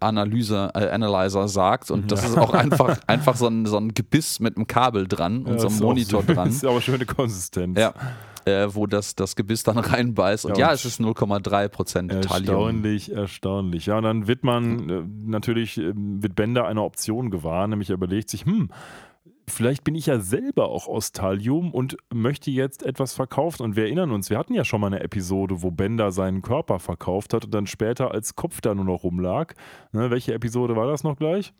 [0.00, 4.66] Analyzer sagt und das ist auch einfach, einfach so ein, so ein Gebiss mit einem
[4.66, 6.48] Kabel dran und Ja, so einem Monitor dran.
[6.48, 7.78] Das ist aber schöne Konsistenz.
[7.78, 7.94] Ja.
[8.44, 10.46] Äh, wo das, das Gebiss dann reinbeißt.
[10.46, 12.54] Und Ja, ja, es ist 0,3 Prozent Thallium.
[12.54, 13.86] Erstaunlich, erstaunlich.
[13.86, 17.94] Ja, und dann wird man äh, natürlich, äh, wird Bender eine Option gewahr, nämlich er
[17.94, 18.70] überlegt sich, hm,
[19.48, 23.62] vielleicht bin ich ja selber auch aus Thallium und möchte jetzt etwas verkaufen.
[23.62, 26.78] Und wir erinnern uns, wir hatten ja schon mal eine Episode, wo Bender seinen Körper
[26.78, 29.54] verkauft hat und dann später als Kopf da nur noch rumlag.
[29.92, 31.52] Ne, welche Episode war das noch gleich?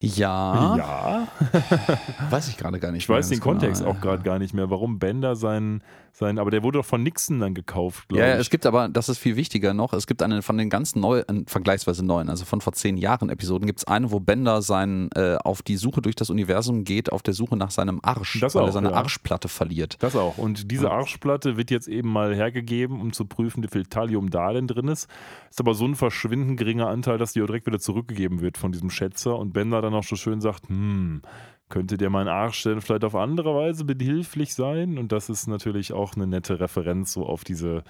[0.00, 1.28] Ja, ja.
[2.30, 3.02] weiß ich gerade gar nicht.
[3.02, 3.96] Ich weiß mehr den ganz Kontext genau.
[3.96, 5.82] auch gerade gar nicht mehr, warum Bender seinen,
[6.12, 8.40] seinen, aber der wurde doch von Nixon dann gekauft, glaube Ja, ja, ich.
[8.40, 11.46] es gibt aber, das ist viel wichtiger noch, es gibt eine von den ganz neuen,
[11.46, 15.36] vergleichsweise neuen, also von vor zehn Jahren Episoden, gibt es eine, wo Bender sein, äh,
[15.36, 18.62] auf die Suche durch das Universum geht, auf der Suche nach seinem Arsch, Das weil
[18.64, 18.96] er auch, seine ja.
[18.96, 19.96] Arschplatte verliert.
[20.00, 20.38] Das auch.
[20.38, 24.52] Und diese Arschplatte wird jetzt eben mal hergegeben, um zu prüfen, wie viel Thallium da
[24.52, 25.08] denn drin ist.
[25.50, 28.90] Ist aber so ein verschwindend geringer Anteil, dass die direkt wieder zurückgegeben wird von diesem
[28.90, 29.38] Schätzer.
[29.38, 31.22] Und Bender dann auch so schön sagt, hm,
[31.68, 34.98] könnte der mein Arsch denn vielleicht auf andere Weise behilflich sein?
[34.98, 37.82] Und das ist natürlich auch eine nette Referenz so auf diese,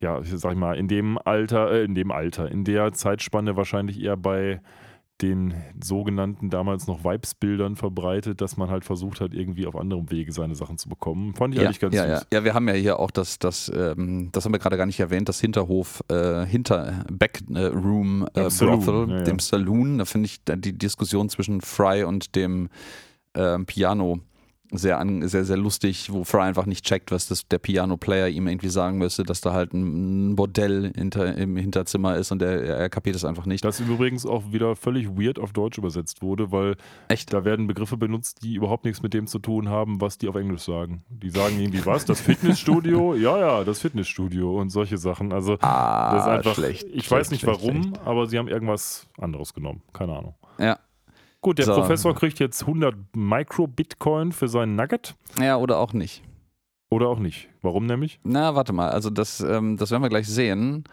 [0.00, 4.00] ja, sag ich mal, in dem Alter, äh, in dem Alter, in der Zeitspanne wahrscheinlich
[4.00, 4.60] eher bei
[5.22, 10.30] den sogenannten damals noch Vibes-Bildern verbreitet, dass man halt versucht hat, irgendwie auf anderem Wege
[10.30, 11.34] seine Sachen zu bekommen.
[11.34, 12.26] Fand ich Ja, eigentlich ganz ja, süß.
[12.30, 12.38] ja.
[12.38, 15.00] ja, wir haben ja hier auch das, das, ähm, das haben wir gerade gar nicht
[15.00, 19.98] erwähnt, das Hinterhof, äh, hinter Backroom äh, Im Saloon, Brothel, ja, dem Saloon.
[19.98, 22.68] Da finde ich da die Diskussion zwischen Fry und dem
[23.36, 24.20] ähm, Piano
[24.72, 28.48] sehr, an, sehr, sehr lustig, wo Fry einfach nicht checkt, was das, der Piano-Player ihm
[28.48, 32.88] irgendwie sagen müsste, dass da halt ein Bordell hinter, im Hinterzimmer ist und er, er
[32.88, 33.64] kapiert es einfach nicht.
[33.64, 36.76] Das übrigens auch wieder völlig weird auf Deutsch übersetzt wurde, weil
[37.08, 37.32] Echt?
[37.32, 40.34] da werden Begriffe benutzt, die überhaupt nichts mit dem zu tun haben, was die auf
[40.34, 41.04] Englisch sagen.
[41.10, 42.04] Die sagen irgendwie, was?
[42.04, 43.14] Das Fitnessstudio?
[43.16, 45.32] ja, ja, das Fitnessstudio und solche Sachen.
[45.32, 46.82] Also Ah, das ist einfach, schlecht.
[46.84, 49.82] ich schlecht, weiß nicht schlecht, warum, aber sie haben irgendwas anderes genommen.
[49.92, 50.34] Keine Ahnung.
[50.58, 50.78] Ja.
[51.40, 51.74] Gut, der So.
[51.74, 56.22] Professor kriegt jetzt 100 Micro-Bitcoin für seinen Nugget Ja, oder auch nicht.
[56.90, 57.48] oder auch nicht.
[57.62, 58.18] Warum nämlich?
[58.24, 60.84] Na, warte mal, also das, ähm, das werden wir gleich sehen.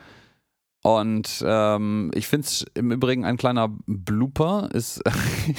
[0.85, 5.01] Und ähm, ich finde es im Übrigen ein kleiner Blooper, ist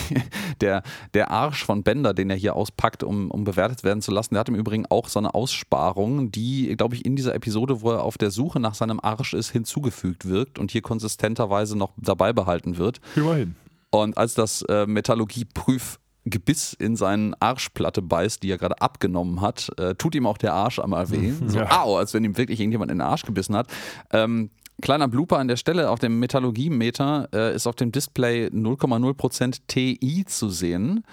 [0.61, 0.82] der,
[1.15, 4.35] der Arsch von Bender, den er hier auspackt, um, um bewertet werden zu lassen.
[4.35, 7.93] Der hat im Übrigen auch so eine Aussparung, die, glaube ich, in dieser Episode, wo
[7.93, 12.35] er auf der Suche nach seinem Arsch ist, hinzugefügt wirkt und hier konsistenterweise noch dabei
[12.35, 13.01] behalten wird.
[13.16, 13.56] Immerhin.
[13.95, 19.95] Und als das äh, Metallurgie-Prüfgebiss in seinen Arschplatte beißt, die er gerade abgenommen hat, äh,
[19.95, 21.33] tut ihm auch der Arsch einmal weh.
[21.47, 21.83] So, Ja.
[21.85, 23.69] au, als wenn ihm wirklich irgendjemand in den Arsch gebissen hat.
[24.12, 24.51] Ähm,
[24.83, 30.25] kleiner Blooper an der Stelle, auf dem Metallurgie-Meter äh, ist auf dem Display 0,0% TI
[30.27, 31.05] zu sehen.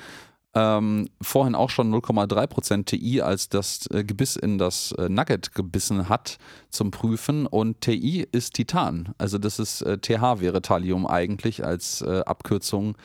[0.53, 6.09] Ähm, vorhin auch schon 0,3% TI, als das äh, Gebiss in das äh, Nugget gebissen
[6.09, 7.47] hat zum Prüfen.
[7.47, 9.13] Und TI ist Titan.
[9.17, 12.97] Also das ist äh, TH wäre Thallium eigentlich als äh, Abkürzung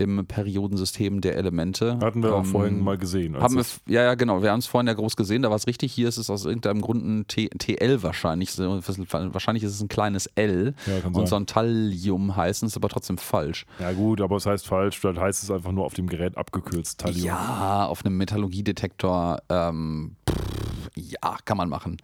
[0.00, 1.98] im Periodensystem der Elemente.
[2.00, 3.36] Hatten wir auch Ähm, vorhin mal gesehen.
[3.36, 4.42] haben wir, ja, ja, genau.
[4.42, 5.92] Wir haben es vorhin ja groß gesehen, da war es richtig.
[5.92, 8.56] Hier ist es aus irgendeinem Grund ein T, TL wahrscheinlich.
[8.58, 11.26] Wahrscheinlich ist es ein kleines L ja, und sein.
[11.26, 13.66] so ein Thallium heißen, ist aber trotzdem falsch.
[13.78, 17.00] Ja gut, aber es heißt falsch, dann heißt es einfach nur auf dem Gerät abgekürzt
[17.00, 17.26] Thallium.
[17.26, 21.96] Ja, auf einem Metallurgiedetektor, ähm, pff, ja, kann man machen.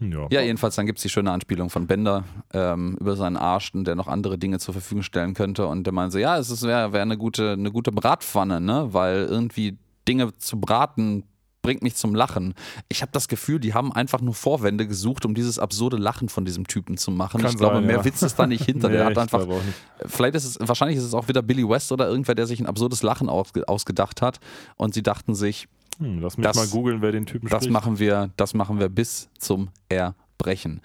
[0.00, 0.28] Ja.
[0.30, 3.96] Ja, jedenfalls, dann gibt es die schöne Anspielung von Bender ähm, über seinen Arsch, der
[3.96, 5.66] noch andere Dinge zur Verfügung stellen könnte.
[5.66, 8.88] Und der meinte so, ja, es wäre wär eine gute, eine gute Bratpfanne, ne?
[8.92, 9.76] Weil irgendwie
[10.06, 11.24] Dinge zu braten
[11.62, 12.54] bringt mich zum Lachen.
[12.88, 16.44] Ich habe das Gefühl, die haben einfach nur Vorwände gesucht, um dieses absurde Lachen von
[16.44, 17.42] diesem Typen zu machen.
[17.42, 18.04] Kann ich glaube, sein, mehr ja.
[18.04, 18.88] Witz ist da nicht hinter.
[18.88, 19.76] Nee, der hat einfach, glaube nicht.
[20.06, 22.66] vielleicht ist es, wahrscheinlich ist es auch wieder Billy West oder irgendwer, der sich ein
[22.66, 24.38] absurdes Lachen ausge, ausgedacht hat.
[24.76, 25.68] Und sie dachten sich,
[25.98, 27.72] Hm, lass mich Das- mal googeln, wer den Typen das spricht.
[27.72, 30.80] machen wir, das machen wir bis zum Erbrechen.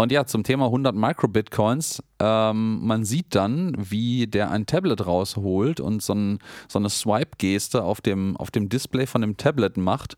[0.00, 2.02] Und ja, zum Thema 100 Microbitcoins.
[2.20, 7.82] Ähm, man sieht dann, wie der ein Tablet rausholt und so, ein, so eine Swipe-Geste
[7.82, 10.16] auf dem, auf dem Display von dem Tablet macht,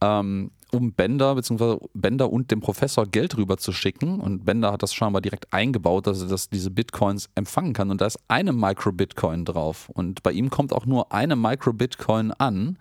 [0.00, 1.76] ähm, um Bender bzw.
[1.94, 4.18] Bender und dem Professor Geld rüber zu schicken.
[4.20, 7.90] Und Bender hat das scheinbar direkt eingebaut, dass er das, diese Bitcoins empfangen kann.
[7.92, 9.88] Und da ist eine Microbitcoin drauf.
[9.90, 12.76] Und bei ihm kommt auch nur eine Microbitcoin an.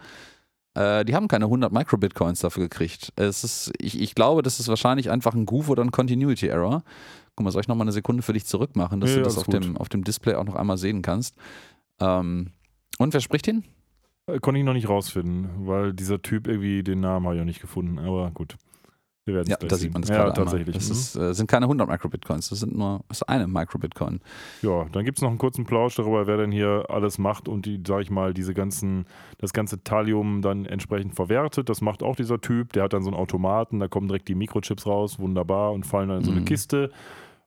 [0.74, 3.12] Äh, die haben keine 100 Microbitcoins dafür gekriegt.
[3.16, 6.84] Es ist, ich, ich glaube, das ist wahrscheinlich einfach ein Goof oder ein Continuity Error.
[7.36, 9.24] Guck mal, soll ich noch mal eine Sekunde für dich zurück machen, dass Nee, du
[9.24, 9.56] das auf gut.
[9.56, 11.36] dem, auf dem Display auch noch einmal sehen kannst?
[12.00, 12.52] Ähm,
[12.98, 13.64] und wer spricht ihn?
[14.28, 17.46] Äh, Konnte ich noch nicht rausfinden, weil dieser Typ irgendwie den Namen habe ich noch
[17.46, 18.00] nicht gefunden.
[18.00, 18.56] Aber gut.
[19.26, 20.76] Wir werden es Ja, da sieht man das Ja, gerade tatsächlich.
[20.76, 20.82] einmal.
[20.82, 20.94] Es mhm.
[20.94, 24.20] ist, äh, sind keine 100 Microbitcoins, das sind nur das ist eine Microbitcoin.
[24.64, 27.66] Ja, dann gibt es noch einen kurzen Plausch darüber, wer denn hier alles macht und
[27.68, 29.06] die, sag ich mal, diese ganzen,
[29.38, 31.70] das ganze Thallium dann entsprechend verwertet.
[31.70, 32.74] Das macht auch dieser Typ.
[32.74, 36.10] Der hat dann so einen Automaten, da kommen direkt die Mikrochips raus, wunderbar, und fallen
[36.10, 36.46] dann in so eine Mhm.
[36.46, 36.90] Kiste.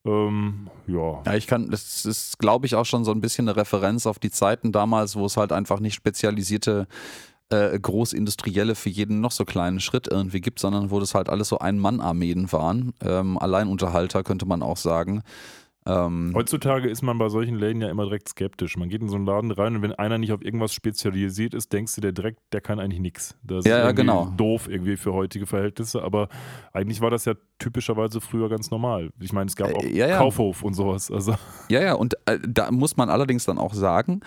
[0.07, 1.23] Ähm, ja.
[1.25, 4.19] Ja, ich kann, das ist, glaube ich, auch schon so ein bisschen eine Referenz auf
[4.19, 6.87] die Zeiten damals, wo es halt einfach nicht spezialisierte
[7.55, 11.49] äh, Großindustrielle für jeden noch so kleinen Schritt irgendwie gibt, sondern wo das halt alles
[11.49, 12.93] so Ein-Mann-Armeen waren.
[13.03, 15.23] Ähm, Alleinunterhalter könnte man auch sagen.
[15.87, 18.79] Ähm, Heutzutage ist man bei solchen Läden ja immer direkt skeptisch.
[18.79, 21.75] Man geht in so einen Laden rein und wenn einer nicht auf irgendwas spezialisiert ist,
[21.75, 23.37] denkst du der direkt, der kann eigentlich nichts.
[23.43, 24.33] Das Ja, ist ja, irgendwie genau.
[24.35, 26.29] doof irgendwie für heutige Verhältnisse, aber
[26.73, 29.11] eigentlich war das ja typischerweise früher ganz normal.
[29.21, 30.17] Ich meine, es gab Äh, auch ja, ja.
[30.17, 31.11] Kaufhof und sowas.
[31.11, 31.35] Also
[31.69, 34.21] Ja, ja, und äh, da muss man allerdings dann auch sagen,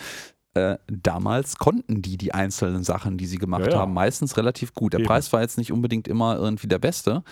[0.57, 3.79] äh, damals konnten die die einzelnen Sachen, die sie gemacht Ja, ja.
[3.79, 4.93] haben, meistens relativ gut.
[4.93, 5.07] Der Eben.
[5.07, 7.23] Preis war jetzt nicht unbedingt immer irgendwie der beste,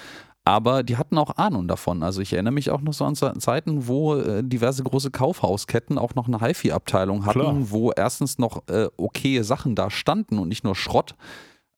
[0.47, 2.03] aber die hatten auch Ahnung davon.
[2.03, 5.97] Also ich erinnere mich auch noch so an Ze- Zeiten, wo äh, diverse große Kaufhausketten
[5.97, 7.55] auch noch eine HiFi-Abteilung hatten, Klar.
[7.71, 11.15] wo erstens noch äh, okaye Sachen da standen und nicht nur Schrott.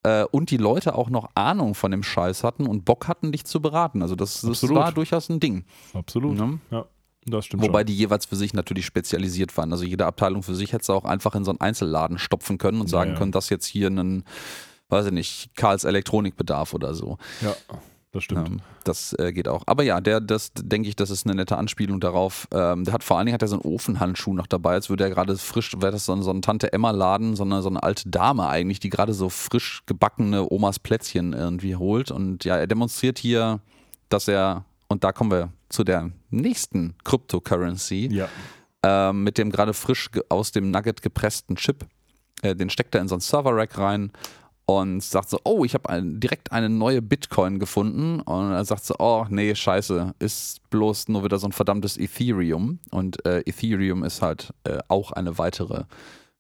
[0.04, 3.46] äh, Und die Leute auch noch Ahnung von dem Scheiß hatten und Bock hatten, dich
[3.46, 4.02] zu beraten.
[4.02, 5.64] Also das, das war durchaus ein Ding.
[5.94, 6.38] absolut.
[6.38, 6.60] Ne?
[6.72, 6.97] Ja, stimmt
[7.32, 7.86] Wobei schon.
[7.88, 9.72] die jeweils für sich natürlich spezialisiert waren.
[9.72, 12.82] Also jede Abteilung für sich hätte sie auch einfach in so einen Einzelladen stopfen können
[12.82, 13.20] und sagen Ja, ja.
[13.20, 14.24] können, das jetzt hier einen,
[14.90, 17.18] weiß ich nicht, Karls Elektronikbedarf oder so.
[17.42, 17.56] Ja,
[18.14, 18.48] das stimmt.
[18.50, 19.64] Ähm, das äh, geht auch.
[19.66, 22.48] Aber ja, der, das denke ich, das ist eine nette Anspielung darauf.
[22.52, 25.04] Ähm, der hat vor allen Dingen hat er so einen Ofenhandschuh noch dabei, als würde
[25.04, 28.10] er gerade frisch, wäre das so ein, so ein Tante-Emma-Laden, so eine, so eine alte
[28.10, 32.10] Dame eigentlich, die gerade so frisch gebackene Omas Plätzchen irgendwie holt.
[32.10, 33.60] Und ja, er demonstriert hier,
[34.10, 38.30] dass er, und da kommen wir zu der nächsten Cryptocurrency, Ja,
[38.84, 41.86] ähm, mit dem gerade frisch aus dem Nugget gepressten Chip.
[42.42, 44.12] Äh, den steckt er in so ein Server-Rack rein
[44.66, 48.20] und sagt so, oh, ich habe ein, direkt eine neue Bitcoin gefunden.
[48.22, 52.80] Und er sagt so, oh, nee, scheiße, ist bloß nur wieder so ein verdammtes Ethereum.
[52.92, 55.86] Und äh, Ethereum ist halt äh, auch eine weitere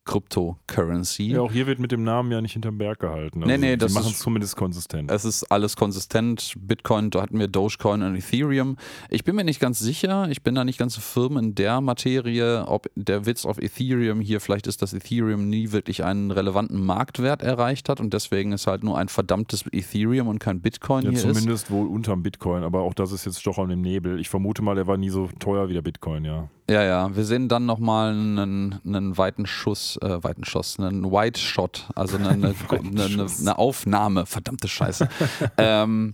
[0.08, 1.32] Cryptocurrency.
[1.32, 3.40] ja, auch hier wird mit dem Namen ja nicht hinterm Berg gehalten.
[3.46, 5.12] Nee, nee, die das machen ist- es zumindest konsistent.
[5.12, 6.54] Es ist alles konsistent.
[6.58, 8.78] Bitcoin, da hatten wir Dogecoin und Ethereum.
[9.10, 11.82] Ich bin mir nicht ganz sicher, ich bin da nicht ganz so firm in der
[11.82, 16.84] Materie, ob der Witz auf Ethereum hier vielleicht ist, dass Ethereum nie wirklich einen relevanten
[16.86, 21.12] Marktwert erreicht hat und deswegen ist halt nur ein verdammtes Ethereum und kein Bitcoin ja,
[21.12, 21.28] hier ist.
[21.28, 24.20] zumindest wohl unterm Bitcoin, aber auch das ist jetzt Stochern im Nebel.
[24.20, 26.50] Ich vermute mal, er war nie so teuer wie der Bitcoin, ja.
[26.70, 31.40] Ja, ja, wir sehen dann nochmal einen, einen weiten Schuss, äh, weiten Schuss, einen White
[31.40, 35.08] Shot, also eine, eine, eine, eine, Aufnahme, verdammte Scheiße,
[35.58, 36.14] ähm,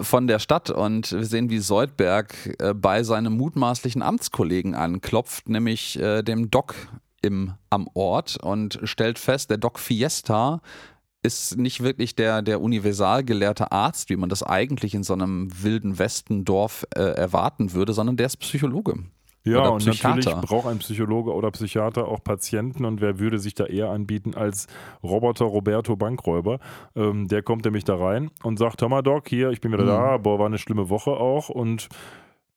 [0.00, 5.98] von der Stadt und wir sehen, wie Soldberg äh, bei seinem mutmaßlichen Amtskollegen anklopft, nämlich
[5.98, 6.74] äh, dem Doc
[7.20, 10.62] im, am Ort und stellt fest, der Doc Fiesta
[11.22, 15.98] ist nicht wirklich der, der universalgelehrte Arzt, wie man das eigentlich in so einem wilden
[15.98, 18.94] Westendorf äh, erwarten würde, sondern der ist Psychologe.
[19.44, 23.64] Ja, und natürlich braucht ein Psychologe oder Psychiater auch Patienten und wer würde sich da
[23.64, 24.66] eher anbieten als
[25.02, 26.58] Roboter Roberto Bankräuber?
[26.94, 29.84] Ähm, der kommt nämlich da rein und sagt, hör mal Doc, hier, ich bin wieder
[29.84, 29.88] Mhm.
[29.88, 31.88] da, boah, war eine schlimme Woche auch und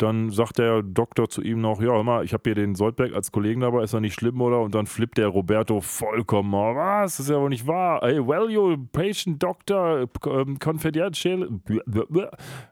[0.01, 3.13] dann sagt der Doktor zu ihm noch, ja, hör mal, ich habe hier den Soldberg
[3.13, 4.61] als Kollegen dabei, ist doch nicht schlimm, oder?
[4.61, 7.99] Und dann flippt der Roberto vollkommen, oh, was, das ist ja wohl nicht wahr.
[8.01, 11.49] Hey, well, you patient doctor, ähm, confidential,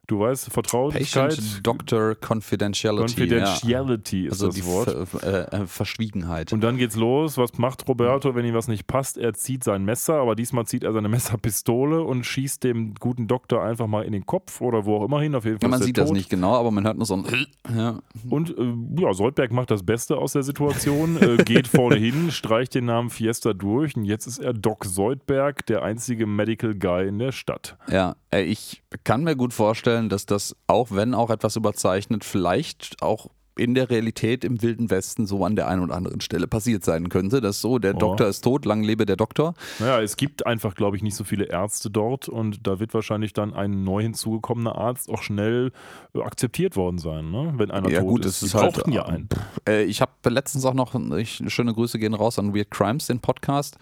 [0.08, 3.14] du weißt, Vertraulichkeit, Patient Doctor Confidentiality.
[3.16, 4.28] Confidentiality ja.
[4.28, 5.08] ist Also das die Wort.
[5.08, 6.52] Ver äh, äh, Verschwiegenheit.
[6.54, 7.38] Und dann geht's los.
[7.38, 9.18] Was macht Roberto, wenn ihm was nicht passt?
[9.18, 13.64] Er zieht sein Messer, aber diesmal zieht er seine Messerpistole und schießt dem guten Doktor
[13.64, 15.36] einfach mal in den Kopf oder wo auch immer hin.
[15.36, 16.18] Auf jeden Fall ja, man sieht das tot.
[16.18, 17.48] nicht genau, aber man hört nur so ein.
[17.76, 18.00] Ja.
[18.30, 22.76] Und äh, ja, Soldberg macht das Beste aus der Situation, äh, geht vorne hin, streicht
[22.76, 27.20] den Namen Fiesta durch und jetzt ist er Doc Soldberg, der einzige Medical Guy in
[27.20, 27.78] der Stadt.
[27.90, 33.02] ja, äh, ich kann mir gut vorstellen, dass das, auch wenn auch etwas überzeichnet, vielleicht
[33.02, 33.30] auch
[33.60, 37.10] in der Realität im Wilden Westen so an der einen oder anderen Stelle passiert sein
[37.10, 37.42] könnte.
[37.42, 38.00] Dass so, der Oh.
[38.00, 39.54] Doktor ist tot, lang lebe der Doktor.
[39.80, 43.34] Naja, es gibt einfach, glaube ich, nicht so viele Ärzte dort und da wird wahrscheinlich
[43.34, 45.72] dann ein neu hinzugekommener Arzt auch schnell
[46.16, 47.54] äh, akzeptiert worden sein, ne?
[47.58, 48.38] wenn einer Ja, tot gut, ist.
[48.38, 49.28] es ist halt, ja einen.
[49.68, 53.20] Äh, ich habe letztens auch noch, ich, schöne Grüße gehen raus an Weird Crimes, den
[53.20, 53.78] Podcast,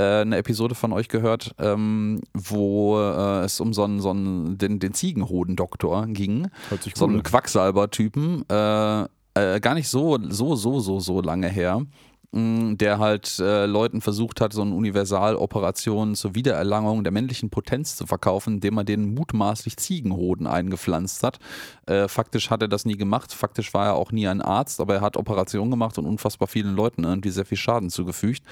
[0.00, 4.78] eine Episode von euch gehört, ähm, wo äh, es um so einen, so einen den,
[4.78, 6.48] den Ziegenhodendoktor ging.
[6.94, 7.22] So einen.
[7.22, 9.02] Quacksalber-Typen, äh,
[9.34, 11.82] äh, gar nicht so, so, so, so, so lange her.
[12.32, 17.96] mh, Der halt äh, Leuten versucht hat, so eine Universaloperation zur Wiedererlangung der männlichen Potenz
[17.96, 21.38] zu verkaufen, indem er denen mutmaßlich Ziegenhoden eingepflanzt hat.
[21.86, 23.32] Äh, faktisch hat er das nie gemacht.
[23.32, 26.74] Faktisch war er auch nie ein Arzt, aber er hat Operationen gemacht und unfassbar vielen
[26.74, 28.42] Leuten irgendwie sehr viel Schaden zugefügt.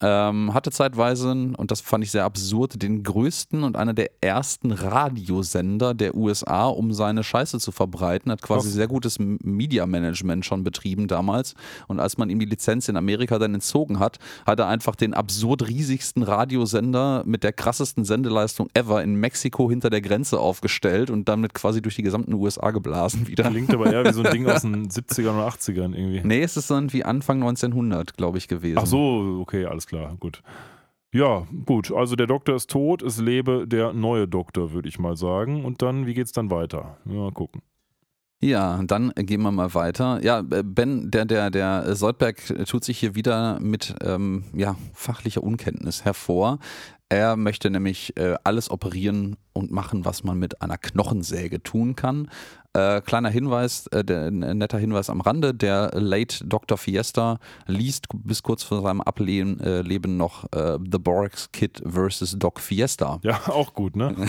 [0.00, 4.70] Ähm, hatte zeitweise, und das fand ich sehr absurd, den größten und einer der ersten
[4.70, 8.30] Radiosender der USA, um seine Scheiße zu verbreiten.
[8.30, 8.74] Hat quasi Krass.
[8.74, 11.54] sehr gutes Media-Management schon betrieben damals.
[11.88, 15.14] Und als man ihm die Lizenz in Amerika dann entzogen hat, hat er einfach den
[15.14, 21.28] absurd riesigsten Radiosender mit der krassesten Sendeleistung ever in Mexiko hinter der Grenze aufgestellt und
[21.28, 23.50] damit quasi durch die gesamten USA geblasen wieder.
[23.50, 26.20] Klingt aber eher wie so ein Ding aus den 70ern oder 80ern irgendwie.
[26.22, 28.78] Nee, es ist irgendwie Anfang 1900, glaube ich, gewesen.
[28.78, 30.42] Ach so, okay, alles klar, gut.
[31.12, 31.90] Ja, gut.
[31.90, 35.64] Also der Doktor ist tot, es lebe der neue Doktor, würde ich mal sagen.
[35.64, 36.98] Und dann, wie geht's dann weiter?
[37.06, 37.62] Ja, mal gucken.
[38.40, 40.22] Ja, dann gehen wir mal weiter.
[40.22, 42.36] Ja, Ben, der, der, der Soldberg
[42.66, 46.58] tut sich hier wieder mit ähm, ja, fachlicher Unkenntnis hervor.
[47.08, 52.30] Er möchte nämlich äh, alles operieren und machen, was man mit einer Knochensäge tun kann.
[52.78, 56.78] Äh, kleiner Hinweis, äh, der, ein netter Hinweis am Rande, der Late Dr.
[56.78, 62.36] Fiesta liest bis kurz vor seinem Ableben äh, Leben noch äh, The Borax Kid vs.
[62.38, 63.18] Doc Fiesta.
[63.22, 64.14] Ja, auch gut, ne?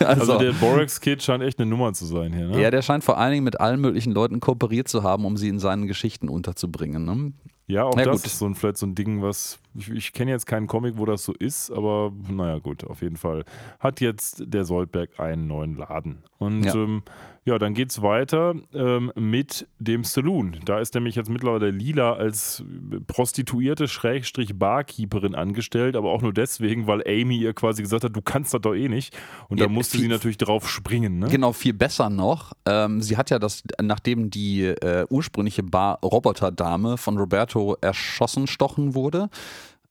[0.00, 2.60] Also, Also der Borax-Kid scheint echt eine Nummer zu sein hier, ne?
[2.60, 5.48] ja, der scheint vor allen Dingen mit allen möglichen Leuten kooperiert zu haben, um sie
[5.48, 7.04] in seinen Geschichten unterzubringen.
[7.04, 7.32] Ne?
[7.68, 8.26] Ja, auch Na das gut.
[8.26, 9.58] ist so ein, vielleicht so ein Ding, was.
[9.74, 13.16] Ich, ich kenne jetzt keinen Comic, wo das so ist, aber naja, gut, auf jeden
[13.16, 13.44] Fall.
[13.80, 16.18] Hat jetzt der Soldberg einen neuen Laden.
[16.38, 16.74] Und Ja.
[16.74, 17.02] ja, ähm,
[17.46, 20.58] ja dann geht's weiter ähm, mit dem Saloon.
[20.66, 22.62] Da ist nämlich jetzt mittlerweile Lila als
[23.06, 28.20] Prostituierte Schrägstrich Barkeeperin angestellt, aber auch nur deswegen, weil Amy ihr quasi gesagt hat, du
[28.20, 29.16] kannst das doch eh nicht.
[29.48, 31.28] Und Ja, da musste viel- sie natürlich drauf springen, ne?
[31.28, 32.52] Genau, viel besser noch.
[32.66, 39.28] Ähm, sie hat ja das, nachdem die äh, ursprüngliche Bar-Roboter-Dame von Roberto erschossen, stochen wurde,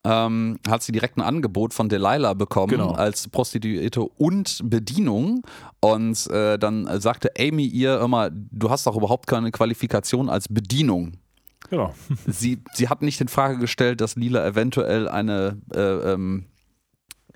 [0.04, 2.92] ähm, hat sie direkt ein Angebot von Delilah bekommen Genau.
[2.94, 5.44] als Prostituierte und Bedienung.
[5.80, 11.14] Und äh, dann sagte Amy ihr immer, du hast doch überhaupt keine Qualifikation als Bedienung.
[11.70, 11.94] Genau.
[12.28, 15.80] Sie, sie hat nicht in Frage gestellt, dass Lila eventuell eine äh,
[16.14, 16.46] ähm,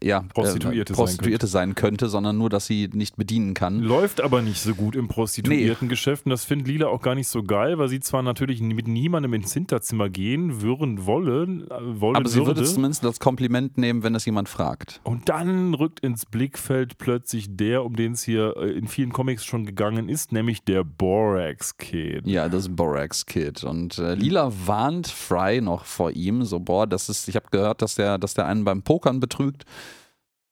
[0.02, 3.80] ja, Prostituierte äh, sein Prostituierte sein könnte, sondern nur, dass sie nicht bedienen kann.
[3.80, 7.44] Läuft aber nicht so gut im Prostituiertengeschäft und das findet Lila auch gar nicht so
[7.44, 12.30] geil, weil sie zwar natürlich mit niemandem ins Hinterzimmer gehen würden wollen, äh, wollen Aber
[12.30, 12.62] sie würde würde.
[12.62, 15.02] es zumindest als Kompliment nehmen, wenn es jemand fragt.
[15.04, 19.46] Und dann rückt ins Blickfeld plötzlich der, um den es hier äh, in vielen Comics
[19.46, 22.26] schon gegangen ist, nämlich der Borax Kid.
[22.26, 23.64] Ja, das Borax Kid.
[23.64, 27.82] Und äh, Lila warnt Fry noch vor ihm, so, boah, das ist, ich habe gehört,
[27.82, 29.66] dass der, dass der einen beim Pokern betrügt.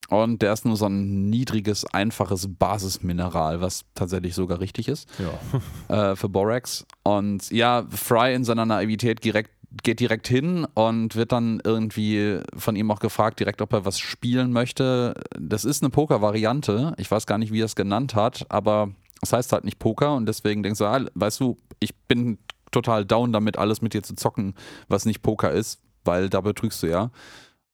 [0.09, 6.11] Und der ist nur so ein niedriges, einfaches Basismineral, was tatsächlich sogar richtig ist Ja.
[6.11, 6.85] äh, für Borax.
[7.03, 9.51] Und ja, Fry in seiner Naivität direkt,
[9.81, 13.97] geht direkt hin und wird dann irgendwie von ihm auch gefragt, direkt, ob er was
[13.97, 15.15] spielen möchte.
[15.39, 16.93] Das ist eine Poker-Variante.
[16.97, 20.15] Ich weiß gar nicht, wie er es genannt hat, aber es heißt halt nicht Poker
[20.15, 22.38] und deswegen denkst du, ah, weißt du, ich bin
[22.71, 24.53] total down damit, alles mit dir zu zocken,
[24.89, 27.09] was nicht Poker ist, weil da betrügst du ja.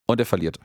[0.06, 0.60] Und er verliert.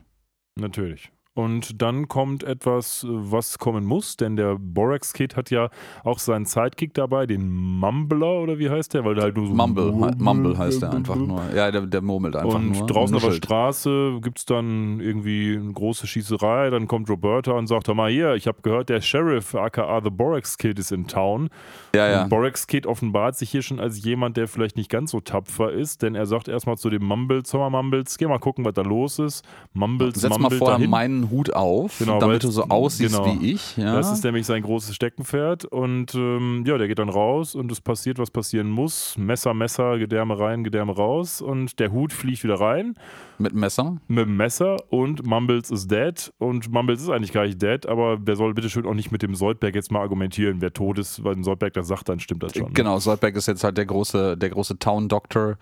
[0.56, 1.10] Natürlich.
[1.36, 5.68] Und dann kommt etwas, äh, was kommen muss, denn der Borax Kid hat ja
[6.04, 9.04] auch seinen Sidekick dabei, den Mumbler oder wie heißt der?
[9.04, 11.42] Weil der halt nur so Mumble, Mumble heißt er einfach nur.
[11.52, 12.86] Ja, der, der murmelt einfach und nur.
[12.86, 13.32] draußen auf der.
[13.32, 16.70] Straße gibt es dann irgendwie eine große Schießerei.
[16.70, 20.10] Dann kommt Roberta und sagt: Hör mal hier, ich habe gehört, der Sheriff, aka The
[20.10, 21.50] Borax Kid, ist in Town.
[21.96, 22.22] Ja, ja.
[22.22, 25.72] Und Borax Kid offenbart sich hier schon als jemand, der vielleicht nicht ganz so tapfer
[25.72, 28.74] ist, denn er sagt erstmal zu dem Mumbles: Hör mal, Mumbles, geh mal gucken, was
[28.74, 29.44] da los ist.
[29.72, 30.90] Mumbles, Setz mal Mumbles vorher dahin.
[30.90, 33.40] meinen Hut auf, Genau, damit du so aussiehst genau.
[33.40, 33.76] wie ich.
[33.76, 33.94] Ja.
[33.96, 35.64] Das ist nämlich sein großes Steckenpferd.
[35.64, 39.16] Und ähm, ja, der geht dann raus und es passiert, was passieren muss.
[39.18, 41.40] Messer, Messer, Gedärme rein, Gedärme raus.
[41.40, 42.94] Und der Hut fliegt wieder rein
[43.38, 43.96] Mit Messer.
[44.08, 46.32] mit Messer und Mumbles ist dead.
[46.38, 49.22] Und Mumbles ist eigentlich gar nicht dead, aber der soll bitte schön auch nicht mit
[49.22, 52.42] dem Soldberg jetzt mal argumentieren, wer tot ist, weil ein Soldberg das sagt, dann stimmt
[52.42, 52.64] das schon.
[52.66, 52.70] ne?
[52.74, 55.56] Genau, Soldberg ist jetzt halt der große, der große Town Doctor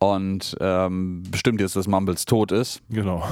[0.00, 2.80] und ähm, bestimmt jetzt, dass Mumbles tot ist.
[2.88, 3.24] Genau.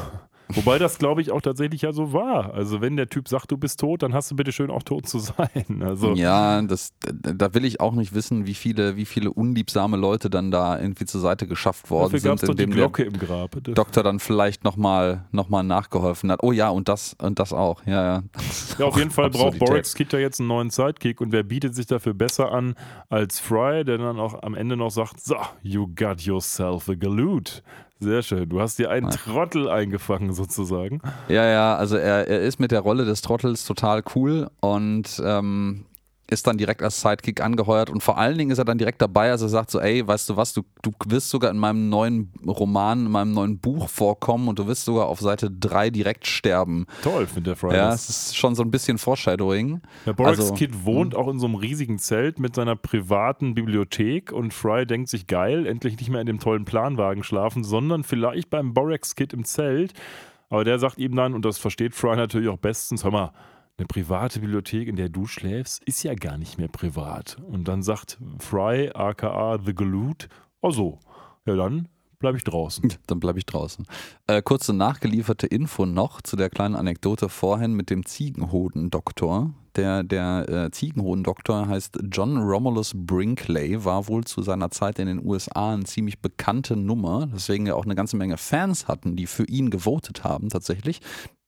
[0.48, 2.54] Wobei das, glaube ich, auch tatsächlich ja so war.
[2.54, 5.08] Also, wenn der Typ sagt, du bist tot, dann hast du bitte schön auch tot
[5.08, 5.46] zu sein.
[5.86, 10.30] Also, Ja, das, da will ich auch nicht wissen, wie viele, wie viele unliebsame Leute
[10.30, 12.84] dann da irgendwie zur Seite geschafft worden dafür gab es sind, doch die indem der
[12.86, 13.56] Glocke im Grab.
[13.62, 16.42] Doktor dann vielleicht nochmal noch mal nachgeholfen hat.
[16.42, 17.84] Oh ja, und das und das auch.
[17.86, 18.22] Ja, ja.
[18.78, 19.58] Ja, auf jeden Fall braucht.
[19.58, 22.74] Borax Kid ja jetzt einen neuen Sidekick und wer bietet sich dafür besser an
[23.08, 27.62] als Fry, der dann auch am Ende noch sagt: So, you got yourself a Galoot.
[27.98, 28.48] Sehr schön.
[28.48, 31.00] Du hast dir einen Trottel eingefangen, sozusagen.
[31.28, 35.86] Ja, ja, also er, er ist mit der Rolle des Trottels total cool und ähm,
[36.28, 39.30] ist dann direkt als Sidekick angeheuert und vor allen Dingen ist er dann direkt dabei,
[39.30, 42.32] als er sagt so, ey, weißt du was, du, du wirst sogar in meinem neuen
[42.44, 46.86] Roman, in meinem neuen Buch vorkommen und du wirst sogar auf Seite 3 direkt sterben.
[47.02, 47.76] Toll, findet der Fry.
[47.76, 48.08] Ja, das.
[48.08, 49.82] es ist schon so ein bisschen Foreshadowing.
[50.04, 54.32] Der Borax Also, Kid wohnt auch in so einem riesigen Zelt mit seiner privaten Bibliothek
[54.32, 58.50] und Fry denkt sich geil, endlich nicht mehr in dem tollen Planwagen schlafen, sondern vielleicht
[58.50, 59.92] beim Borax Kid im Zelt.
[60.48, 63.32] Aber der sagt ihm dann, und das versteht Fry natürlich auch bestens, hör mal,
[63.78, 67.36] eine private Bibliothek, in der du schläfst, ist ja gar nicht mehr privat.
[67.46, 70.28] Und dann sagt Fry, aka The Galoot,
[70.62, 70.98] oh so,
[71.44, 71.88] ja dann
[72.18, 72.92] bleibe ich draußen.
[73.06, 73.86] Dann bleibe ich draußen.
[74.26, 79.54] Äh, kurze nachgelieferte Info noch zu der kleinen Anekdote vorhin mit dem Ziegenhodendoktor.
[79.76, 85.24] Der, der äh, Ziegenhodendoktor heißt John Romulus Brinkley, war wohl zu seiner Zeit in den
[85.24, 89.44] USA eine ziemlich bekannte Nummer, deswegen er auch eine ganze Menge Fans hatten, die für
[89.44, 91.02] ihn gewotet haben tatsächlich.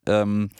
[0.07, 0.51] Ähm,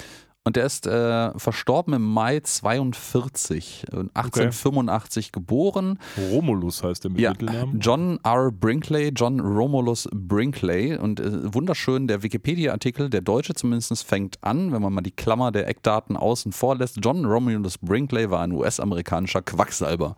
[0.49, 5.99] und der ist äh, verstorben im Mai 42, äh, 1885 geboren.
[6.31, 7.81] Romulus heißt der mit Ja, Mittelnamen.
[7.81, 8.51] John R.
[8.51, 10.97] Brinkley, John Romulus Brinkley.
[10.97, 15.53] Und äh, wunderschön, der Wikipedia-Artikel, der deutsche zumindest, fängt an, wenn man mal die Klammer
[15.53, 16.97] der Eckdaten außen vor lässt.
[17.03, 20.17] John Romulus Brinkley war ein US-amerikanischer Quacksalber.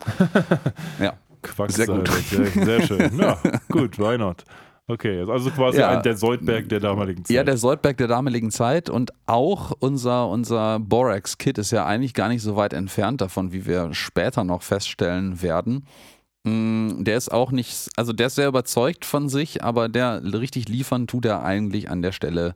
[1.01, 1.15] ja.
[1.43, 3.19] Quacksalber, Sehr sehr, sehr schön.
[3.19, 3.36] Ja,
[3.69, 4.44] gut, why not?
[4.91, 5.91] Okay, also quasi Ja.
[5.91, 7.35] ein, der Soldberg der damaligen Zeit.
[7.35, 12.29] Ja, der Soldberg der damaligen Zeit und auch unser, unser Borax-Kit ist ja eigentlich gar
[12.29, 15.87] nicht so weit entfernt davon, wie wir später noch feststellen werden.
[16.45, 20.69] Mm, Der ist auch nicht, also der ist sehr überzeugt von sich, aber der richtig
[20.69, 22.55] liefern tut er eigentlich an der Stelle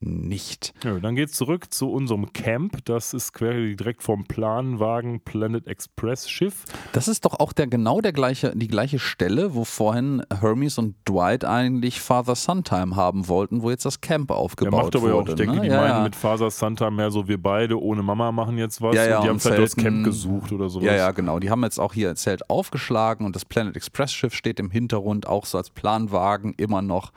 [0.00, 0.74] nicht.
[0.84, 2.84] Ja, dann geht's zurück zu unserem Camp.
[2.84, 6.64] Das ist quasi direkt vom Planwagen Planet Express Schiff.
[6.92, 10.94] Das ist doch auch der genau der gleiche, die gleiche Stelle, wo vorhin Hermes und
[11.08, 15.18] Dwight eigentlich Father Suntime haben wollten, wo jetzt das Camp aufgebaut macht aber ja auch,
[15.20, 15.32] wurde.
[15.32, 15.62] ich denke, ne?
[15.62, 16.02] die ja, meinen ja.
[16.02, 18.94] mit Faser Santa mehr so, wir beide ohne Mama machen jetzt was.
[18.94, 20.86] Ja, ja, und die haben und vielleicht das Camp gesucht oder sowas.
[20.86, 21.38] Ja, ja, genau.
[21.38, 24.70] Die haben jetzt auch hier ein Zelt aufgeschlagen und das Planet Express Schiff steht im
[24.70, 27.12] Hintergrund, auch so als Planwagen immer noch.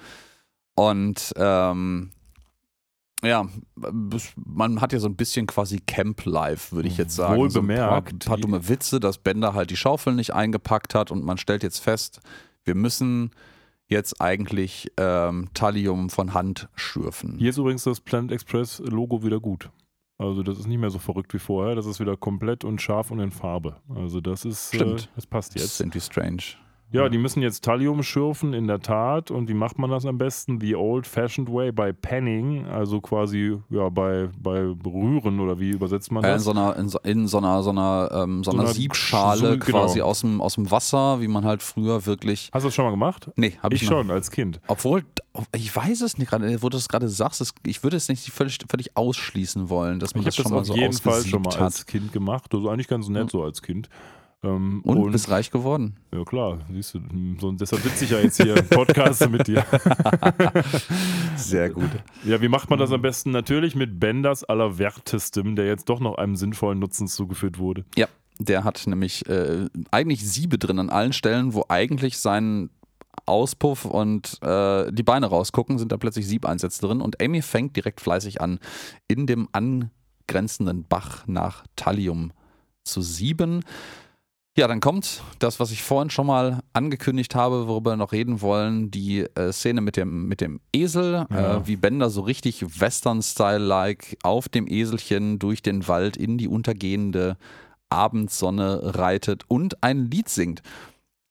[0.75, 2.11] Und ähm,
[3.23, 3.47] ja,
[4.35, 7.39] man hat ja so ein bisschen quasi Camp Life, würde ich jetzt sagen.
[7.39, 8.25] Wohl so ein paar, bemerkt.
[8.25, 11.79] paar dumme Witze, dass Bender halt die Schaufel nicht eingepackt hat und man stellt jetzt
[11.79, 12.19] fest,
[12.63, 13.31] wir müssen
[13.87, 17.37] jetzt eigentlich ähm, Thallium von Hand schürfen.
[17.37, 19.69] Hier ist übrigens das Planet Express Logo wieder gut.
[20.17, 21.75] Also das ist nicht mehr so verrückt wie vorher.
[21.75, 23.77] Das ist wieder komplett und scharf und in Farbe.
[23.93, 25.09] Also das ist, äh, Stimmt.
[25.15, 25.79] das passt Das ist jetzt.
[25.81, 26.43] irgendwie strange.
[26.91, 29.31] Ja, die müssen jetzt Thallium schürfen, in der Tat.
[29.31, 30.59] Und wie macht man das am besten?
[30.59, 36.23] The old-fashioned way, by penning, also quasi ja, bei, bei Rühren oder wie übersetzt man
[36.23, 36.43] Äh, in das?
[36.43, 39.79] so einer, in so, in so einer, so einer, ähm, so einer Siebschale genau.
[39.83, 42.49] quasi aus dem, aus dem Wasser, wie man halt früher wirklich.
[42.53, 43.29] Hast du das schon mal gemacht?
[43.35, 44.59] Nee, habe ich, Ich schon, als Kind.
[44.67, 45.03] Obwohl,
[45.55, 48.57] ich weiß es nicht gerade, wo du es gerade sagst, ich würde es nicht völlig,
[48.69, 51.13] völlig ausschließen wollen, dass man Ich habe das das schon mal auf so jeden Fall
[51.23, 51.61] schon ausgesiebt mal hat.
[51.61, 52.53] als Kind gemacht.
[52.53, 53.87] Das ist eigentlich ganz nett so als Kind.
[54.43, 55.97] Ähm, Und, bist reich geworden.
[56.11, 56.99] ja klar, siehst du,
[57.39, 59.63] so, deshalb sitze ich ja jetzt hier im Podcast mit dir.
[61.35, 61.89] Sehr gut.
[62.23, 63.29] Ja, wie macht man das am besten?
[63.29, 67.85] Natürlich mit Benders allerwertestem, der jetzt doch noch einem sinnvollen Nutzen zugeführt wurde.
[67.95, 68.07] Ja,
[68.39, 72.71] der hat nämlich äh, eigentlich Siebe drin an allen Stellen, wo eigentlich sein
[73.27, 78.01] Auspuff und äh, die Beine rausgucken, sind da plötzlich Siebeinsätze drin und Amy fängt direkt
[78.01, 78.59] fleißig an,
[79.07, 82.31] in dem angrenzenden Bach nach Thallium
[82.83, 83.63] zu sieben.
[84.57, 88.41] Ja, dann kommt das, was ich vorhin schon mal angekündigt habe, worüber wir noch reden
[88.41, 91.57] wollen, die äh, Szene mit dem, mit dem Esel, Ja.
[91.57, 97.37] äh, wie Bender so richtig Western-Style-like auf dem Eselchen durch den Wald in die untergehende
[97.89, 100.61] Abendsonne reitet und ein Lied singt.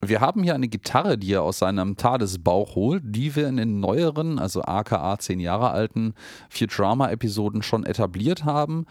[0.03, 3.81] Wir haben hier eine Gitarre, die er aus seinem Tadesbauch holt, die wir in den
[3.81, 6.15] neueren, also aka 10 Jahre alten
[6.49, 8.87] Futurama-Episoden schon etabliert haben.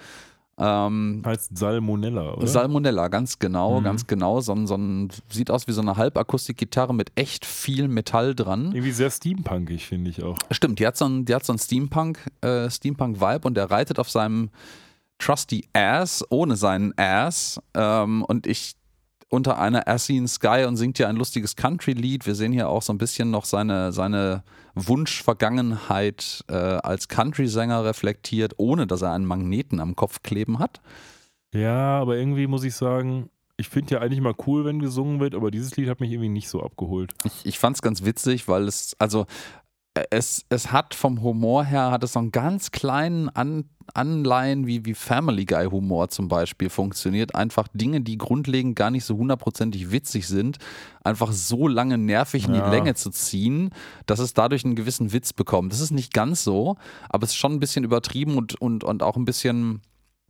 [0.60, 2.46] Ähm, Heißt Salmonella, oder?
[2.46, 3.84] Salmonella, ganz genau, Mhm.
[3.86, 4.42] ganz genau.
[4.42, 8.74] So, so ein, sieht aus wie so eine Halbakustikgitarre mit echt viel Metall dran.
[8.74, 10.38] Irgendwie sehr steampunkig, finde ich auch.
[10.52, 14.00] Stimmt, die hat so ein, die hat so ein Steampunk, äh, Steampunk-Vibe und der reitet
[14.00, 14.50] auf seinem
[15.18, 17.60] Trusty Ass, ohne seinen Ass.
[17.74, 18.76] Ähm, und ich
[19.30, 22.26] unter einer Assy Sky und singt hier ein lustiges Country-Lied.
[22.26, 24.44] Wir sehen hier auch so ein bisschen noch seine, seine
[24.76, 30.82] Wunschvergangenheit äh, als Country-Sänger reflektiert, ohne dass er einen Magneten am Kopf kleben hat.
[31.54, 35.36] Ja, aber irgendwie muss ich sagen, ich finde ja eigentlich mal cool, wenn gesungen wird,
[35.36, 37.14] aber dieses Lied hat mich irgendwie nicht so abgeholt.
[37.26, 39.26] Ich, ich fand es ganz witzig, weil es, also
[40.12, 44.86] es, es hat vom Humor her, hat es so einen ganz kleinen An, Anleihen wie,
[44.86, 47.36] wie Family Guy Humor zum Beispiel funktioniert.
[47.36, 50.58] Einfach Dinge, die grundlegend gar nicht so hundertprozentig witzig sind,
[51.04, 52.64] einfach so lange nervig in Ja.
[52.66, 53.72] die Länge zu ziehen,
[54.06, 55.74] dass es dadurch einen gewissen Witz bekommt.
[55.74, 56.78] Das ist nicht ganz so,
[57.10, 59.82] aber es ist schon ein bisschen übertrieben und, und, und auch ein bisschen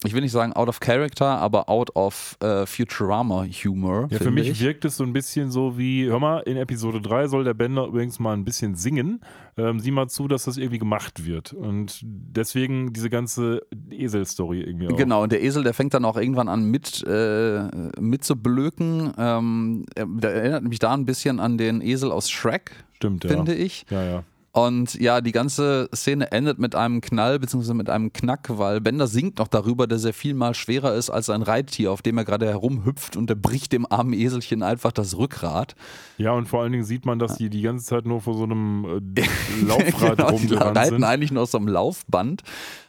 [0.06, 4.08] ich will nicht sagen out of character, aber out of äh, Futurama Humor.
[4.12, 4.62] Ja, für mich ich.
[4.62, 7.86] wirkt es so ein bisschen so wie, hör mal, in Episode 3 soll der Bender
[7.86, 9.20] übrigens mal ein bisschen singen.
[9.58, 11.52] Ähm, sieh mal zu, dass das irgendwie gemacht wird.
[11.52, 14.96] Und deswegen diese ganze Esel-Story irgendwie auch.
[14.98, 17.64] Genau, und der Esel, der fängt dann auch irgendwann an mit, äh,
[18.00, 19.12] mit zu blöken.
[19.18, 23.32] Ähm, er- der erinnert mich da ein bisschen an den Esel aus Shrek, Stimmt, ja.
[23.32, 23.86] finde ich.
[23.90, 24.24] Ja, ja.
[24.52, 27.74] Und ja, die ganze Szene endet mit einem Knall bzw.
[27.76, 31.30] mit einem Knack, weil Bender singt noch darüber, dass er viel mal schwerer ist als
[31.30, 35.18] ein Reittier, auf dem er gerade herumhüpft und er bricht dem armen Eselchen einfach das
[35.18, 35.76] Rückgrat.
[36.18, 38.44] Ja, und vor allen Dingen sieht man, dass die die ganze Zeit nur vor so
[38.44, 38.86] einem
[39.16, 39.22] äh,
[39.66, 41.04] Laufrad Genau, die rumgerannt reiten sind.
[41.04, 42.42] eigentlich nur aus so einem Laufband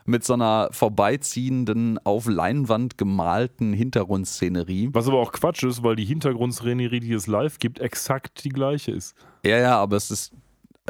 [0.07, 4.89] mit so einer vorbeiziehenden, auf Leinwand gemalten Hintergrundszenerie.
[4.93, 8.93] Was aber auch Quatsch ist, weil die Hintergrundszenerie, die es live gibt, exakt die gleiche
[8.93, 9.15] ist.
[9.45, 10.33] Ja, ja, aber es ist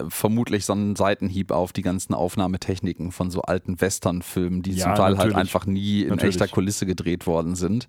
[0.09, 4.95] vermutlich so ein Seitenhieb auf die ganzen Aufnahmetechniken von so alten Western-Filmen, die Ja, zum
[4.95, 5.37] Teil halt natürlich.
[5.37, 6.37] einfach nie in Natürlich.
[6.37, 7.87] echter Kulisse gedreht worden sind.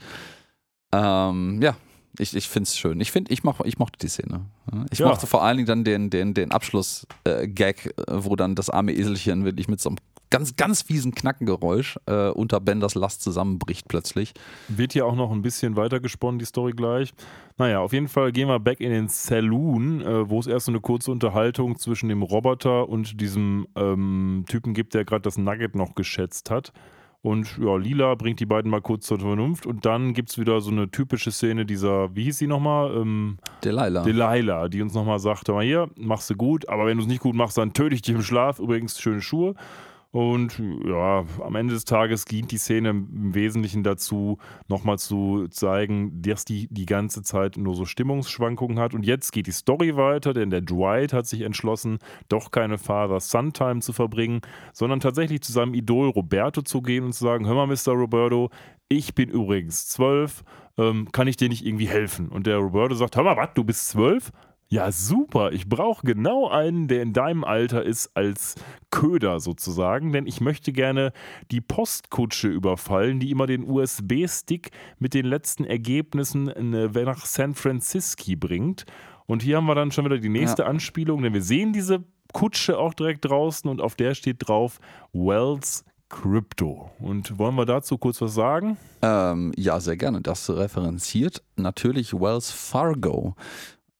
[0.93, 1.75] Ähm, ja,
[2.19, 2.99] ich, ich finde es schön.
[2.99, 4.45] Ich finde, ich, moch, ich mochte die Szene.
[4.91, 5.07] Ich Ja.
[5.07, 9.45] mochte vor allen Dingen dann den, den, den Abschluss-Gag, äh, wo dann das arme Eselchen
[9.45, 9.97] wirklich mit so einem
[10.31, 14.33] ganz, ganz fiesen Knackengeräusch äh, unter Benders Last zusammenbricht plötzlich.
[14.67, 17.13] Wird hier auch noch ein bisschen weiter gesponnen, die Story gleich.
[17.57, 20.71] Naja, auf jeden Fall gehen wir back in den Saloon, äh, wo es erst so
[20.71, 25.75] eine kurze Unterhaltung zwischen dem Roboter und diesem ähm, Typen gibt, der gerade das Nugget
[25.75, 26.73] noch geschätzt hat.
[27.23, 30.59] Und ja, Lila bringt die beiden mal kurz zur Vernunft und dann gibt es wieder
[30.59, 32.95] so eine typische Szene dieser, wie hieß sie nochmal?
[32.95, 34.03] Ähm, Delilah.
[34.03, 37.07] Delilah, die uns nochmal sagt, hör mal hier, machst du gut, aber wenn du es
[37.07, 38.57] nicht gut machst, dann töte ich dich im Schlaf.
[38.57, 39.53] Übrigens, schöne Schuhe.
[40.11, 46.21] Und ja, am Ende des Tages dient die Szene im Wesentlichen dazu, nochmal zu zeigen,
[46.21, 48.93] dass die die ganze Zeit nur so Stimmungsschwankungen hat.
[48.93, 53.79] Und jetzt geht die Story weiter, denn der Dwight hat sich entschlossen, doch keine Father-Son-Time
[53.79, 54.41] zu verbringen,
[54.73, 57.93] sondern tatsächlich zu seinem Idol Roberto zu gehen und zu sagen, hör mal, Mr.
[57.93, 58.49] Roberto,
[58.89, 60.43] ich bin übrigens zwölf,
[60.77, 62.27] ähm, kann ich dir nicht irgendwie helfen?
[62.27, 64.33] Und der Roberto sagt, hör mal, was, du bist zwölf?
[64.71, 65.51] Ja, super.
[65.51, 68.55] Ich brauche genau einen, der in deinem Alter ist, als
[68.89, 71.11] Köder sozusagen, denn ich möchte gerne
[71.51, 78.85] die Postkutsche überfallen, die immer den USB-Stick mit den letzten Ergebnissen nach San Francisco bringt.
[79.25, 82.77] Und hier haben wir dann schon wieder die nächste Anspielung, denn wir sehen diese Kutsche
[82.77, 84.79] auch direkt draußen und auf der steht drauf
[85.11, 86.91] Wells Crypto.
[86.99, 88.77] Und wollen wir dazu kurz was sagen?
[89.01, 90.21] Ähm, ja, sehr gerne.
[90.21, 93.35] Das referenziert natürlich Wells Fargo.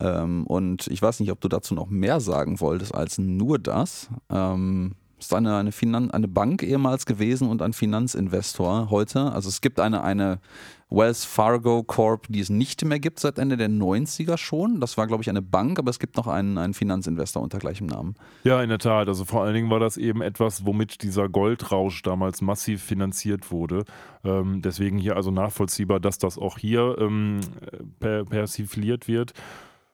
[0.01, 4.09] Ähm, und ich weiß nicht, ob du dazu noch mehr sagen wolltest als nur das.
[4.29, 9.31] Ähm, ist eine, eine, Finan eine Bank ehemals gewesen und ein Finanzinvestor heute.
[9.31, 10.39] Also es gibt eine, eine
[10.89, 14.81] Wells Fargo Corp, die es nicht mehr gibt seit Ende der 90er schon.
[14.81, 17.87] Das war, glaube ich, eine Bank, aber es gibt noch einen, einen Finanzinvestor unter gleichem
[17.87, 18.15] Namen.
[18.43, 19.07] Ja, in der Tat.
[19.07, 23.85] Also vor allen Dingen war das eben etwas, womit dieser Goldrausch damals massiv finanziert wurde.
[24.25, 27.39] Ähm, deswegen hier also nachvollziehbar, dass das auch hier ähm,
[27.99, 29.33] per persifliert wird.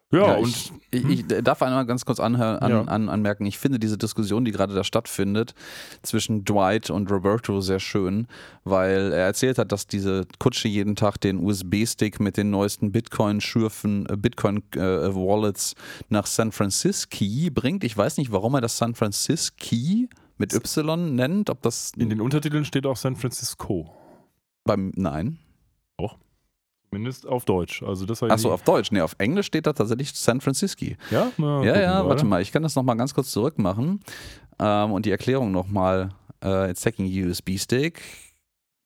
[0.09, 2.81] Ja, und ich, ich, ich darf einmal ganz kurz anhör, an, Ja.
[2.83, 5.53] an, anmerken, ich finde diese Diskussion, die gerade da stattfindet,
[6.01, 8.27] zwischen Dwight und Roberto sehr schön,
[8.63, 14.05] weil er erzählt hat, dass diese Kutsche jeden Tag den USB-Stick mit den neuesten Bitcoin-Schürfen,
[14.09, 15.75] äh, Bitcoin-Wallets
[16.07, 17.83] nach San Francisco bringt.
[17.83, 19.75] Ich weiß nicht, warum er das San Francisco
[20.37, 23.91] mit Y nennt, ob das in den Untertiteln steht auch San Francisco.
[24.63, 25.39] beim, nein.
[26.89, 27.83] Zumindest auf Deutsch.
[27.83, 28.91] Also das Achso, auf Deutsch.
[28.91, 30.85] Nee, auf Englisch steht da tatsächlich San Francisco.
[31.11, 33.99] Ja, Na, Ja, ja, warte mal, ich kann das nochmal ganz kurz zurück machen
[34.59, 36.09] ähm, und die Erklärung nochmal.
[36.43, 38.01] Äh, it's taking USB-Stick,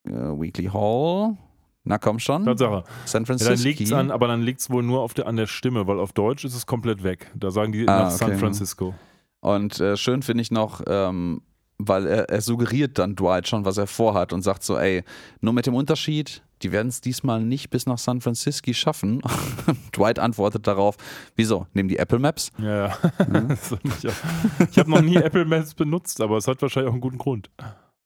[0.07, 1.35] äh, Weekly Haul.
[1.83, 2.45] Na komm schon.
[2.45, 2.83] Tatsache.
[3.05, 3.53] San Ja, Francisco.
[3.55, 5.99] dann liegt's an, aber dann liegt es wohl nur auf der, an der Stimme, weil
[5.99, 7.29] auf Deutsch ist es komplett weg.
[7.35, 8.37] Da sagen die Ah, nach San okay.
[8.39, 8.93] Francisco.
[9.41, 11.41] Und äh, schön finde ich noch, ähm,
[11.79, 15.03] weil er, er suggeriert dann Dwight schon, was er vorhat und sagt so, ey,
[15.41, 19.21] nur mit dem Unterschied, die werden es diesmal nicht bis nach San Francisco schaffen.
[19.95, 20.95] Dwight antwortet darauf,
[21.35, 22.51] wieso, nehmen die Apple Maps?
[22.57, 22.97] Ja, ja.
[23.51, 27.17] Auch- ich habe noch nie Apple Maps benutzt, aber es hat wahrscheinlich auch einen guten
[27.17, 27.49] Grund.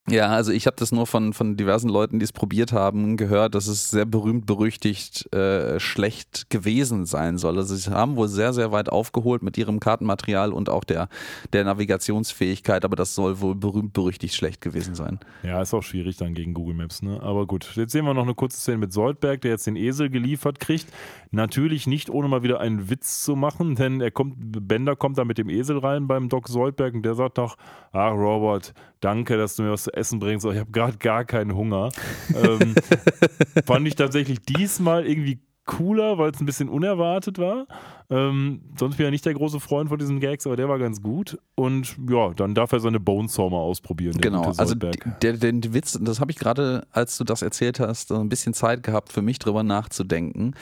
[0.07, 3.56] Ja, also ich habe das nur von, von diversen Leuten, die es probiert haben, gehört,
[3.56, 7.57] dass es sehr berühmt berüchtigt äh, schlecht gewesen sein soll.
[7.57, 11.10] Also sie haben wohl sehr, sehr weit aufgeholt mit ihrem Kartenmaterial und auch der,
[11.53, 15.19] der Navigationsfähigkeit, aber das soll wohl berühmt berüchtigt schlecht gewesen sein.
[15.41, 17.19] Ja, ist auch schwierig dann gegen Google Maps, ne?
[17.23, 20.11] Aber gut, jetzt sehen wir noch eine kurze Szene mit Soldberg, der jetzt den Esel
[20.11, 20.86] geliefert kriegt.
[21.32, 25.26] Natürlich nicht, ohne mal wieder einen Witz zu machen, denn er kommt, Bender kommt da
[25.26, 27.57] mit dem Esel rein beim Doc Soldberg und der sagt doch,
[27.91, 28.76] ach Robert,
[29.06, 31.91] danke, dass du mir was zu essen bringst, aber ich habe gerade gar keinen Hunger.
[32.34, 32.73] ähm,
[33.65, 37.68] fand ich tatsächlich diesmal irgendwie cooler, weil es ein bisschen unerwartet war.
[38.10, 40.77] Ähm, sonst bin ich ja nicht der große Freund von diesen Gags, aber der war
[40.77, 41.40] ganz gut.
[41.56, 44.19] Und ja, dann darf er seine Bonesaw mal ausprobieren.
[44.22, 48.30] Genau, also der, der, Witz, das habe ich gerade, als du das erzählt hast, ein
[48.30, 50.53] bisschen Zeit gehabt, für mich drüber nachzudenken.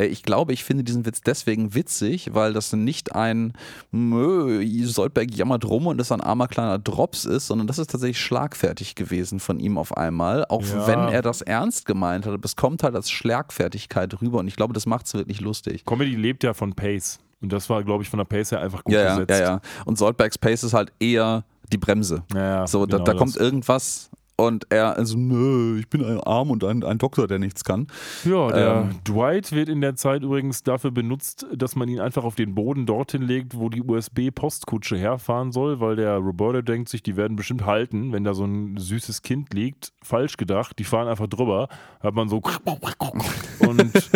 [0.00, 3.52] Äh, ich glaube, ich finde diesen Witz deswegen witzig, weil das nicht ein
[3.90, 8.20] Mö, Soldberg jammert rum und das ein armer kleiner Drops ist, sondern das ist tatsächlich
[8.20, 10.44] schlagfertig gewesen von ihm auf einmal.
[10.48, 10.86] Auch ja.
[10.86, 14.72] wenn er das ernst gemeint hat, es kommt halt als Schlagfertigkeit rüber und ich glaube,
[14.72, 15.84] das macht es wirklich lustig.
[15.84, 17.18] Comedy lebt ja von Pace.
[17.42, 19.40] Und das war, glaube ich, von der Pace her einfach gut ja, gesetzt.
[19.40, 19.60] Ja, ja.
[19.86, 22.22] Und Soldbergs Pace ist halt eher die Bremse.
[22.34, 24.10] Ja, ja, so, da, genau da kommt irgendwas
[24.46, 27.86] und er, also, nö, ich bin ein Arm und ein, ein Doktor, der nichts kann.
[28.24, 32.24] Ja, der ähm, Dwight wird in der Zeit übrigens dafür benutzt, dass man ihn einfach
[32.24, 37.02] auf den Boden dorthin legt, wo die USB-Postkutsche herfahren soll, weil der Roberto denkt sich,
[37.02, 39.92] die werden bestimmt halten, wenn da so ein süßes Kind liegt.
[40.02, 41.68] Falsch gedacht, die fahren einfach drüber.
[42.00, 42.40] Hat man so
[43.60, 44.10] und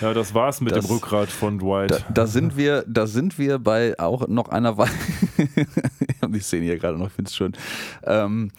[0.00, 1.90] ja, das war's mit das, dem Rückgrat von Dwight.
[1.90, 4.90] Da, da, sind wir, da sind wir bei auch noch einer Weile.
[6.32, 7.52] ich sehe ihn hier gerade noch, ich finde es schön.
[8.04, 8.50] Ähm,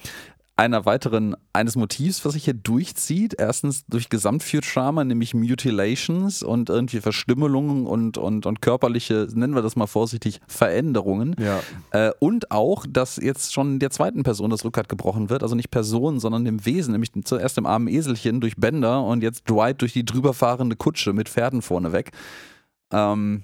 [0.58, 3.36] einer weiteren, eines Motivs, was sich hier durchzieht.
[3.38, 9.76] Erstens durch Gesamtfuturama, nämlich Mutilations und irgendwie Verstümmelungen und, und, und körperliche, nennen wir das
[9.76, 11.36] mal vorsichtig, Veränderungen.
[11.40, 11.62] Ja.
[11.92, 15.70] Äh, und auch, dass jetzt schon der zweiten Person das Rückgrat gebrochen wird, also nicht
[15.70, 19.94] Person, sondern dem Wesen, nämlich zuerst dem armen Eselchen durch Bänder und jetzt Dwight durch
[19.94, 22.12] die drüberfahrende Kutsche mit Pferden vorneweg.
[22.92, 23.44] Ähm,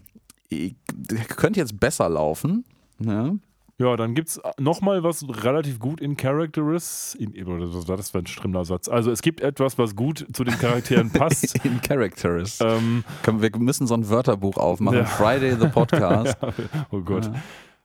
[1.27, 2.65] könnte jetzt besser laufen.
[2.99, 3.33] Ja.
[3.79, 7.15] Ja, dann gibt es nochmal was relativ gut in Character ist.
[7.15, 7.33] In,
[7.73, 8.87] was war das für ein schlimmer Satz?
[8.87, 11.65] Also es gibt etwas, was gut zu den Charakteren passt.
[11.65, 12.61] in Character ist.
[12.61, 14.99] Ähm, wir müssen so ein Wörterbuch aufmachen.
[14.99, 15.05] Ja.
[15.05, 16.37] Friday the Podcast.
[16.41, 16.53] ja,
[16.91, 17.25] oh Gott.
[17.25, 17.33] Ja.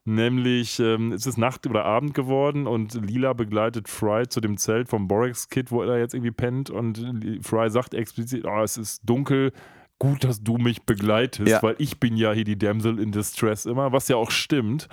[0.04, 4.88] Nämlich ähm, es ist Nacht oder Abend geworden und Lila begleitet Fry zu dem Zelt
[4.88, 6.70] vom Borex Kid, wo er jetzt irgendwie pennt.
[6.70, 9.52] Und Fry sagt explizit: oh, es ist dunkel,
[9.98, 11.62] gut, dass du mich begleitest, ja.
[11.62, 14.88] weil ich bin ja hier die Damsel in Distress immer, was ja auch stimmt.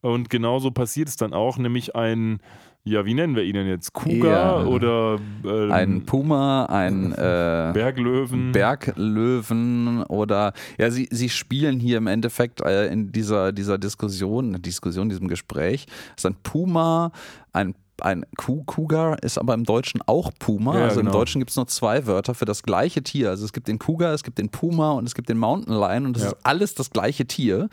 [0.00, 2.40] Und genauso passiert es dann auch, nämlich ein,
[2.84, 3.92] ja, wie nennen wir ihn denn jetzt?
[3.92, 8.52] Kuga ja, oder ähm, ein Puma, ein äh, Berglöwen.
[8.52, 15.08] Berglöwen oder ja, sie, sie spielen hier im Endeffekt äh, in dieser, dieser Diskussion, Diskussion,
[15.08, 17.12] diesem Gespräch, ist ein Puma,
[17.52, 20.78] ein ein Cougar ist aber im Deutschen auch Puma.
[20.78, 21.10] Ja, also genau.
[21.10, 23.30] im Deutschen gibt es nur zwei Wörter für das gleiche Tier.
[23.30, 26.06] Also es gibt den Cougar, es gibt den Puma und es gibt den Mountain Lion
[26.06, 26.28] und das ja.
[26.28, 27.68] ist alles das gleiche Tier.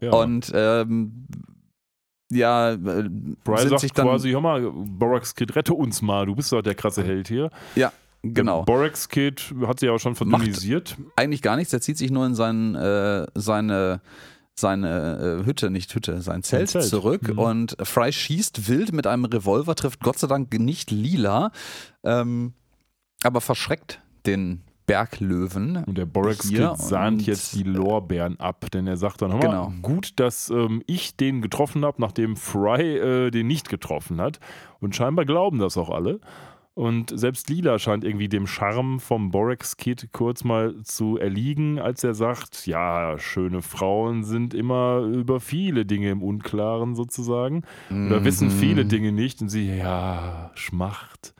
[0.00, 0.12] Ja.
[0.12, 1.26] Und ähm,
[2.30, 3.08] ja, äh,
[3.44, 6.62] Brian sagt sich dann, quasi, hör mal, Borax Kid, rette uns mal, du bist doch
[6.62, 7.50] der krasse Held hier.
[7.74, 7.92] Ja,
[8.22, 8.62] genau.
[8.64, 10.96] Borax Kid hat sich ja auch schon verdünnisiert.
[11.16, 14.00] Eigentlich gar nichts, er zieht sich nur in sein, äh, seine
[14.60, 16.84] seine äh, Hütte, nicht Hütte, sein Zelt, Zelt.
[16.84, 17.38] zurück mhm.
[17.38, 21.50] und Fry schießt wild mit einem Revolver, trifft Gott sei Dank nicht lila,
[22.04, 22.52] ähm,
[23.22, 25.84] aber verschreckt den Berglöwen.
[25.84, 29.70] Und der Borex-Kid sahnt jetzt die Lorbeeren ab, denn er sagt dann, genau.
[29.70, 34.40] mal, gut, dass ähm, ich den getroffen habe, nachdem Fry äh, den nicht getroffen hat.
[34.80, 36.20] Und scheinbar glauben das auch alle.
[36.74, 42.14] Und selbst Lila scheint irgendwie dem Charme vom Borex-Kid kurz mal zu erliegen, als er
[42.14, 47.62] sagt, ja, schöne Frauen sind immer über viele Dinge im Unklaren sozusagen.
[47.90, 48.24] Oder mhm.
[48.24, 49.42] wissen viele Dinge nicht.
[49.42, 51.34] Und sie, ja, Schmacht.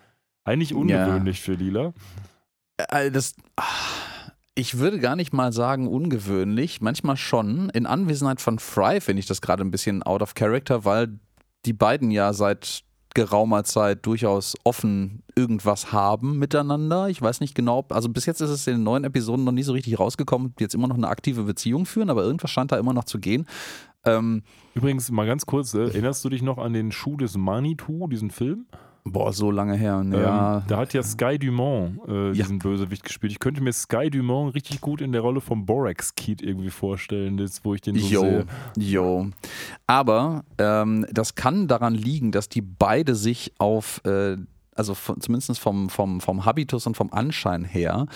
[0.44, 1.44] Eigentlich ungewöhnlich ja.
[1.44, 1.92] für Lila.
[2.88, 3.34] Äh, das,
[4.54, 7.70] ich würde gar nicht mal sagen ungewöhnlich, manchmal schon.
[7.70, 11.18] In Anwesenheit von Fry finde ich das gerade ein bisschen out of character, weil
[11.66, 12.82] die beiden ja seit
[13.14, 17.08] geraumer Zeit durchaus offen irgendwas haben miteinander.
[17.08, 19.64] Ich weiß nicht genau, also bis jetzt ist es in den neuen Episoden noch nie
[19.64, 22.78] so richtig rausgekommen, die jetzt immer noch eine aktive Beziehung führen, aber irgendwas scheint da
[22.78, 23.46] immer noch zu gehen.
[24.04, 24.42] Ähm,
[24.74, 28.30] Übrigens, mal ganz kurz, äh, erinnerst du dich noch an den Schuh des Manitou, diesen
[28.30, 28.66] Film?
[29.04, 30.04] Boah, so lange her.
[30.12, 30.58] Ja.
[30.58, 32.62] Ähm, da hat ja Sky Dumont äh, diesen ja.
[32.62, 33.32] Bösewicht gespielt.
[33.32, 37.38] Ich könnte mir Sky Dumont richtig gut in der Rolle vom Borax Kid irgendwie vorstellen,
[37.38, 38.46] jetzt, wo ich den so jo, sehe.
[38.76, 39.30] Jo.
[39.86, 44.36] Aber ähm, das kann daran liegen, dass die beide sich auf äh,
[44.74, 48.06] also von, zumindest vom, vom, vom Habitus und vom Anschein her,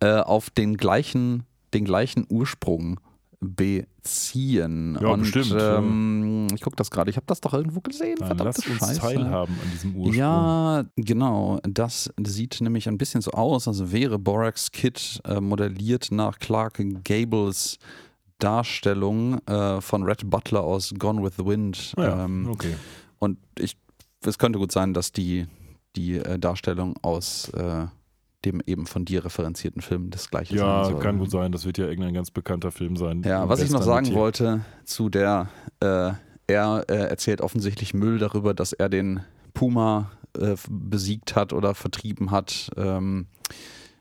[0.00, 1.44] äh, auf den gleichen,
[1.74, 2.98] den gleichen Ursprung
[3.44, 4.98] beziehen.
[5.00, 5.56] Ja, und, bestimmt.
[5.58, 8.16] Ähm, ich gucke das gerade, ich habe das doch irgendwo gesehen.
[8.18, 9.00] Dann Verdammte lass uns Scheiße.
[9.00, 10.14] teilhaben an diesem Ursprung.
[10.14, 11.60] Ja, genau.
[11.64, 16.82] Das sieht nämlich ein bisschen so aus, als wäre Borax Kid äh, modelliert nach Clark
[17.04, 17.78] Gables
[18.38, 21.94] Darstellung äh, von Red Butler aus Gone with the Wind.
[21.96, 22.74] Ja, ähm, okay.
[23.18, 23.76] Und ich,
[24.24, 25.46] es könnte gut sein, dass die,
[25.96, 27.86] die äh, Darstellung aus äh,
[28.44, 30.94] dem eben von dir referenzierten Film das gleiche ja, sein soll.
[30.94, 31.52] Ja, kann gut sein.
[31.52, 33.22] Das wird ja irgendein ganz bekannter Film sein.
[33.24, 35.48] Ja, was ich noch sagen wollte zu der,
[35.80, 36.12] äh,
[36.46, 39.20] er äh, erzählt offensichtlich Müll darüber, dass er den
[39.54, 42.70] Puma äh, besiegt hat oder vertrieben hat.
[42.76, 43.26] Ähm,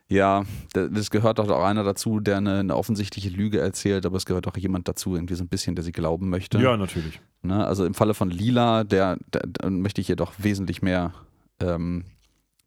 [0.09, 0.43] Ja,
[0.73, 4.25] da- das gehört doch auch einer dazu, der eine, eine offensichtliche Lüge erzählt, aber es
[4.25, 6.59] gehört auch jemand dazu, irgendwie so ein bisschen, der sie glauben möchte.
[6.59, 7.19] Ja, natürlich.
[7.41, 7.65] Ne?
[7.65, 11.13] Also im Falle von Lila, der, der, der möchte ich ihr doch wesentlich mehr
[11.61, 12.03] ähm,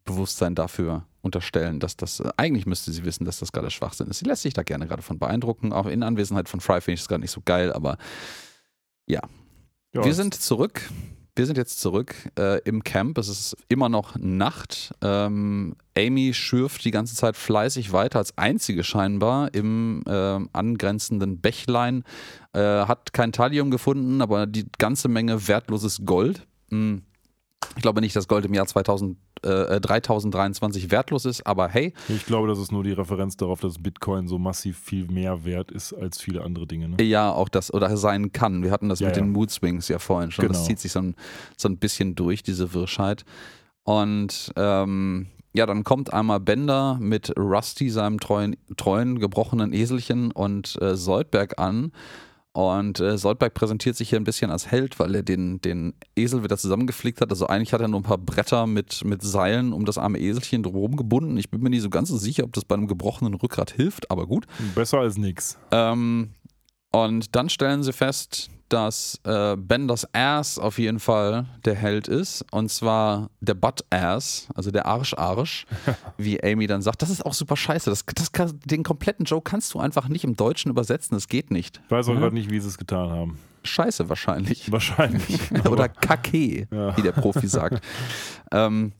[0.07, 4.19] Bewusstsein dafür unterstellen, dass das, äh, eigentlich müsste sie wissen, dass das gerade Schwachsinn ist.
[4.19, 5.71] Sie lässt sich da gerne gerade von beeindrucken.
[5.71, 7.97] Auch in Anwesenheit von Fry finde ich es gerade nicht so geil, aber
[9.93, 10.81] Ja, wir sind zurück.
[11.35, 13.17] Wir sind jetzt zurück äh, im Camp.
[13.19, 14.91] Es ist immer noch Nacht.
[15.01, 22.03] Ähm, Amy schürft die ganze Zeit fleißig weiter, als einzige scheinbar im ähm, angrenzenden Bächlein.
[22.53, 26.47] Äh, hat kein Thallium gefunden, aber die ganze Menge wertloses Gold.
[26.69, 27.03] Hm.
[27.75, 32.25] Ich glaube nicht, dass Gold im Jahr 2000, äh, 3023 wertlos ist, aber hey, Ich
[32.25, 35.93] glaube, das ist nur die Referenz darauf, dass Bitcoin so massiv viel mehr wert ist
[35.93, 36.89] als viele andere Dinge.
[36.89, 37.03] Ne?
[37.03, 38.63] Ja, auch das, oder sein kann.
[38.63, 39.23] Wir hatten das Ja, mit ja.
[39.23, 40.47] den Mood Swings ja vorhin schon.
[40.47, 40.67] Das Genau.
[40.67, 41.15] zieht sich so ein,
[41.55, 43.25] so ein bisschen durch, diese Wirrschheit.
[43.83, 50.77] Und ähm, ja, dann kommt einmal Bender mit Rusty, seinem treuen, treuen gebrochenen Eselchen, und
[50.81, 51.91] äh, Soldberg an.
[52.57, 56.43] Und äh, Soldberg präsentiert sich hier ein bisschen als Held, weil er den, den Esel
[56.43, 57.29] wieder zusammengeflickt hat.
[57.29, 60.63] Also eigentlich hat er nur ein paar Bretter mit, mit Seilen um das arme Eselchen
[60.63, 61.37] drumherum gebunden.
[61.37, 64.09] Ich bin mir nicht so ganz so sicher, ob das bei einem gebrochenen Rückgrat hilft,
[64.09, 64.47] aber gut.
[64.73, 65.59] Besser als nix.
[65.69, 66.31] Ähm,
[66.91, 72.45] und dann stellen sie fest, dass äh, Benders Ass auf jeden Fall der Held ist.
[72.51, 75.65] Und zwar der Butt Ass, also der Arsch-Arsch,
[76.17, 77.01] wie Amy dann sagt.
[77.01, 77.89] Das ist auch super scheiße.
[77.89, 81.15] Das, das kann, den kompletten Joke kannst du einfach nicht im Deutschen übersetzen.
[81.15, 81.81] Das geht nicht.
[81.85, 82.19] Ich weiß auch Ja.
[82.19, 83.37] gerade nicht, wie sie es getan haben.
[83.63, 84.71] Scheiße wahrscheinlich.
[84.71, 85.51] Wahrscheinlich.
[85.69, 86.95] Oder Kake, Ja.
[86.97, 87.83] wie der Profi sagt.
[88.51, 88.93] ähm,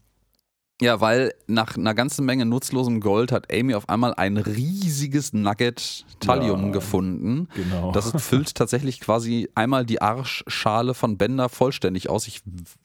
[0.79, 6.05] ja, weil nach einer ganzen Menge nutzlosem Gold hat Amy auf einmal ein riesiges Nugget
[6.19, 6.71] Thallium Ja.
[6.71, 7.47] gefunden.
[7.55, 7.91] Genau.
[7.91, 12.27] Das füllt tatsächlich quasi einmal die Arschschale von Bender vollständig aus.
[12.27, 12.41] Ich,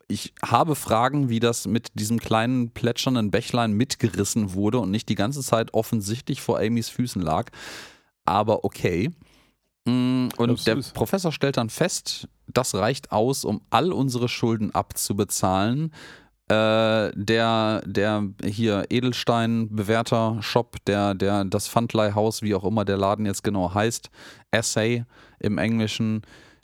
[0.09, 5.15] ich habe Fragen, wie das mit diesem kleinen plätschernden Bächlein mitgerissen wurde und nicht die
[5.15, 7.51] ganze Zeit offensichtlich vor Amys Füßen lag.
[8.25, 9.11] Aber okay.
[9.85, 14.75] Mm, Und Das der Professor stellt dann fest, das reicht aus, um all unsere Schulden
[14.75, 15.93] abzubezahlen.
[16.53, 23.25] Äh, der, der hier Edelstein-Bewerter Shop, der, der, das Pfandleihhaus, wie auch immer der Laden
[23.25, 24.11] jetzt genau heißt,
[24.51, 25.05] Essay
[25.39, 26.23] im Englischen,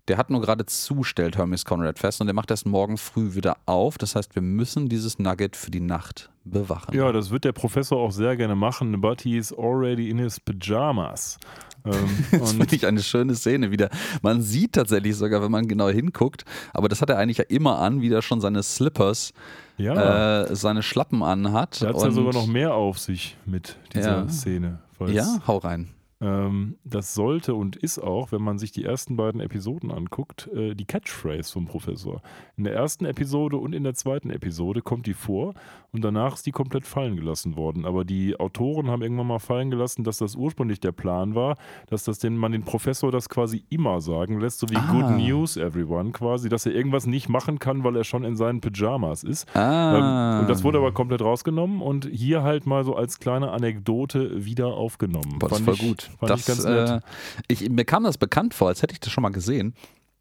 [0.08, 3.34] der hat nur gerade zu, stellt Hermes Conrad fest und der macht erst morgen früh
[3.34, 3.96] wieder auf.
[3.96, 6.94] Das heißt, wir müssen dieses Nugget für die Nacht bewachen.
[6.94, 10.38] Ja, das wird der Professor auch sehr gerne machen, but he is already in his
[10.38, 11.38] pajamas.
[11.86, 13.88] Ähm, Das finde ich eine schöne Szene wieder.
[14.20, 16.44] Man sieht tatsächlich sogar, wenn man genau hinguckt,
[16.74, 19.32] aber das hat er eigentlich ja immer an, wie er schon seine Slippers,
[19.78, 21.80] ja, äh, seine Schlappen anhat.
[21.82, 24.28] da hat es ja sogar noch mehr auf sich mit dieser Ja.
[24.28, 24.78] Szene.
[25.06, 25.88] Ja, hau rein.
[26.20, 30.74] Ähm, das sollte und ist auch, wenn man sich die ersten beiden Episoden anguckt, äh,
[30.74, 32.22] die Catchphrase vom Professor.
[32.56, 35.54] In der ersten Episode und in der zweiten Episode kommt die vor
[35.92, 37.84] und danach ist die komplett fallen gelassen worden.
[37.84, 42.02] Aber die Autoren haben irgendwann mal fallen gelassen, dass das ursprünglich der Plan war, dass
[42.02, 44.92] das den, man den Professor das quasi immer sagen lässt, so wie Ah.
[44.92, 48.60] Good News Everyone quasi, dass er irgendwas nicht machen kann, weil er schon in seinen
[48.60, 49.46] Pyjamas ist.
[49.56, 50.38] Ah.
[50.38, 54.44] Ähm, und das wurde aber komplett rausgenommen und hier halt mal so als kleine Anekdote
[54.44, 55.38] wieder aufgenommen.
[55.38, 56.07] Boah, das Fand voll gut.
[56.18, 56.88] Fand das, ich ganz nett.
[56.90, 57.00] Äh,
[57.48, 59.74] ich, mir kam das bekannt vor, als hätte ich das schon mal gesehen.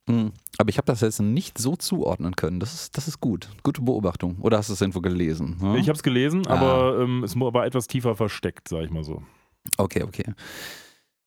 [0.07, 0.27] Mm,
[0.57, 2.59] Aber ich habe das jetzt nicht so zuordnen können.
[2.61, 3.49] Das ist, das ist gut.
[3.63, 4.37] Gute Beobachtung.
[4.39, 5.57] Oder hast du es irgendwo gelesen?
[5.59, 5.75] hm?
[5.75, 6.53] Ich habe es gelesen, Ah.
[6.53, 9.21] aber ähm, es war etwas tiefer versteckt, sag ich mal so.
[9.77, 10.33] Okay, okay.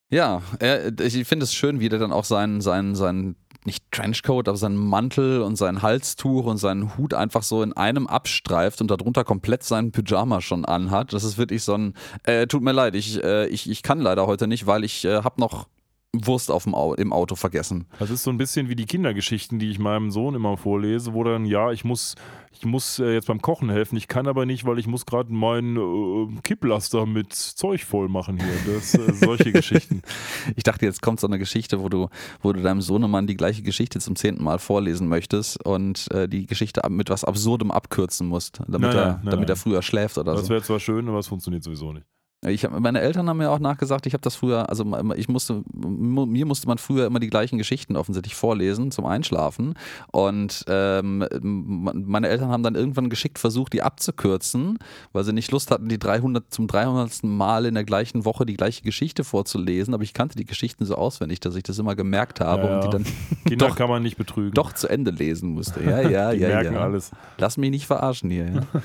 [0.09, 4.49] Ja, er, ich finde es schön, wie der dann auch seinen, seinen, seinen, nicht Trenchcoat,
[4.49, 8.91] aber seinen Mantel und sein Halstuch und seinen Hut einfach so in einem abstreift und
[8.91, 11.13] darunter komplett seinen Pyjama schon anhat.
[11.13, 14.27] Das ist wirklich so ein, äh, tut mir leid, ich, äh, ich, ich kann leider
[14.27, 15.67] heute nicht, weil ich äh, habe noch
[16.13, 17.87] Wurst auf dem Au im Auto vergessen.
[18.01, 21.23] Das ist so ein bisschen wie die Kindergeschichten, die ich meinem Sohn immer vorlese, wo
[21.23, 22.17] dann, ja, ich muss,
[22.51, 25.33] ich muss äh, jetzt beim Kochen helfen, ich kann aber nicht, weil ich muss gerade
[25.33, 28.75] meinen äh, Kipplaster mit Zeug voll machen hier.
[28.75, 30.03] Das, äh, solche Geschichten.
[30.57, 32.09] Ich dachte, jetzt kommt so eine Geschichte, wo du,
[32.43, 36.47] wo du deinem Sohnemann die gleiche Geschichte zum zehnten Mal vorlesen möchtest und äh, die
[36.47, 39.63] Geschichte mit was Absurdem abkürzen musst, damit, Nein, er, nein, nein, damit er nein.
[39.63, 40.49] früher schläft oder Das so.
[40.51, 42.07] wäre zwar schön, aber es funktioniert sowieso nicht.
[42.47, 45.63] Ich hab, meine Eltern haben mir auch nachgesagt, ich habe das früher, also ich musste,
[45.75, 49.75] mir musste man früher immer die gleichen Geschichten offensichtlich vorlesen zum Einschlafen.
[50.11, 54.79] Und ähm, meine Eltern haben dann irgendwann geschickt versucht, die abzukürzen,
[55.13, 57.25] weil sie nicht Lust hatten, die 300 zum 300.
[57.25, 59.93] Mal in der gleichen Woche die gleiche Geschichte vorzulesen.
[59.93, 62.85] Aber ich kannte die Geschichten so auswendig, dass ich das immer gemerkt habe Ja, und
[62.85, 63.05] die dann
[63.45, 63.77] Kinder Doch.
[63.77, 64.55] kann man nicht betrügen.
[64.55, 65.85] doch zu Ende lesen musste.
[65.85, 66.81] Ja, ja, die ja, merken ja.
[66.81, 67.11] alles.
[67.37, 68.47] Lass mich nicht verarschen hier.
[68.47, 68.81] Ja,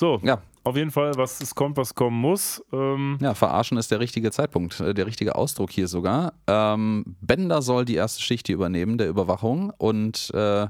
[0.00, 0.40] So, Ja.
[0.66, 2.62] Auf jeden Fall, was es kommt, was kommen muss.
[2.72, 6.32] Ähm, ja verarschen ist der richtige Zeitpunkt, äh, der richtige Ausdruck hier sogar.
[6.48, 9.72] Ähm, Bender soll die erste Schicht hier übernehmen, der Überwachung.
[9.78, 10.66] Und äh,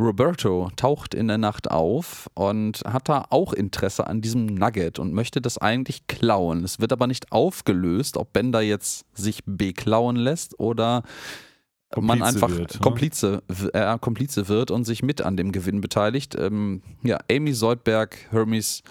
[0.00, 5.12] Roberto taucht in der Nacht auf und hat da auch Interesse an diesem Nugget und
[5.12, 6.64] möchte das eigentlich klauen.
[6.64, 11.02] Es wird aber nicht aufgelöst, ob Bender jetzt sich beklauen lässt oder
[11.96, 12.80] man Komplize einfach wird, ne?
[12.80, 13.42] Komplize,
[13.72, 16.36] äh, Komplize wird und sich mit an dem Gewinn beteiligt.
[16.38, 18.82] Ähm, ja, Amy Soldberg, Hermes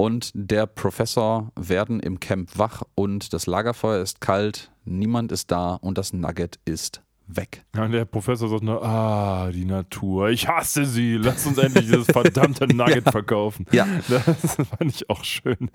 [0.00, 5.74] und der Professor werden im Camp wach und das Lagerfeuer ist kalt, niemand ist da
[5.74, 7.66] und das Nugget ist weg.
[7.76, 11.84] Ja, und der Professor sagt nur, ah, die Natur, ich hasse sie, lass uns endlich
[11.84, 13.66] dieses verdammte Nugget verkaufen.
[13.72, 13.86] Ja.
[14.08, 15.70] Das fand ich auch schön.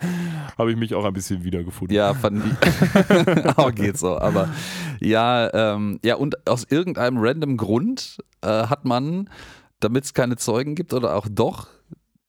[0.57, 1.95] Habe ich mich auch ein bisschen wiedergefunden.
[1.95, 3.47] Ja, fand ich.
[3.57, 4.17] auch geht so.
[4.17, 4.49] Aber
[4.99, 9.29] ja, ähm, ja, und aus irgendeinem random Grund äh, hat man,
[9.81, 11.67] damit es keine Zeugen gibt oder auch doch,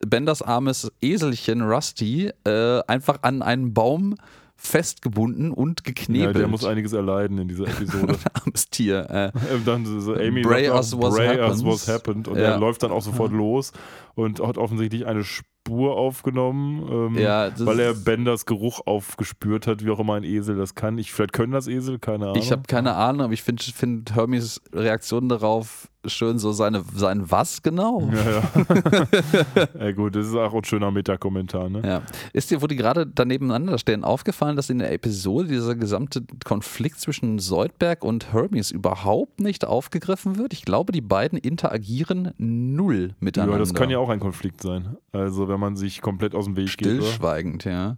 [0.05, 4.15] Benders armes Eselchen Rusty äh, einfach an einen Baum
[4.59, 6.35] festgebunden und Ja, geknebelt.
[6.35, 8.17] der muss einiges erleiden in dieser Episode.
[8.33, 9.07] armes Tier.
[9.09, 11.63] Äh, Ähm, dann so Amy Bray sagt auch, us what Bray us happens.
[11.63, 12.43] what happened und Ja.
[12.53, 13.71] er läuft dann auch sofort los
[14.15, 15.23] und hat offensichtlich eine
[15.67, 20.55] Spur aufgenommen, ähm, Ja, weil er Benders Geruch aufgespürt hat, wie auch immer ein Esel
[20.55, 20.97] das kann.
[20.97, 22.37] Ich, vielleicht können das Esel, keine Ahnung.
[22.37, 27.29] ich habe keine Ahnung, aber ich finde find Hermes Reaktion darauf schön, so seine, sein
[27.29, 28.09] was genau?
[28.11, 29.67] ja, ja.
[29.85, 31.81] ja, gut, das ist auch ein schöner Meta-Kommentar, ne?
[31.85, 32.01] Ja.
[32.33, 36.23] Ist dir, wo die gerade da nebeneinander stehen, aufgefallen, dass in der Episode dieser gesamte
[36.45, 40.53] Konflikt zwischen Soldberg und Hermes überhaupt nicht aufgegriffen wird?
[40.53, 43.55] Ich glaube, die beiden interagieren null miteinander.
[43.55, 44.97] Ja, das kann ja auch ein Konflikt sein.
[45.11, 46.87] Also, wenn man sich komplett aus dem Weg geht.
[46.87, 47.01] Oder?
[47.01, 47.95] Stillschweigend, ja.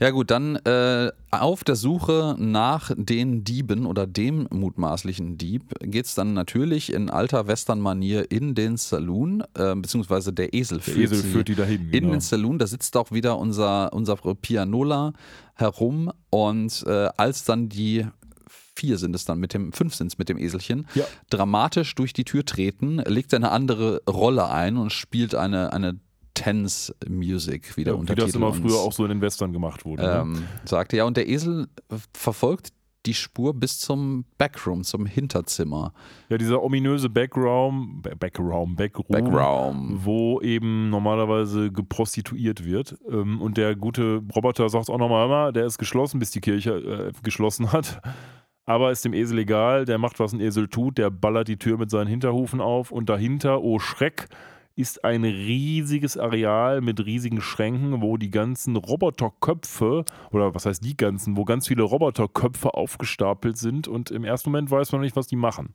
[0.00, 6.06] Ja gut, dann äh, auf der Suche nach den Dieben oder dem mutmaßlichen Dieb geht
[6.06, 10.98] es dann natürlich in alter Western-Manier in den Saloon, äh, beziehungsweise der Esel Der führt
[11.12, 11.82] Esel sie führt die dahin.
[11.82, 12.10] in Genau.
[12.10, 15.12] den Saloon, da sitzt auch wieder unser, unser Pianola
[15.54, 18.04] herum und äh, als dann die
[18.76, 21.04] vier sind es dann mit dem, fünf sind es mit dem Eselchen, Ja.
[21.30, 26.00] dramatisch durch die Tür treten, legt er eine andere Rolle ein und spielt eine, eine
[26.44, 29.20] Tense Music, wie der Ja, wie Untertitel das immer uns, früher auch so in den
[29.20, 30.02] Western gemacht wurde.
[30.02, 30.18] ne?
[30.22, 30.96] ähm, sagte.
[30.96, 31.66] Ja, und der Esel
[32.12, 32.68] verfolgt
[33.06, 35.92] die Spur bis zum Backroom, zum Hinterzimmer.
[36.30, 40.00] Ja, dieser ominöse Backroom, Ba- Backroom, Backroom, Backroom.
[40.04, 42.96] wo eben normalerweise geprostituiert wird.
[43.10, 46.72] Ähm, Und der gute Roboter sagt auch nochmal immer, der ist geschlossen, bis die Kirche
[46.72, 48.00] äh, geschlossen hat.
[48.64, 51.76] Aber ist dem Esel egal, der macht, was ein Esel tut, der ballert die Tür
[51.76, 54.28] mit seinen Hinterhufen auf und dahinter, oh Schreck,
[54.76, 60.96] ist ein riesiges Areal mit riesigen Schränken, wo die ganzen Roboterköpfe, oder was heißt die
[60.96, 65.26] ganzen, wo ganz viele Roboterköpfe aufgestapelt sind und im ersten Moment weiß man nicht, was
[65.26, 65.74] die machen.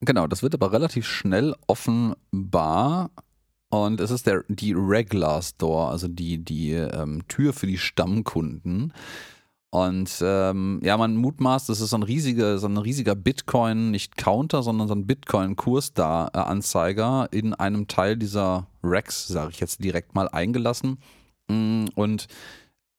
[0.00, 3.10] Genau, das wird aber relativ schnell offenbar.
[3.70, 8.92] Und es ist der, die Regular Store, also die, die ähm, Tür für die Stammkunden.
[9.74, 14.16] Und ähm, ja, man mutmaßt, das ist so ein riesiger, so ein riesiger Bitcoin, nicht
[14.16, 19.58] Counter, sondern so ein Bitcoin-Kurs da äh, Anzeiger in einem Teil dieser Racks, sage ich
[19.58, 20.98] jetzt direkt mal, eingelassen.
[21.48, 22.28] Mm, Und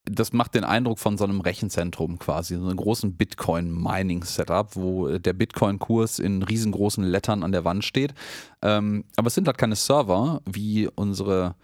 [0.03, 5.31] das macht den Eindruck von so einem Rechenzentrum quasi, so einem großen Bitcoin-Mining-Setup, wo der
[5.31, 8.13] Bitcoin-Kurs in riesengroßen Lettern an der Wand steht.
[8.61, 11.55] Ähm, aber es sind halt keine Server, wie unsere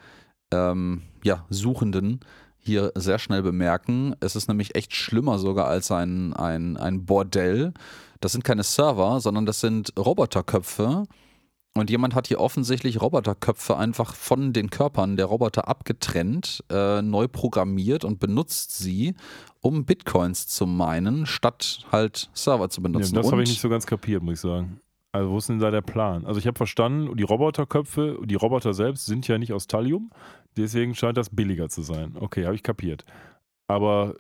[0.53, 2.21] ähm, ja, Suchenden
[2.63, 4.15] hier sehr schnell bemerken.
[4.19, 7.73] Es ist nämlich echt schlimmer sogar als ein, ein, ein Bordell.
[8.19, 11.05] Das sind keine Server, sondern das sind Roboterköpfe.
[11.73, 17.29] Und jemand hat hier offensichtlich Roboterköpfe einfach von den Körpern der Roboter abgetrennt, äh, neu
[17.29, 19.15] programmiert und benutzt sie,
[19.61, 23.15] um Bitcoins zu meinen, statt halt Server zu Ja, benutzen.
[23.15, 24.81] das habe ich nicht so ganz kapiert, muss ich sagen.
[25.13, 26.25] Also, wo ist denn da der Plan?
[26.25, 30.09] Also, ich habe verstanden, die Roboterköpfe, die Roboter selbst sind ja nicht aus Thallium,
[30.57, 32.15] deswegen scheint das billiger zu sein.
[32.19, 33.05] Okay, habe ich kapiert.
[33.67, 34.15] Aber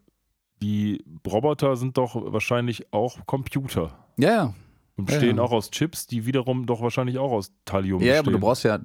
[0.61, 4.53] die Roboter sind doch wahrscheinlich auch Computer ja, ja.
[5.01, 5.43] Und Ja, bestehen ja.
[5.43, 8.33] auch aus Chips, die wiederum doch wahrscheinlich auch aus Thallium Ja, aber bestehen.
[8.33, 8.79] du brauchst ja,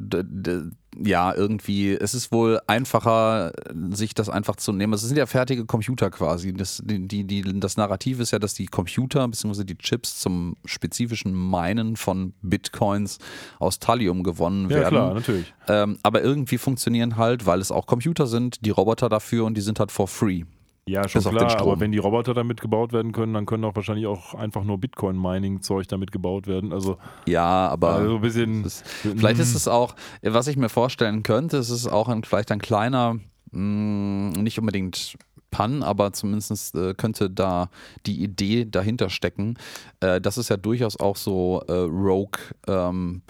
[1.05, 3.53] ja, irgendwie, es ist wohl einfacher,
[3.91, 4.95] sich das einfach zu nehmen.
[4.95, 6.55] Es sind ja fertige Computer quasi.
[6.55, 9.65] Das, die, die, das Narrativ ist ja, dass die Computer bzw.
[9.65, 13.19] die Chips zum spezifischen Minen von Bitcoins
[13.59, 14.89] aus Thallium gewonnen ja, werden.
[14.89, 15.53] klar, natürlich.
[15.69, 19.61] Ähm, aber irgendwie funktionieren halt, weil es auch Computer sind, die Roboter dafür und die
[19.61, 20.45] sind halt for free.
[20.89, 24.07] Ja, schon klar, aber wenn die Roboter damit gebaut werden können, dann können auch wahrscheinlich
[24.07, 26.73] auch einfach nur Bitcoin-Mining-Zeug damit gebaut werden.
[26.73, 26.97] Also,
[27.27, 27.95] Ja, aber.
[27.95, 28.65] also ein bisschen.
[28.65, 28.87] Es ist,
[29.17, 32.61] vielleicht ist es auch, was ich mir vorstellen könnte, es ist auch ein, vielleicht ein
[32.61, 33.17] kleiner,
[33.51, 35.17] mh, nicht unbedingt
[35.51, 37.71] Pun, aber zumindest äh, könnte da
[38.05, 39.59] die Idee dahinter stecken,
[40.01, 43.23] äh, dass es ja durchaus auch so äh, Rogue ähm,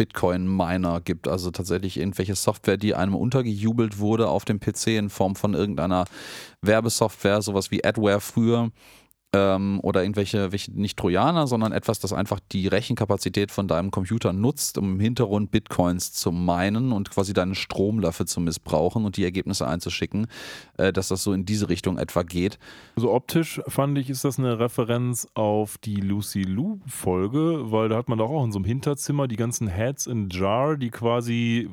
[1.05, 5.55] gibt, also tatsächlich irgendwelche Software, die einem untergejubelt wurde auf dem PC in Form von
[5.55, 6.05] irgendeiner
[6.63, 8.71] Werbesoftware, sowas wie Adware früher.
[9.37, 14.33] Ähm, oder irgendwelche welche, nicht Trojaner, sondern etwas, das einfach die Rechenkapazität von deinem Computer
[14.33, 19.17] nutzt, um im Hintergrund Bitcoins zu meinen und quasi deinen Strom dafür zu missbrauchen und
[19.17, 20.27] die Ergebnisse einzuschicken,
[20.79, 22.59] äh, dass das so in diese Richtung etwa geht.
[22.97, 27.97] Also optisch fand ich, ist das eine Referenz auf die Lucy Lou Folge, weil da
[27.97, 31.69] hat man doch auch in so einem Hinterzimmer die ganzen Heads in Jar, die quasi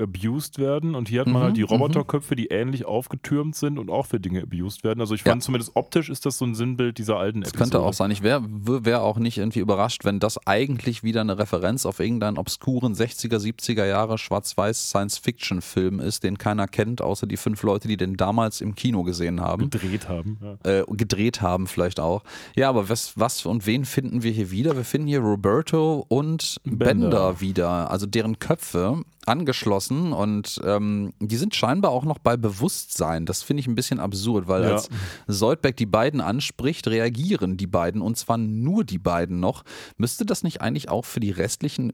[0.00, 1.68] abused werden und hier hat man Mhm, halt die mhm.
[1.68, 5.00] Roboterköpfe, die ähnlich aufgetürmt sind und auch für Dinge abused werden.
[5.00, 5.46] Also ich fand Ja.
[5.46, 7.70] zumindest optisch ist das so ein Sinnbild dieser alten Das Episode.
[7.70, 8.10] könnte auch sein.
[8.10, 12.36] Ich wäre wär auch nicht irgendwie überrascht, wenn das eigentlich wieder eine Referenz auf irgendeinen
[12.38, 17.96] obskuren 60er, 70er Jahre schwarz-weiß Science-Fiction-Film ist, den keiner kennt, außer die fünf Leute, die
[17.96, 19.70] den damals im Kino gesehen haben.
[19.70, 20.38] gedreht haben.
[20.64, 20.80] Ja.
[20.80, 22.22] Äh, gedreht haben vielleicht auch.
[22.56, 24.76] Ja, aber was, was und wen finden wir hier wieder?
[24.76, 27.40] Wir finden hier Roberto und Bender, Bender.
[27.40, 33.26] wieder, also deren Köpfe angeschlossen und ähm, die sind scheinbar auch noch bei Bewusstsein.
[33.26, 34.70] Das finde ich ein bisschen absurd, weil Ja.
[34.74, 34.88] als
[35.26, 39.62] Soldberg die beiden anspricht, reagieren die beiden und zwar nur die beiden noch.
[39.96, 41.92] Müsste das nicht eigentlich auch für die restlichen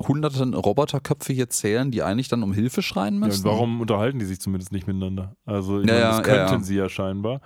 [0.00, 3.44] hunderten Roboterköpfe hier zählen, die eigentlich dann um Hilfe schreien Ja, müssen?
[3.44, 5.34] warum unterhalten die sich zumindest nicht miteinander?
[5.44, 6.60] Also, ich Ja, meine, ja, das könnten ja, ja.
[6.60, 7.40] sie ja scheinbar.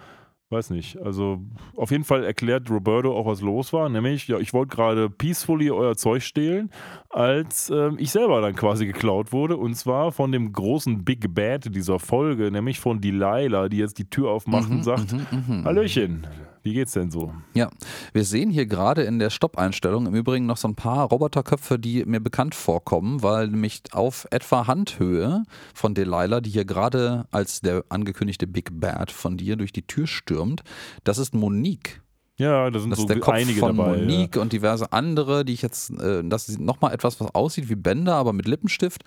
[0.50, 0.98] Weiß nicht.
[1.00, 1.40] Also,
[1.76, 3.88] auf jeden Fall erklärt Roberto auch, was los war.
[3.88, 6.68] Nämlich, ja, ich wollte gerade peacefully euer Zeug stehlen,
[7.08, 9.56] als ähm, ich selber dann quasi geklaut wurde.
[9.56, 14.10] Und zwar von dem großen Big Bad dieser Folge, nämlich von Delilah, die jetzt die
[14.10, 15.64] Tür aufmacht und sagt: Mhm, mhm.
[15.64, 16.26] Hallöchen,
[16.62, 17.32] wie geht's denn so?
[17.54, 17.70] Ja,
[18.12, 22.04] wir sehen hier gerade in der Stopp-Einstellung im Übrigen noch so ein paar Roboterköpfe, die
[22.04, 25.44] mir bekannt vorkommen, weil nämlich auf etwa Handhöhe
[25.74, 30.06] von Delilah, die hier gerade als der angekündigte Big Bad von dir durch die Tür
[30.06, 30.62] stürmt,
[31.04, 32.00] das ist Monique.
[32.36, 33.98] Ja, da sind Das so ist der Kopf einige von dabei.
[33.98, 37.74] Monique und diverse andere, die ich jetzt, äh, das sieht nochmal etwas, was aussieht wie
[37.76, 39.02] Bänder, aber mit Lippenstift.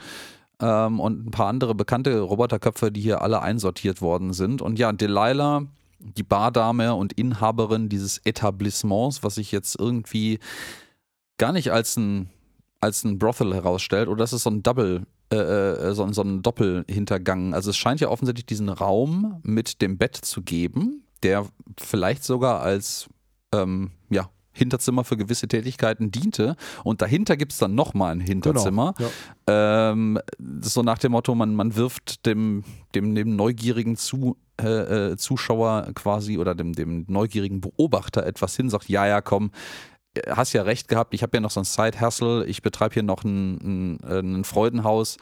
[0.62, 4.62] Ähm, und ein paar andere bekannte Roboterköpfe, die hier alle einsortiert worden sind.
[4.62, 5.64] Und ja, Delilah,
[6.00, 10.40] die Bardame und Inhaberin dieses Etablissements, was sich jetzt irgendwie
[11.38, 12.30] gar nicht als ein,
[12.80, 16.22] als ein Brothel herausstellt, oder das ist so ein Double, äh, äh, so, ein- so
[16.22, 17.54] ein Doppelhintergang.
[17.54, 21.46] Also es scheint ja offensichtlich diesen Raum mit dem Bett zu geben, der
[21.80, 23.08] vielleicht sogar als
[23.54, 26.56] ähm, ja, Hinterzimmer für gewisse Tätigkeiten diente.
[26.84, 28.94] Und dahinter gibt es dann nochmal ein Hinterzimmer.
[28.98, 29.10] Genau.
[29.50, 29.92] Ja.
[29.92, 30.20] Ähm,
[30.62, 32.64] so nach dem Motto, man, man wirft dem,
[32.94, 38.70] dem, dem neugierigen Zu, äh, äh, Zuschauer quasi oder dem, dem neugierigen Beobachter etwas hin,
[38.70, 39.52] sagt, ja, ja, komm,
[40.14, 43.04] äh, hast ja recht gehabt, ich habe ja noch so ein Side-Hustle, ich betreibe hier
[43.04, 45.18] noch ein, ein, äh, ein Freudenhaus,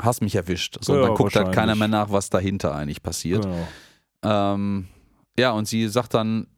[0.00, 0.78] hast mich erwischt.
[0.80, 3.44] So, und Ja, dann guckt halt keiner mehr nach, was dahinter eigentlich passiert.
[3.44, 3.68] Genau.
[4.22, 4.88] Ähm,
[5.38, 6.48] ja, und sie sagt dann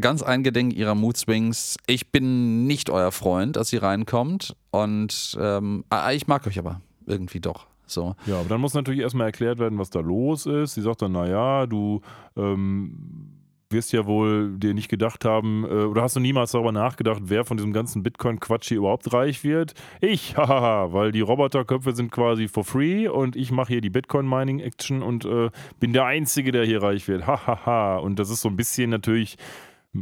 [0.00, 4.56] ganz eingedenk ihrer Mood Swings, ich bin nicht euer Freund, als sie reinkommt.
[4.70, 7.66] Und ähm, ah, ich mag euch aber irgendwie doch.
[7.90, 8.14] So.
[8.26, 10.74] Ja, aber dann muss natürlich erstmal erklärt werden, was da los ist.
[10.74, 12.00] Sie sagt dann, naja, du
[12.36, 13.38] ähm,
[13.70, 17.44] wirst ja wohl dir nicht gedacht haben, äh, oder hast du niemals darüber nachgedacht, wer
[17.44, 19.74] von diesem ganzen Bitcoin-Quatsch hier überhaupt reich wird?
[20.00, 25.02] Ich, hahaha, weil die Roboterköpfe sind quasi for free und ich mache hier die Bitcoin-Mining-Action
[25.02, 25.50] und äh,
[25.80, 27.26] bin der Einzige, der hier reich wird.
[27.26, 27.98] Hahaha.
[27.98, 29.36] und das ist so ein bisschen natürlich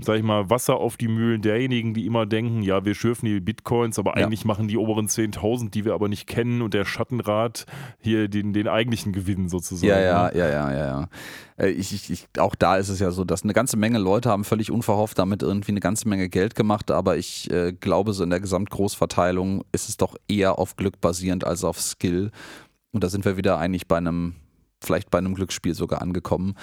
[0.01, 3.41] sag ich mal, Wasser auf die Mühlen derjenigen, die immer denken, ja, wir schürfen die
[3.41, 4.27] Bitcoins, aber Ja.
[4.27, 7.67] eigentlich machen die oberen 10.000, die wir aber nicht kennen und der Schattenrat
[8.01, 9.89] hier den, den eigentlichen Gewinn sozusagen.
[9.89, 10.39] Ja, ja, ne?
[10.39, 11.09] ja, ja, ja, ja.
[11.57, 14.29] Äh, Ich, ich, ich, auch da ist es ja so, dass eine ganze Menge Leute
[14.29, 18.25] haben völlig unverhofft damit irgendwie eine ganze Menge Geld gemacht, aber ich äh, glaube, so
[18.25, 22.33] in der Gesamtgroßverteilung ist es doch eher auf Glück basierend als auf Skill.
[22.93, 24.35] Und da sind wir wieder eigentlich bei einem,
[24.83, 26.55] vielleicht bei einem Glücksspiel sogar angekommen.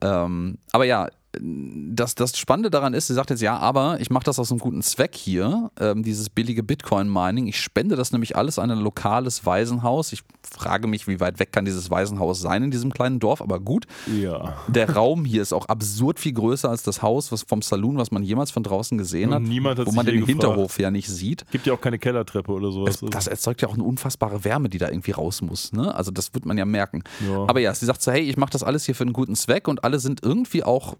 [0.00, 1.08] Ähm, aber ja,
[1.40, 4.60] das, das Spannende daran ist, sie sagt jetzt, ja, aber ich mache das aus einem
[4.60, 7.46] guten Zweck hier, ähm, dieses billige Bitcoin-Mining.
[7.46, 10.12] Ich spende das nämlich alles an ein lokales Waisenhaus.
[10.12, 13.60] Ich frage mich, wie weit weg kann dieses Waisenhaus sein in diesem kleinen Dorf, aber
[13.60, 13.86] gut.
[14.18, 14.56] Ja.
[14.68, 18.10] Der Raum hier ist auch absurd viel größer als das Haus was vom Saloon, was
[18.10, 20.30] man jemals von draußen gesehen hat, niemand hat wo man den gefragt.
[20.30, 21.44] Hinterhof ja nicht sieht.
[21.50, 23.02] Gibt ja auch keine Kellertreppe oder sowas.
[23.02, 25.72] Es, das erzeugt ja auch eine unfassbare Wärme, die da irgendwie raus muss.
[25.72, 25.94] Ne?
[25.94, 27.04] Also das wird man ja merken.
[27.28, 27.44] ja.
[27.46, 29.68] Aber ja, sie sagt so, hey, ich mache das alles hier für einen guten Zweck
[29.68, 30.96] und alle sind irgendwie auch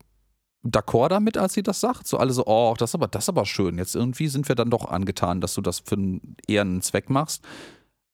[0.64, 2.06] d'accord damit, als sie das sagt.
[2.06, 3.78] So alle so, oh, das ist aber, das ist aber schön.
[3.78, 7.10] Jetzt irgendwie sind wir dann doch angetan, dass du das für einen eher einen Zweck
[7.10, 7.44] machst.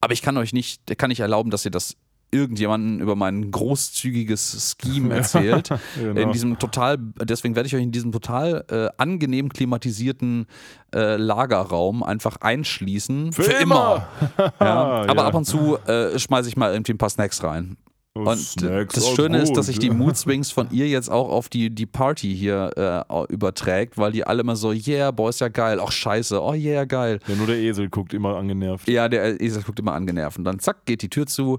[0.01, 1.97] Aber ich kann euch nicht, kann nicht erlauben, dass ihr das
[2.31, 5.71] irgendjemanden über mein großzügiges Scheme erzählt.
[5.97, 6.21] genau.
[6.21, 10.47] In diesem total, deswegen werde ich euch in diesem total äh, angenehm klimatisierten
[10.95, 13.33] äh, Lagerraum einfach einschließen.
[13.33, 14.09] Für immer.
[14.39, 15.27] Ja, aber Ja.
[15.29, 17.77] ab und zu äh, schmeiße ich mal irgendwie ein paar Snacks rein.
[18.17, 21.11] Oh, Und Snacks, das oh, Schöne ist, dass sich die Mood Swings von ihr jetzt
[21.11, 25.31] auch auf die, die Party hier äh, überträgt, weil die alle immer so, yeah, boah,
[25.31, 27.19] ist ja geil, ach scheiße, oh yeah, geil.
[27.27, 28.89] Ja, nur der Esel guckt immer angenervt.
[28.89, 31.59] Ja, der Esel guckt immer angenervt und dann zack, geht die Tür zu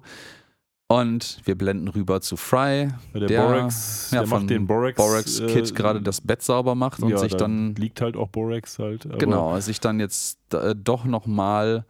[0.88, 4.96] Und wir blenden rüber zu Fry, Der, Der- Borax, ja, der von macht den Borax.
[4.96, 8.16] Borax Kid äh, gerade das Bett sauber macht und ja, sich da dann liegt halt
[8.16, 9.06] auch Borax halt.
[9.20, 11.86] Genau, sich dann jetzt äh, doch nochmal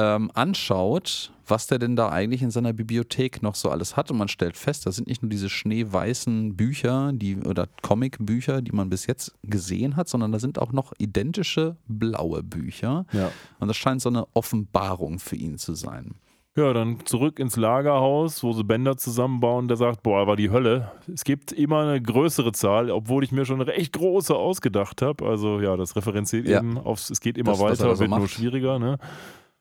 [0.00, 4.10] ähm, anschaut, was der denn da eigentlich in seiner Bibliothek noch so alles hat.
[4.10, 8.72] Und man stellt fest, das sind nicht nur diese schneeweißen Bücher die, oder Comicbücher, die
[8.72, 13.04] man bis jetzt gesehen hat, sondern da sind auch noch identische blaue Bücher.
[13.12, 13.30] Ja.
[13.58, 16.14] Und das scheint so eine Offenbarung für ihn zu sein.
[16.56, 19.68] Ja, dann zurück ins Lagerhaus, wo sie Bänder zusammenbauen.
[19.68, 20.90] Der sagt, boah, war die Hölle.
[21.12, 25.24] Es gibt immer eine größere Zahl, obwohl ich mir schon eine recht große ausgedacht habe.
[25.26, 26.58] Also ja, das referenziert Ja.
[26.58, 28.30] eben aufs, es geht immer Das, er weiter, da so wird nur macht.
[28.30, 28.98] schwieriger, ne?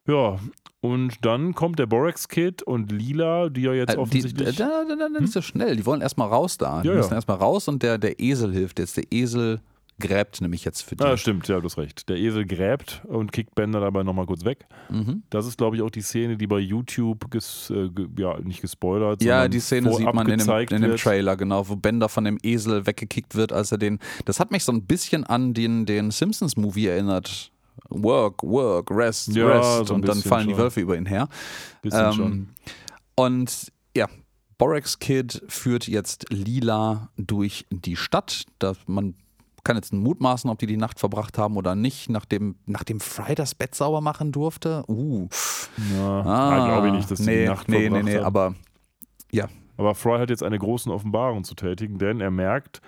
[0.10, 0.40] Ja,
[0.81, 4.56] und dann kommt der Borax Kid und Lila, die ja jetzt Äh, die, offensichtlich.
[4.56, 5.76] da, da, da, da, nicht so schnell.
[5.76, 6.81] Die wollen erstmal raus da.
[6.81, 6.99] Die Ja, ja.
[6.99, 8.95] müssen erstmal raus und der, der Esel hilft jetzt.
[8.95, 9.60] Der Esel
[9.99, 11.03] gräbt nämlich jetzt für die.
[11.03, 12.07] Ah, stimmt, ja, du hast recht.
[12.07, 14.65] Der Esel gräbt und kickt Bänder dabei nochmal kurz weg.
[14.90, 15.23] Mhm.
[15.30, 18.61] Das ist, glaube ich, auch die Szene, die bei YouTube, ges, äh, ge, ja, nicht
[18.61, 20.95] gespoilert, Ja, die Szene sieht man in dem, in dem.
[20.95, 23.99] Trailer, genau, wo Bender von dem Esel weggekickt wird, als er den.
[24.23, 27.52] Das hat mich so ein bisschen an den, den Simpsons-Movie erinnert.
[27.89, 29.88] Work, work, rest, Ja, rest.
[29.88, 30.61] so und dann fallen die schon.
[30.64, 31.27] Wölfe über ihn her.
[31.81, 32.49] Bisschen Ähm, schon.
[33.15, 34.07] Und ja,
[34.57, 38.43] Borax Kid führt jetzt Lila durch die Stadt.
[38.60, 39.15] Da man
[39.64, 43.53] kann jetzt mutmaßen, ob die die Nacht verbracht haben oder nicht, nachdem, nachdem Fry das
[43.56, 44.84] Bett sauber machen durfte.
[44.88, 45.27] Uh.
[45.95, 48.26] Ja, Ah, glaube ich nicht, dass die nee, die Nacht Nee, nee, verbracht nee, haben.
[48.26, 48.56] aber
[49.77, 52.81] Aber Fry hat jetzt eine große Offenbarung zu tätigen, denn er merkt,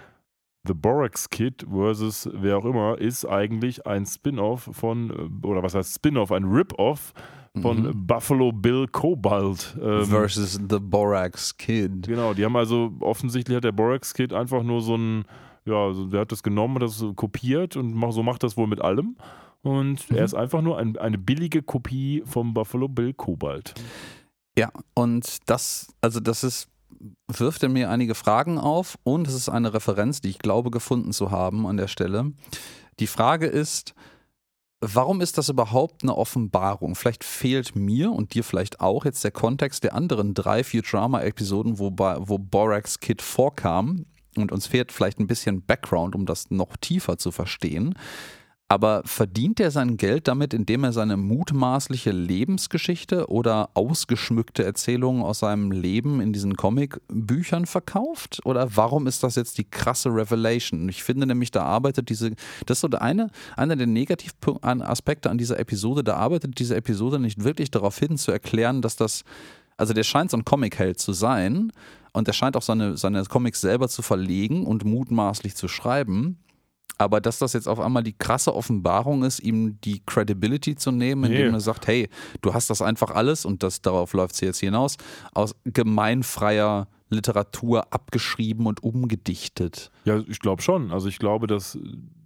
[0.67, 5.09] The Borax Kid versus wer auch immer ist eigentlich ein Spin-off von,
[5.43, 7.13] äh, oder was heißt Spin-off, ein Rip-off
[7.61, 8.07] von Mhm.
[8.07, 9.77] Buffalo Bill Cobalt.
[9.81, 12.07] Ähm, versus the Borax Kid.
[12.07, 15.25] Genau, die haben also, offensichtlich hat der Borax Kid einfach nur so ein,
[15.65, 19.17] ja, der hat das genommen, das kopiert und so macht das wohl mit allem.
[19.63, 20.17] Und Mhm.
[20.17, 23.73] er ist einfach nur ein, eine billige Kopie vom Buffalo Bill Cobalt.
[24.57, 26.67] Ja, und das, also das ist,
[27.28, 31.14] wirft in mir einige Fragen auf und es ist eine Referenz, die ich glaube gefunden
[31.14, 32.34] zu haben an der Stelle.
[32.99, 33.94] Die Frage ist,
[34.82, 36.95] warum ist das überhaupt eine Offenbarung?
[36.95, 41.91] Vielleicht fehlt mir und dir vielleicht auch jetzt der Kontext der anderen drei Futurama-Episoden, wo,
[41.91, 44.06] Ba- wo Borax Kid vorkam.
[44.38, 47.95] Und uns fehlt vielleicht ein bisschen Background, um das noch tiefer zu verstehen.
[48.72, 55.39] Aber verdient er sein Geld damit, indem er seine mutmaßliche Lebensgeschichte oder ausgeschmückte Erzählungen aus
[55.39, 58.39] seinem Leben in diesen Comicbüchern verkauft?
[58.45, 60.88] Oder warum ist das jetzt die krasse Revelation?
[60.88, 62.31] Ich finde nämlich, da arbeitet diese,
[62.65, 67.19] das ist so der eine, einer der Negativaspekte an dieser Episode, da arbeitet diese Episode
[67.19, 69.26] nicht wirklich darauf hin, zu erklären, dass das,
[69.76, 71.73] also der scheint so ein Comic-Held zu sein
[72.14, 76.38] und der scheint auch seine, seine Comics selber zu verlegen und mutmaßlich zu schreiben.
[76.98, 81.24] Aber dass das jetzt auf einmal die krasse Offenbarung ist, ihm die Credibility zu nehmen,
[81.24, 81.53] indem Nee.
[81.58, 82.10] er sagt, hey,
[82.41, 84.98] du hast das einfach alles, und das darauf läuft es jetzt hinaus,
[85.34, 89.91] aus gemeinfreier Literatur abgeschrieben und umgedichtet.
[90.06, 90.91] Ja, ich glaube schon.
[90.91, 91.78] Also ich glaube, dass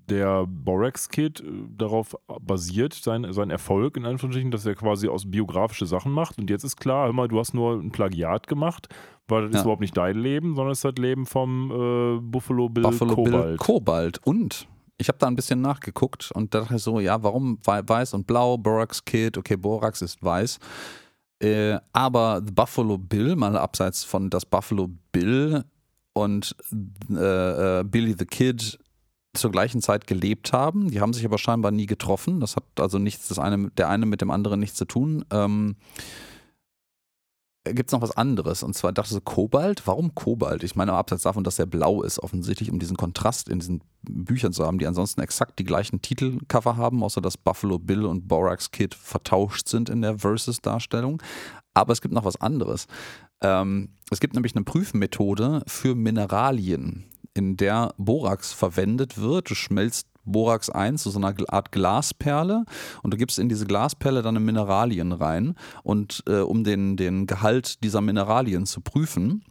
[0.09, 1.45] der Borax Kid äh,
[1.75, 6.37] darauf basiert, sein, sein Erfolg in Anführungsstrichen, dass er quasi aus biografische Sachen macht.
[6.37, 8.87] Und jetzt ist klar, hör mal, du hast nur ein Plagiat gemacht,
[9.27, 9.59] weil das Ja.
[9.59, 13.15] ist überhaupt nicht dein Leben, sondern es ist das Leben vom äh, Buffalo Bill Buffalo
[13.15, 13.59] Bill Cobalt.
[13.59, 14.19] Cobalt.
[14.25, 18.27] Und ich habe da ein bisschen nachgeguckt und dachte so, ja, warum wei- weiß und
[18.27, 20.59] blau, Borax Kid, okay, Borax ist weiß.
[21.41, 25.65] Äh, aber The Buffalo Bill, mal abseits von das Buffalo Bill
[26.13, 26.55] und
[27.11, 28.79] äh, äh, Billy the Kid
[29.33, 30.89] zur gleichen Zeit gelebt haben.
[30.91, 32.39] Die haben sich aber scheinbar nie getroffen.
[32.39, 35.25] Das hat also nichts, das eine, der eine mit dem anderen nichts zu tun.
[35.29, 35.75] Ähm,
[37.65, 38.61] Gibt es noch was anderes?
[38.61, 39.87] Und zwar dachte ich so, Kobalt?
[39.87, 40.63] Warum Kobalt?
[40.63, 44.53] Ich meine, abseits davon, dass er blau ist, offensichtlich, um diesen Kontrast in diesen Büchern
[44.53, 48.69] zu haben, die ansonsten exakt die gleichen Titelcover haben, außer dass Buffalo Bill und Borax
[48.69, 51.23] Kid vertauscht sind in der Versus-Darstellung.
[51.73, 52.85] Aber es gibt noch was anderes.
[53.41, 59.49] Ähm, es gibt nämlich eine Prüfmethode für Mineralien, in der Borax verwendet wird.
[59.49, 62.65] Du schmelzt Borax ein zu so einer Art Glasperle
[63.03, 67.83] und du gibst in diese Glasperle dann Mineralien rein und äh, um den, den Gehalt
[67.83, 69.43] dieser Mineralien zu prüfen.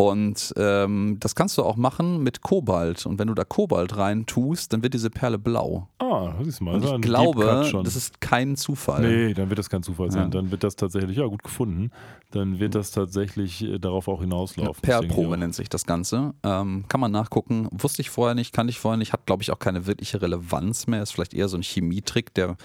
[0.00, 3.04] Und ähm, das kannst du auch machen mit Kobalt.
[3.04, 5.88] Und wenn du da Kobalt rein tust, dann wird diese Perle blau.
[5.98, 9.02] Ah, das ist mal Und ich glaube, das ist kein Zufall.
[9.02, 10.22] Nee, dann wird das kein Zufall sein.
[10.22, 10.28] Ja.
[10.28, 11.90] Dann wird das tatsächlich, ja, gut gefunden.
[12.30, 14.80] Dann wird das tatsächlich äh, darauf auch Ja, hinauslaufen.
[14.80, 16.32] Perlprobe nennt sich das Ganze.
[16.44, 17.68] Ähm, kann man nachgucken.
[17.70, 19.12] Wusste ich vorher nicht, kann ich vorher nicht.
[19.12, 21.02] Hat, glaube ich, auch keine wirkliche Relevanz mehr.
[21.02, 22.56] Ist vielleicht eher so ein Chemietrick, der,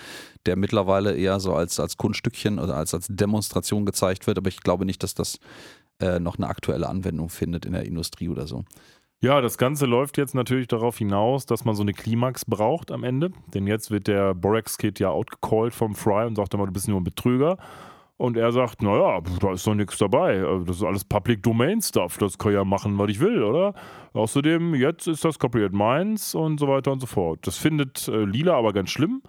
[0.45, 4.37] der mittlerweile eher so als, als Kunststückchen oder als, als Demonstration gezeigt wird.
[4.37, 5.39] Aber ich glaube nicht, dass das
[5.99, 8.63] äh, noch eine aktuelle Anwendung findet in der Industrie oder so.
[9.21, 13.03] Ja, das Ganze läuft jetzt natürlich darauf hinaus, dass man so eine Klimax braucht am
[13.03, 13.31] Ende.
[13.53, 16.87] Denn jetzt wird der Borax Kid ja outgecallt vom Fry und sagt immer, du bist
[16.87, 17.57] nur ein Betrüger.
[18.17, 20.41] Und er sagt, naja, da ist doch nichts dabei.
[20.43, 22.17] Also das ist alles Public Domain Stuff.
[22.17, 23.73] Das kann ich ja machen, was ich will, oder?
[24.13, 27.39] Außerdem, jetzt ist das Copyright meins und so weiter und so fort.
[27.47, 29.21] Das findet äh, Lila aber ganz schlimm.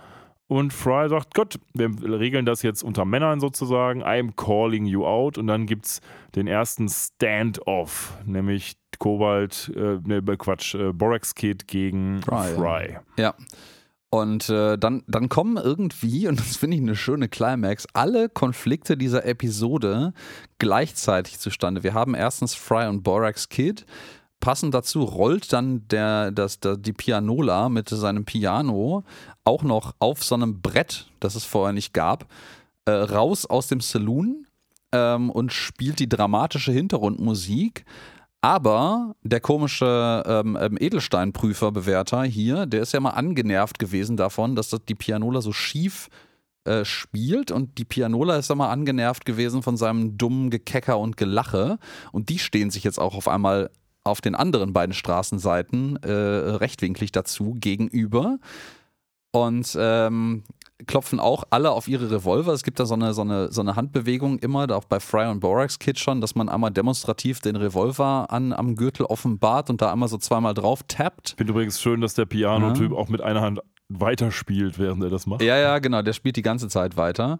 [0.48, 4.04] Und Fry sagt, Gott, wir regeln das jetzt unter Männern sozusagen.
[4.04, 5.38] I'm calling you out.
[5.38, 6.00] Und dann gibt es
[6.36, 12.54] den ersten Stand-off, nämlich Kobalt, äh, ne, Quatsch, äh, Borax Kid gegen Fry.
[12.54, 12.98] Fry.
[13.18, 13.34] Ja.
[14.08, 18.96] Und äh, dann, dann kommen irgendwie, und das finde ich eine schöne Climax, alle Konflikte
[18.96, 20.12] dieser Episode
[20.58, 21.82] gleichzeitig zustande.
[21.82, 23.84] Wir haben erstens Fry und Borax Kid.
[24.38, 29.02] Passend dazu rollt dann der, das, der, die Pianola mit seinem Piano
[29.46, 32.26] auch noch auf so einem Brett, das es vorher nicht gab,
[32.84, 34.46] äh, raus aus dem Saloon
[34.92, 37.84] ähm, und spielt die dramatische Hintergrundmusik.
[38.42, 44.68] Aber der komische ähm, ähm, Edelsteinprüfer-Bewerter hier, der ist ja mal angenervt gewesen davon, dass
[44.68, 46.08] das die Pianola so schief
[46.64, 47.50] äh, spielt.
[47.50, 51.78] Und die Pianola ist ja mal angenervt gewesen von seinem dummen Gekecker und Gelache.
[52.12, 53.70] Und die stehen sich jetzt auch auf einmal
[54.04, 58.38] auf den anderen beiden Straßenseiten äh, rechtwinklig dazu gegenüber
[59.44, 60.44] und ähm,
[60.86, 62.52] klopfen auch alle auf ihre Revolver.
[62.52, 65.40] Es gibt da so eine, so eine, so eine Handbewegung immer, auch bei Fry und
[65.40, 69.92] Borax Kid schon, dass man einmal demonstrativ den Revolver an, am Gürtel offenbart und da
[69.92, 71.30] einmal so zweimal drauf tappt.
[71.30, 72.98] Ich finde übrigens schön, dass der Piano-Typ ja.
[72.98, 75.42] auch mit einer Hand weiterspielt, während er das macht.
[75.42, 77.38] Ja, ja, genau, der spielt die ganze Zeit weiter.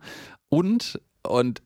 [0.49, 1.63] Und, und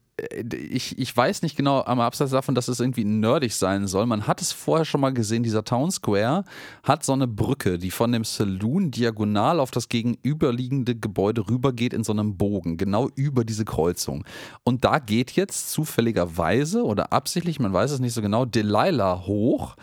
[0.70, 4.06] ich, ich weiß nicht genau, am Abseits davon, dass es irgendwie nerdig sein soll.
[4.06, 6.44] Man hat es vorher schon mal gesehen, dieser Town Square
[6.82, 12.04] hat so eine Brücke, die von dem Saloon diagonal auf das gegenüberliegende Gebäude rübergeht in
[12.04, 14.24] so einem Bogen, genau über diese Kreuzung.
[14.64, 19.76] Und da geht jetzt zufälligerweise oder absichtlich, man weiß es nicht so genau, Delilah hoch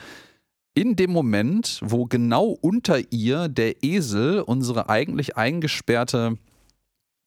[0.77, 6.37] in dem Moment, wo genau unter ihr der Esel unsere eigentlich eingesperrte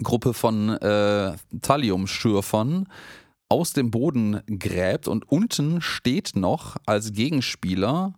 [0.02, 2.88] Gruppe von äh, Thallium-Schürfern
[3.48, 8.14] aus dem Boden gräbt und unten steht noch als Gegenspieler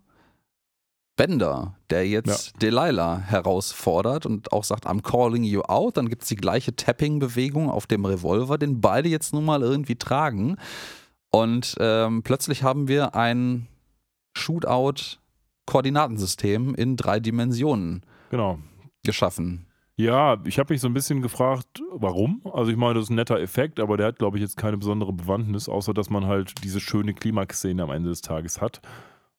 [1.15, 2.59] Bender, der jetzt ja.
[2.59, 5.97] Delilah herausfordert und auch sagt, I'm calling you out.
[5.97, 9.95] Dann gibt es die gleiche Tapping-Bewegung auf dem Revolver, den beide jetzt nun mal irgendwie
[9.95, 10.57] tragen.
[11.31, 13.67] Und ähm, plötzlich haben wir ein
[14.35, 18.57] Shootout-Koordinatensystem in drei Dimensionen genau.
[19.03, 19.67] geschaffen.
[19.95, 22.41] Ja, ich habe mich so ein bisschen gefragt, warum.
[22.51, 24.77] Also ich meine, das ist ein netter Effekt, aber der hat, glaube ich, jetzt keine
[24.77, 28.81] besondere Bewandtnis, außer dass man halt diese schöne Klimax-Szene am Ende des Tages hat.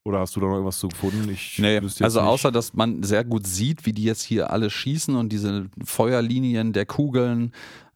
[0.05, 1.29] Oder hast du da noch irgendwas zu gefunden?
[1.31, 2.29] Ich nee, also nicht.
[2.29, 6.73] außer, dass man sehr gut sieht, wie die jetzt hier alle schießen und diese Feuerlinien
[6.73, 7.53] der Kugeln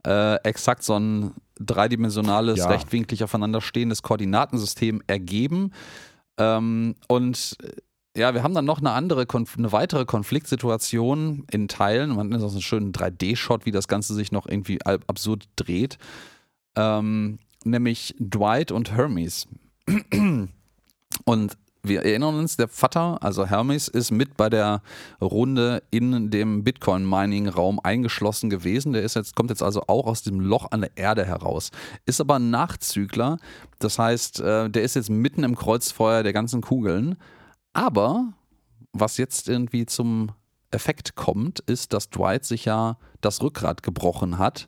[0.06, 2.68] äh, exakt so ein dreidimensionales, ja.
[2.68, 5.72] rechtwinklig aufeinanderstehendes Koordinatensystem ergeben.
[6.39, 7.56] Ähm, und
[8.18, 12.16] ja, wir haben dann noch eine andere, eine weitere Konfliktsituation in Teilen.
[12.16, 15.98] Man hat so einen schönen 3D-Shot, wie das Ganze sich noch irgendwie absurd dreht.
[16.76, 19.46] Ähm, nämlich Dwight und Hermes.
[21.24, 24.82] Und wir erinnern uns, der Vater, also Hermes, ist mit bei der
[25.20, 28.92] Runde in dem Bitcoin-Mining-Raum eingeschlossen gewesen.
[28.92, 31.70] Der ist jetzt, kommt jetzt also auch aus dem Loch an der Erde heraus.
[32.04, 33.38] Ist aber ein Nachzügler.
[33.78, 37.16] Das heißt, äh, der ist jetzt mitten im Kreuzfeuer der ganzen Kugeln
[37.78, 38.32] aber
[38.92, 40.32] was jetzt irgendwie zum
[40.72, 44.66] Effekt kommt, ist, dass Dwight sich ja das Rückgrat gebrochen hat.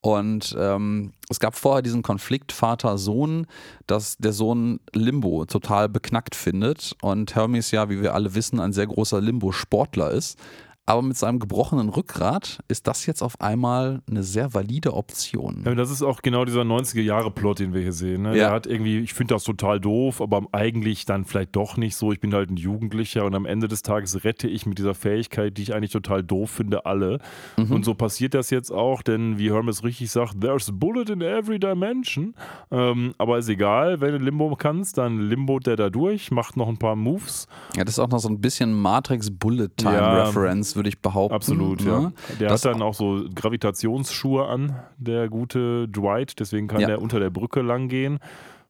[0.00, 3.48] Und ähm, es gab vorher diesen Konflikt Vater-Sohn,
[3.88, 8.72] dass der Sohn Limbo total beknackt findet und Hermes ja, wie wir alle wissen, ein
[8.72, 10.38] sehr großer Limbo-Sportler ist.
[10.86, 15.62] Aber mit seinem gebrochenen Rückgrat ist das jetzt auf einmal eine sehr valide Option.
[15.64, 18.22] Ja, das ist auch genau dieser 90er-Jahre-Plot, den wir hier sehen.
[18.22, 18.30] Ne?
[18.30, 18.34] Ja.
[18.34, 22.12] Der hat irgendwie, ich finde das total doof, aber eigentlich dann vielleicht doch nicht so.
[22.12, 25.56] Ich bin halt ein Jugendlicher und am Ende des Tages rette ich mit dieser Fähigkeit,
[25.56, 27.18] die ich eigentlich total doof finde, alle.
[27.56, 27.72] Mhm.
[27.72, 31.22] Und so passiert das jetzt auch, denn wie Hermes richtig sagt, there's a bullet in
[31.22, 32.34] every dimension.
[32.70, 36.68] Ähm, aber ist egal, wenn du Limbo kannst, dann Limbo der da durch, macht noch
[36.68, 37.48] ein paar Moves.
[37.74, 40.72] Ja, das ist auch noch so ein bisschen Matrix-Bullet-Time-Reference.
[40.72, 41.34] Ja würde ich behaupten.
[41.34, 42.00] Absolut, ja.
[42.00, 42.12] ja.
[42.40, 46.86] Der das hat dann auch so Gravitationsschuhe an, der gute Dwight, deswegen kann ja.
[46.86, 48.20] der unter der Brücke lang gehen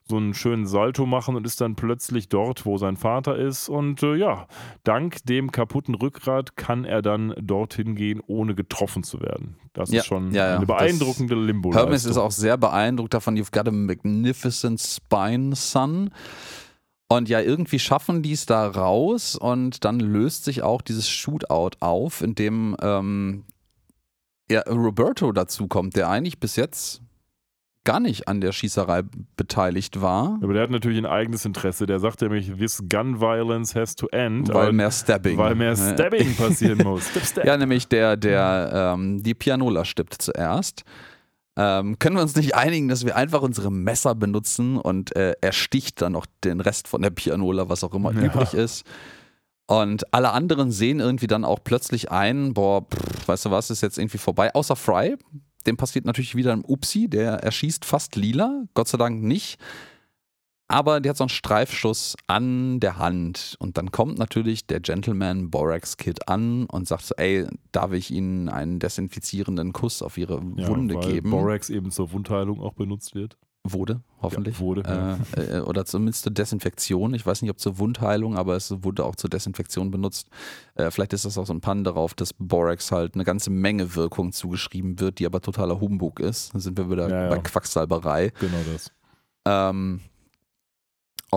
[0.07, 3.69] so einen schönen Salto machen und ist dann plötzlich dort, wo sein Vater ist.
[3.69, 4.47] Und äh, ja,
[4.83, 9.55] dank dem kaputten Rückgrat kann er dann dorthin gehen, ohne getroffen zu werden.
[9.73, 10.55] Das ja, ist schon ja, ja.
[10.57, 11.73] eine beeindruckende limbo.
[11.73, 13.35] Hermes ist auch sehr beeindruckt davon.
[13.35, 16.11] You've got a magnificent spine, son.
[17.07, 21.77] Und ja, irgendwie schaffen die es da raus und dann löst sich auch dieses Shootout
[21.79, 23.45] auf, in dem ähm,
[24.49, 27.01] ja, Roberto dazukommt, der eigentlich bis jetzt
[27.85, 29.03] gar nicht an der Schießerei
[29.37, 30.39] beteiligt war.
[30.41, 31.85] Aber der hat natürlich ein eigenes Interesse.
[31.85, 34.51] Der sagt nämlich, this gun violence has to end.
[34.53, 35.37] Weil mehr Stabbing.
[35.37, 37.07] Weil mehr Stabbing passieren muss.
[37.09, 37.45] Step, step.
[37.45, 40.83] Ja, nämlich der, der ähm, die Pianola stippt zuerst.
[41.57, 45.53] Ähm, können wir uns nicht einigen, dass wir einfach unsere Messer benutzen und äh, er
[45.53, 48.21] sticht dann noch den Rest von der Pianola, was auch immer Ja.
[48.23, 48.85] übrig ist.
[49.67, 53.81] Und alle anderen sehen irgendwie dann auch plötzlich ein, boah, pff, weißt du was, ist
[53.81, 54.53] jetzt irgendwie vorbei.
[54.53, 55.15] Außer Fry,
[55.65, 59.57] dem passiert natürlich wieder ein Upsi, der erschießt fast lila, Gott sei Dank nicht.
[60.67, 63.55] Aber der hat so einen Streifschuss an der Hand.
[63.59, 68.09] Und dann kommt natürlich der Gentleman Borax Kid an und sagt so, ey, darf ich
[68.09, 71.29] Ihnen einen desinfizierenden Kuss auf Ihre Ja, Wunde weil geben?
[71.29, 73.37] Borax eben zur Wundheilung auch benutzt wird.
[73.67, 74.55] Wurde, hoffentlich.
[74.55, 75.17] Ja, wurde, ja.
[75.35, 77.15] Äh, äh, oder zumindest zur Desinfektion.
[77.15, 80.29] Ich weiß nicht, ob zur Wundheilung, aber es wurde auch zur Desinfektion benutzt.
[80.75, 83.95] Äh, vielleicht ist das auch so ein Pan darauf, dass Borax halt eine ganze Menge
[83.95, 86.53] Wirkung zugeschrieben wird, die aber totaler Humbug ist.
[86.53, 87.29] Dann sind wir wieder ja.
[87.29, 88.31] bei Quacksalberei.
[88.39, 88.91] Genau das.
[89.47, 90.01] Ähm,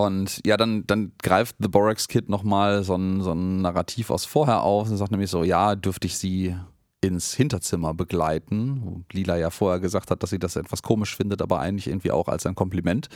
[0.05, 4.25] und ja, dann, dann greift The Borax Kid nochmal so ein, so ein Narrativ aus
[4.25, 6.55] vorher auf und sagt nämlich so, ja, dürfte ich sie
[7.01, 11.41] ins Hinterzimmer begleiten, wo Lila ja vorher gesagt hat, dass sie das etwas komisch findet,
[11.41, 13.07] aber eigentlich irgendwie auch als ein Kompliment.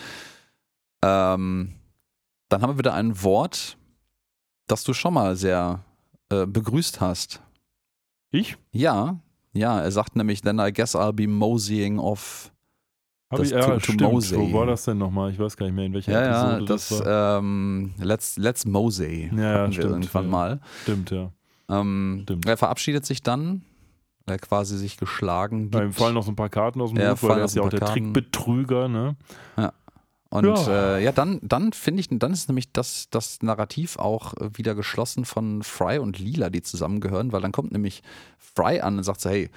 [1.03, 1.73] Ähm,
[2.49, 3.77] dann haben wir wieder ein Wort,
[4.67, 5.83] das du schon mal sehr
[6.29, 7.41] äh, begrüßt hast.
[8.31, 8.57] Ich?
[8.71, 9.19] Ja,
[9.53, 12.52] ja, er sagt nämlich, then I guess I'll be moseying off
[13.29, 14.01] Hab Das ich, ja, to- stimmt.
[14.01, 14.37] Mosey.
[14.37, 15.31] Wo war das denn nochmal?
[15.31, 17.37] Ich weiß gar nicht mehr, in welcher Ja, ja, Episode das, das, war.
[17.39, 20.29] ähm, Let's, Let's Mosey Ja, ja, hatten wir stimmt, irgendwann ja.
[20.31, 20.59] mal.
[20.83, 21.31] Stimmt, ja.
[21.69, 22.45] Ähm, Stimmt.
[22.47, 23.63] Er verabschiedet sich dann,
[24.25, 25.95] weil er quasi sich geschlagen gibt.
[25.95, 27.69] fallen noch so ein paar Karten aus dem Ja, Hut, weil er ist ja auch
[27.69, 28.13] der Karten.
[28.13, 29.15] Trickbetrüger, ne?
[30.29, 30.53] Und Ja.
[30.55, 34.73] ja, äh, ja dann, dann finde ich, dann ist nämlich das, das Narrativ auch wieder
[34.75, 38.01] geschlossen von Fry und Lila, die zusammengehören, weil dann kommt nämlich
[38.39, 39.49] Fry an und sagt so, hey,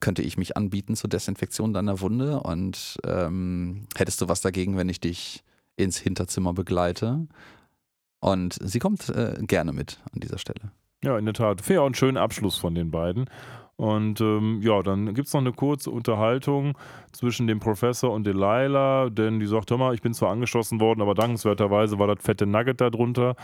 [0.00, 4.88] könnte ich mich anbieten zur Desinfektion deiner Wunde und ähm, hättest du was dagegen, wenn
[4.88, 5.42] ich dich
[5.76, 7.26] ins Hinterzimmer begleite?
[8.20, 10.72] Und sie kommt äh, gerne mit an dieser Stelle.
[11.02, 11.60] Ja, in der Tat.
[11.60, 13.26] Fair und schönen Abschluss von den beiden.
[13.76, 16.78] Und ähm, ja, dann gibt es noch eine kurze Unterhaltung
[17.12, 21.02] zwischen dem Professor und Delilah, denn die sagt, hör mal, ich bin zwar angeschossen worden,
[21.02, 23.36] aber dankenswerterweise war das fette Nugget da drunter,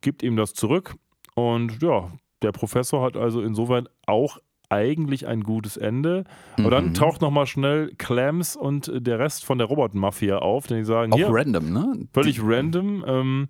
[0.00, 0.94] gibt ihm das zurück.
[1.34, 2.12] Und ja,
[2.42, 4.38] der Professor hat also insofern auch
[4.72, 6.24] eigentlich ein gutes Ende.
[6.58, 6.94] Aber dann Mhm.
[6.94, 11.16] taucht nochmal schnell Clams und der Rest von der Robot-Mafia auf, denn die sagen, auch
[11.16, 12.08] hier, random, ne?
[12.12, 13.48] völlig Die- random ähm,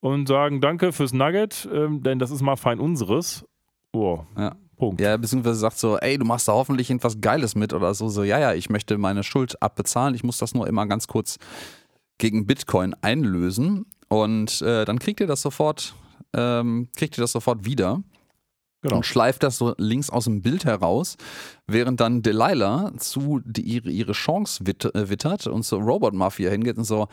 [0.00, 3.44] und sagen Danke fürs Nugget, ähm, denn das ist mal fein unseres.
[3.92, 4.54] Oh, Ja.
[4.78, 4.98] Punkt.
[5.02, 8.08] Ja, beziehungsweise sagt so, ey, du machst da hoffentlich irgendwas Geiles mit oder so.
[8.08, 10.14] So, ja, ja, ich möchte meine Schuld abbezahlen.
[10.14, 11.36] Ich muss das nur immer ganz kurz
[12.16, 13.84] gegen Bitcoin einlösen.
[14.08, 15.94] Und äh, dann kriegt ihr das sofort,
[16.34, 18.02] ähm, kriegt ihr das sofort wieder
[18.82, 18.96] Genau.
[18.96, 21.16] und schleift das so links aus dem Bild heraus,
[21.66, 26.78] während dann Delilah zu die, ihre, ihre Chance äh, wittert und zur Robot Mafia hingeht
[26.78, 27.08] und so,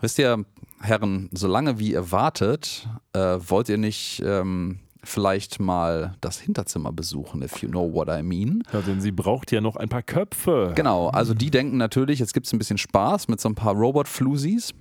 [0.00, 0.44] wisst ihr,
[0.80, 7.42] Herren, solange wie ihr wartet, äh, wollt ihr nicht ähm, vielleicht mal das Hinterzimmer besuchen,
[7.42, 8.62] if you know what I mean.
[8.72, 10.72] Ja, denn sie braucht ja noch ein paar Köpfe.
[10.76, 13.74] Genau, also die denken natürlich, jetzt gibt es ein bisschen Spaß mit so ein paar
[13.74, 14.74] Robot-Flusies,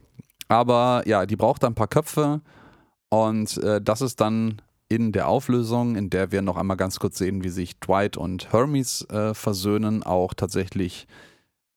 [0.48, 2.42] aber ja, die braucht ein paar Köpfe
[3.10, 7.20] und äh, das ist dann in der Auflösung, in der wir noch einmal ganz kurz
[7.20, 11.08] sehen, wie sich Dwight und Hermes äh, versöhnen, auch tatsächlich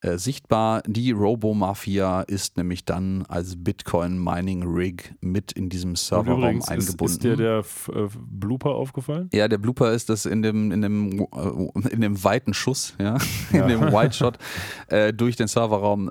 [0.02, 0.82] äh, sichtbar.
[0.86, 7.04] Die Robo-Mafia ist nämlich dann als Bitcoin-Mining-Rig mit in diesem Serverraum ist, eingebunden.
[7.06, 7.58] ist dir der
[7.94, 9.28] äh, Blooper aufgefallen?
[9.32, 13.16] Ja, der Blooper ist, dass in dem, in dem, äh, in dem weiten Schuss, ja,
[13.52, 13.62] Ja.
[13.62, 14.38] in dem Wide Shot
[14.88, 16.10] äh, durch den Serverraum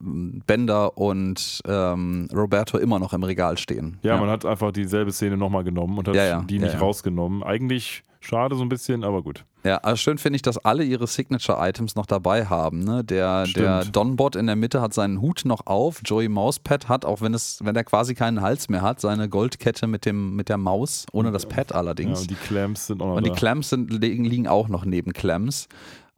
[0.00, 3.98] Bender und ähm, Roberto immer noch im Regal stehen.
[4.02, 6.42] Ja, man hat einfach dieselbe Szene nochmal genommen und hat Ja, ja.
[6.42, 6.80] die Ja, nicht ja.
[6.80, 7.42] rausgenommen.
[7.44, 9.44] Eigentlich schade so ein bisschen, aber gut.
[9.66, 12.84] Ja, also schön finde ich, dass alle ihre Signature-Items noch dabei haben.
[12.84, 13.02] Ne?
[13.02, 13.66] Der, Stimmt.
[13.66, 16.00] der Donbot in der Mitte hat seinen Hut noch auf.
[16.04, 19.86] Joey Mauspad hat, auch wenn es, wenn er quasi keinen Hals mehr hat, seine Goldkette
[19.88, 22.20] mit dem, mit der Maus, ohne das Pad Ja, allerdings.
[22.20, 23.30] und die Clamps sind auch noch Und die.
[23.32, 25.66] Clamps sind, liegen, liegen auch noch neben Clamps.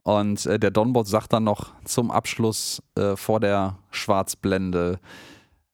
[0.03, 4.99] Und äh, der Donbot sagt dann noch zum Abschluss äh, vor der Schwarzblende,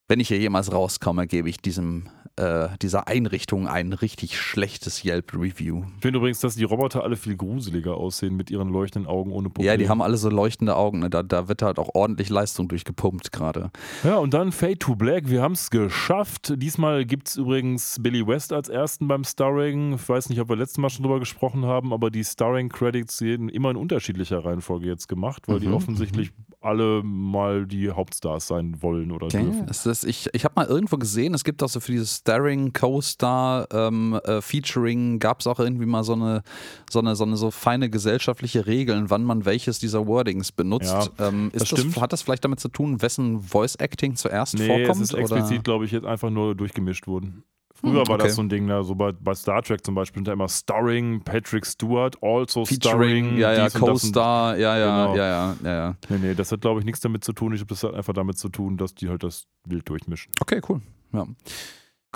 [0.08, 5.84] wenn ich hier jemals rauskomme, gebe ich diesem, äh, dieser Einrichtung ein richtig schlechtes Yelp-Review.
[5.96, 9.50] Ich finde übrigens, dass die Roboter alle viel gruseliger aussehen mit ihren leuchtenden Augen ohne
[9.50, 9.68] Pupillen.
[9.68, 11.00] Ja, die haben alle so leuchtende Augen.
[11.00, 11.10] Ne?
[11.10, 13.72] Da, da wird halt auch ordentlich Leistung durchgepumpt gerade.
[14.04, 15.30] Ja, und dann Fade to Black.
[15.30, 16.54] Wir haben es geschafft.
[16.58, 19.94] Diesmal gibt es übrigens Billy West als ersten beim Starring.
[19.94, 23.50] Ich weiß nicht, ob wir letztes Mal schon drüber gesprochen haben, aber die Starring-Credits werden
[23.50, 26.32] immer in unterschiedlicher Reihenfolge jetzt gemacht, weil die Mhm, offensichtlich
[26.66, 29.44] alle mal die Hauptstars sein wollen oder Okay.
[29.44, 29.68] dürfen.
[29.68, 33.68] Ist, ich ich habe mal irgendwo gesehen, es gibt auch so für dieses Starring Co-Star
[33.72, 36.44] ähm, äh, Featuring, gab es auch irgendwie mal so eine,
[36.90, 41.12] so eine so eine so feine gesellschaftliche Regeln, wann man welches dieser Wordings benutzt.
[41.20, 44.68] ähm, ist das das hat das vielleicht damit zu tun, wessen Voice Acting zuerst Nee,
[44.68, 44.90] vorkommt?
[45.02, 47.44] es ist explizit, glaube ich, jetzt einfach nur durchgemischt worden.
[47.86, 48.24] Früher Hm, war okay.
[48.24, 48.84] das so ein Ding, ne?
[48.84, 53.38] so bei, bei Star Trek zum Beispiel, da immer Starring Patrick Stewart, also Featuring, Starring,
[53.38, 55.16] ja, ja, Co-Star, ja, ja, Genau.
[55.18, 55.96] ja, ja, ja, ja.
[56.10, 57.54] Nee, nee, das hat, glaube ich, nichts damit zu tun.
[57.54, 60.32] Ich glaube, das hat einfach damit zu tun, dass die halt das Bild durchmischen.
[60.42, 60.82] Okay, cool.
[61.14, 61.28] Ja.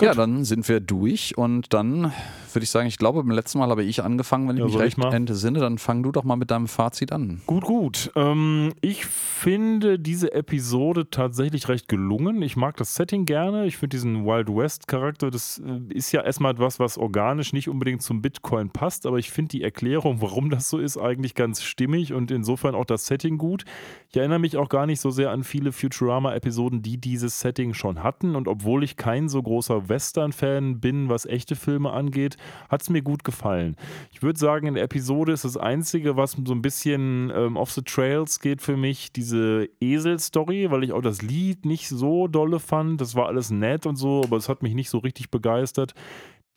[0.02, 2.12] Ja, dann sind wir durch und dann
[2.52, 4.74] würde ich sagen, ich glaube, beim letzten Mal habe ich angefangen, wenn ich Ja, mich
[4.74, 5.14] ich recht mal?
[5.14, 7.40] entsinne, dann fang du doch mal mit deinem Fazit an.
[7.46, 8.10] Gut, gut.
[8.16, 12.42] Ähm, ich finde diese Episode tatsächlich recht gelungen.
[12.42, 13.66] Ich mag das Setting gerne.
[13.66, 18.02] Ich finde diesen Wild West-Charakter, das äh, ist ja erstmal etwas, was organisch nicht unbedingt
[18.02, 22.12] zum Bitcoin passt, aber ich finde die Erklärung, warum das so ist, eigentlich ganz stimmig
[22.12, 23.64] und insofern auch das Setting gut.
[24.10, 28.02] Ich erinnere mich auch gar nicht so sehr an viele Futurama-Episoden, die dieses Setting schon
[28.02, 32.38] hatten und obwohl ich kein so großer Western-Fan bin, was echte Filme angeht,
[32.70, 33.76] hat es mir gut gefallen.
[34.10, 37.72] Ich würde sagen, in der Episode ist das Einzige, was so ein bisschen ähm, off
[37.72, 42.58] the trails geht für mich, diese Esel-Story, weil ich auch das Lied nicht so dolle
[42.58, 43.02] fand.
[43.02, 45.94] Das war alles nett und so, aber es hat mich nicht so richtig begeistert.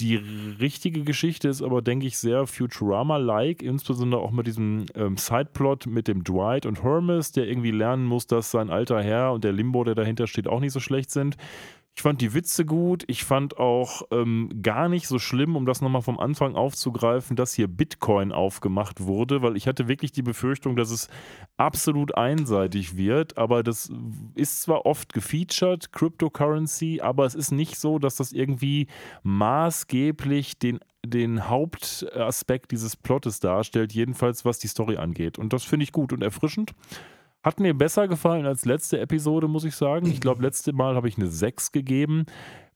[0.02, 5.86] Die richtige Geschichte ist aber, denke ich, sehr Futurama-like, insbesondere auch mit diesem ähm, Sideplot
[5.86, 9.54] mit dem Dwight und Hermes, der irgendwie lernen muss, dass sein alter Herr und der
[9.54, 11.38] Limbo, der dahinter steht, auch nicht so schlecht sind.
[11.96, 13.04] Ich fand die Witze gut.
[13.08, 17.54] Ich fand auch ähm, gar nicht so schlimm, um das nochmal vom Anfang aufzugreifen, dass
[17.54, 21.08] hier Bitcoin aufgemacht wurde, weil ich hatte wirklich die Befürchtung, dass es
[21.56, 23.38] absolut einseitig wird.
[23.38, 23.92] Aber das
[24.34, 28.88] ist zwar oft gefeatured, Cryptocurrency, aber es ist nicht so, dass das irgendwie
[29.22, 35.38] maßgeblich den den Hauptaspekt dieses Plottes darstellt, jedenfalls was die Story angeht.
[35.38, 36.72] Und das finde ich gut und erfrischend.
[37.44, 40.08] Hat mir besser gefallen als letzte Episode, muss ich sagen.
[40.08, 42.26] Ich glaube, letzte Mal habe ich eine 6 gegeben.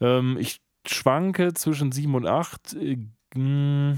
[0.02, 2.74] Ähm, ich schwanke zwischen 7 und 8.
[2.74, 2.98] Äh,
[3.36, 3.98] mh,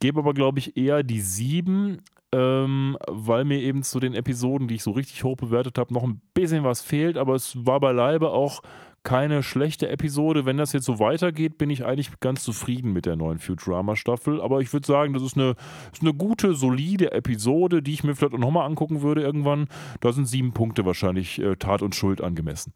[0.00, 2.02] gebe aber, glaube ich, eher die 7,
[2.32, 6.02] ähm, weil mir eben zu den Episoden, die ich so richtig hoch bewertet habe, noch
[6.02, 7.16] ein bisschen was fehlt.
[7.16, 8.62] Aber es war beileibe auch
[9.04, 10.46] keine schlechte Episode.
[10.46, 14.40] Wenn das jetzt so weitergeht, bin ich eigentlich ganz zufrieden mit der neuen Futurama-Staffel.
[14.40, 15.54] Aber ich würde sagen, das ist eine,
[15.92, 19.68] ist eine gute, solide Episode, die ich mir vielleicht auch nochmal angucken würde irgendwann.
[20.00, 22.72] Da sind sieben Punkte wahrscheinlich äh, Tat und Schuld angemessen.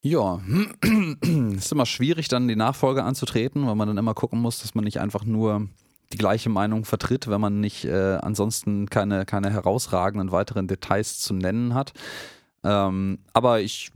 [0.00, 0.40] Ja,
[1.56, 4.84] ist immer schwierig, dann die Nachfolge anzutreten, weil man dann immer gucken muss, dass man
[4.84, 5.68] nicht einfach nur
[6.12, 11.34] die gleiche Meinung vertritt, wenn man nicht äh, ansonsten keine, keine herausragenden weiteren Details zu
[11.34, 11.92] nennen hat.
[12.62, 13.90] Ähm, aber ich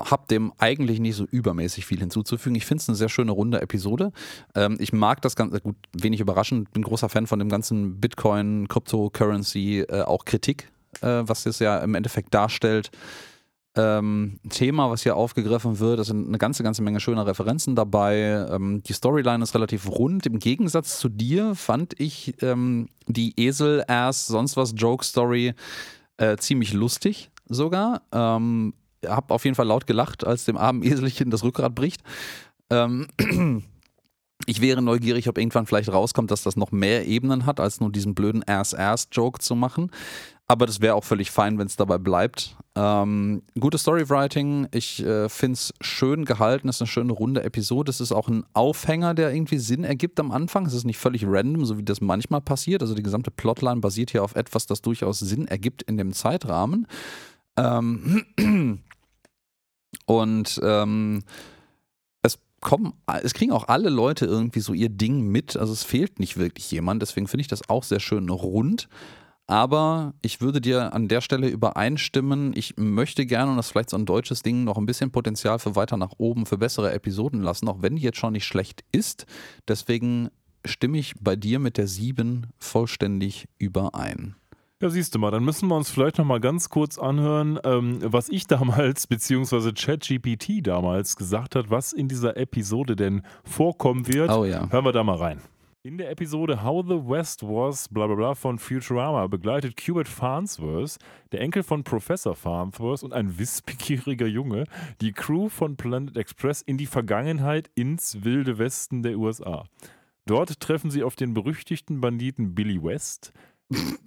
[0.00, 2.56] habe dem eigentlich nicht so übermäßig viel hinzuzufügen.
[2.56, 4.12] Ich finde es eine sehr schöne runde Episode.
[4.54, 8.68] Ähm, ich mag das Ganze, gut, wenig überraschend, bin großer Fan von dem ganzen Bitcoin,
[8.68, 12.90] Cryptocurrency, äh, auch Kritik, äh, was es ja im Endeffekt darstellt.
[13.76, 18.46] Ähm, Thema, was hier aufgegriffen wird, es sind eine ganze, ganze Menge schöner Referenzen dabei.
[18.48, 20.26] Ähm, die Storyline ist relativ rund.
[20.26, 25.54] Im Gegensatz zu dir fand ich ähm, die Esel-Ass, sonst was Joke-Story
[26.18, 28.02] äh, ziemlich lustig sogar.
[28.12, 28.74] Ähm,
[29.08, 32.02] hab auf jeden Fall laut gelacht, als dem armen Eselchen das Rückgrat bricht.
[32.70, 33.08] Ähm,
[34.46, 37.90] ich wäre neugierig, ob irgendwann vielleicht rauskommt, dass das noch mehr Ebenen hat, als nur
[37.90, 39.90] diesen blöden Ass-Ass-Joke zu machen.
[40.46, 42.56] Aber das wäre auch völlig fein, wenn es dabei bleibt.
[42.74, 44.68] Ähm, gutes Storywriting.
[44.72, 46.68] Ich äh, finde es schön gehalten.
[46.68, 47.88] Es ist eine schöne runde Episode.
[47.88, 50.66] Es ist auch ein Aufhänger, der irgendwie Sinn ergibt am Anfang.
[50.66, 52.82] Es ist nicht völlig random, so wie das manchmal passiert.
[52.82, 56.86] Also die gesamte Plotline basiert hier auf etwas, das durchaus Sinn ergibt in dem Zeitrahmen.
[57.56, 58.24] Ähm,
[60.06, 61.22] und ähm,
[62.22, 65.56] es kommen, es kriegen auch alle Leute irgendwie so ihr Ding mit.
[65.56, 67.02] Also es fehlt nicht wirklich jemand.
[67.02, 68.88] Deswegen finde ich das auch sehr schön rund.
[69.46, 73.90] Aber ich würde dir an der Stelle übereinstimmen, ich möchte gerne, und das ist vielleicht
[73.90, 77.42] so ein deutsches Ding, noch ein bisschen Potenzial für weiter nach oben, für bessere Episoden
[77.42, 79.26] lassen, auch wenn die jetzt schon nicht schlecht ist.
[79.68, 80.30] Deswegen
[80.64, 84.36] stimme ich bei dir mit der 7 vollständig überein.
[84.84, 88.00] Ja, siehst du mal, dann müssen wir uns vielleicht noch mal ganz kurz anhören, ähm,
[88.02, 94.28] was ich damals, beziehungsweise ChatGPT damals gesagt hat, was in dieser Episode denn vorkommen wird.
[94.28, 94.70] Oh ja.
[94.70, 95.40] Hören wir da mal rein.
[95.84, 100.98] In der Episode How the West Was, bla bla bla von Futurama begleitet Qbert Farnsworth,
[101.32, 104.64] der Enkel von Professor Farnsworth und ein wissbegieriger Junge,
[105.00, 109.64] die Crew von Planet Express in die Vergangenheit ins wilde Westen der USA.
[110.26, 113.32] Dort treffen sie auf den berüchtigten Banditen Billy West,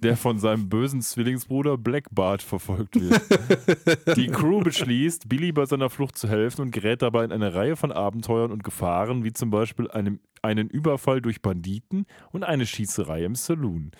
[0.02, 4.16] der von seinem bösen Zwillingsbruder Black Bart verfolgt wird.
[4.16, 7.76] Die Crew beschließt, Billy bei seiner Flucht zu helfen und gerät dabei in eine Reihe
[7.76, 13.24] von Abenteuern und Gefahren, wie zum Beispiel einem, einen Überfall durch Banditen und eine Schießerei
[13.24, 13.92] im Saloon.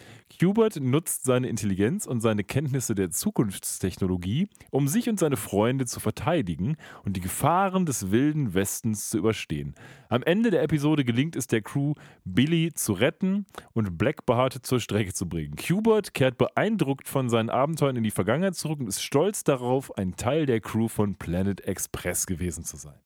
[0.43, 6.01] Hubert nutzt seine Intelligenz und seine Kenntnisse der Zukunftstechnologie, um sich und seine Freunde zu
[6.01, 9.74] verteidigen und die Gefahren des wilden Westens zu überstehen.
[10.09, 11.94] Am Ende der Episode gelingt es der Crew,
[12.24, 15.56] Billy zu retten und Black Bart zur Strecke zu bringen.
[15.56, 20.16] Hubert kehrt beeindruckt von seinen Abenteuern in die Vergangenheit zurück und ist stolz darauf, ein
[20.16, 22.98] Teil der Crew von Planet Express gewesen zu sein.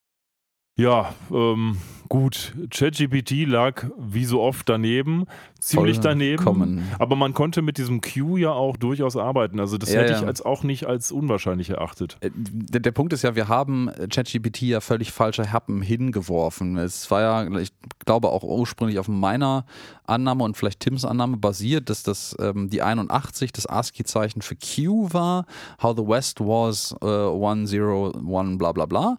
[0.75, 1.77] Ja, ähm,
[2.09, 2.53] gut.
[2.71, 5.25] ChatGPT lag wie so oft daneben,
[5.59, 6.41] ziemlich daneben.
[6.41, 6.91] Vollkommen.
[6.97, 9.59] Aber man konnte mit diesem Q ja auch durchaus arbeiten.
[9.59, 10.19] Also das Ja, hätte ja.
[10.19, 12.17] ich als auch nicht als unwahrscheinlich erachtet.
[12.21, 16.77] Äh, Der, der Punkt ist ja, wir haben ChatGPT ja völlig falsche Happen hingeworfen.
[16.77, 17.71] Es war ja, ich
[18.03, 19.65] glaube, auch ursprünglich auf meiner
[20.05, 25.09] Annahme und vielleicht Tims Annahme basiert, dass das ähm, die 81 das ASCII-Zeichen für Q
[25.13, 25.45] war,
[25.81, 29.17] how the West was äh, 101 bla bla bla.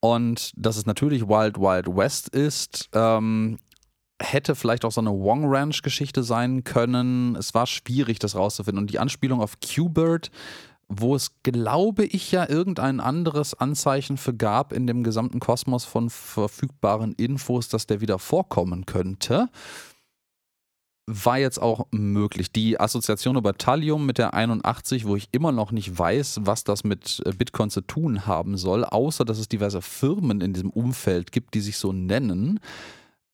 [0.00, 2.88] Und dass es natürlich Wild Wild West ist.
[2.94, 3.58] Ähm,
[4.20, 7.36] hätte vielleicht auch so eine Wong Ranch Geschichte sein können.
[7.36, 8.82] Es war schwierig, das rauszufinden.
[8.82, 10.30] Und die Anspielung auf Q-Bird,
[10.88, 16.10] wo es, glaube ich, ja irgendein anderes Anzeichen für gab in dem gesamten Kosmos von
[16.10, 19.48] verfügbaren Infos, dass der wieder vorkommen könnte,
[21.10, 22.52] war jetzt auch möglich.
[22.52, 26.84] Die Assoziation über Thallium mit der 81, wo ich immer noch nicht weiß, was das
[26.84, 31.32] mit äh, Bitcoin zu tun haben soll, außer dass es diverse Firmen in diesem Umfeld
[31.32, 32.60] gibt, die sich so nennen,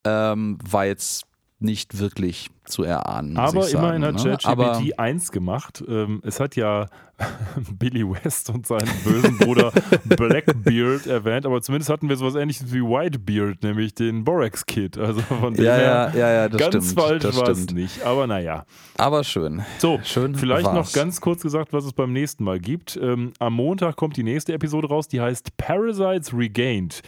[0.04, 1.26] ähm, war jetzt
[1.58, 3.36] nicht wirklich zu erahnen.
[3.38, 4.36] Aber ich sagen, immerhin hat ne?
[4.36, 5.82] ChatGPT eins gemacht.
[5.88, 6.86] Ähm, es hat ja
[7.78, 9.72] Billy West und seinen bösen Bruder
[10.04, 14.98] Blackbeard erwähnt, aber zumindest hatten wir sowas ähnliches wie Whitebeard, nämlich den Borax Kid.
[14.98, 17.00] Also von dem Ja, her ja, ja, ja, das ganz stimmt.
[17.00, 18.02] falsch das war es nicht.
[18.04, 18.66] Aber naja.
[18.98, 19.62] Aber schön.
[19.78, 20.92] So, Schön vielleicht noch war's.
[20.92, 22.98] ganz kurz gesagt, was es beim nächsten Mal gibt.
[23.00, 27.00] Ähm, am Montag kommt die nächste Episode raus, die heißt Parasites Regained.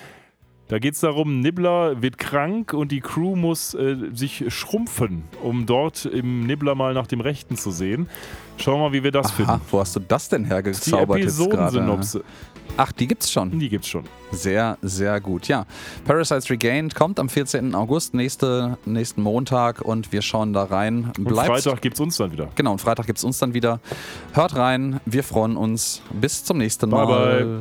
[0.68, 5.64] Da geht es darum, Nibbler wird krank und die Crew muss äh, sich schrumpfen, um
[5.64, 8.06] dort im Nibbler mal nach dem Rechten zu sehen.
[8.58, 9.60] Schauen wir mal, wie wir das Aha, finden.
[9.70, 11.52] wo hast du das denn Die hergezaubert jetzt gerade?
[11.52, 12.24] Episodensynopse,
[12.76, 13.58] Ach, die gibt's schon.
[13.58, 14.04] die gibt's schon.
[14.30, 15.48] Sehr, sehr gut.
[15.48, 15.64] Ja,
[16.04, 17.74] Parasites Regained kommt am 14.
[17.74, 21.12] August, nächste, nächsten Montag und wir schauen da rein.
[21.16, 22.50] Und Bleibt Freitag gibt's uns dann wieder.
[22.56, 23.80] Genau, und Freitag gibt's uns dann wieder.
[24.34, 26.02] Hört rein, wir freuen uns.
[26.12, 27.44] Bis zum nächsten Bye, Mal.
[27.44, 27.60] bye.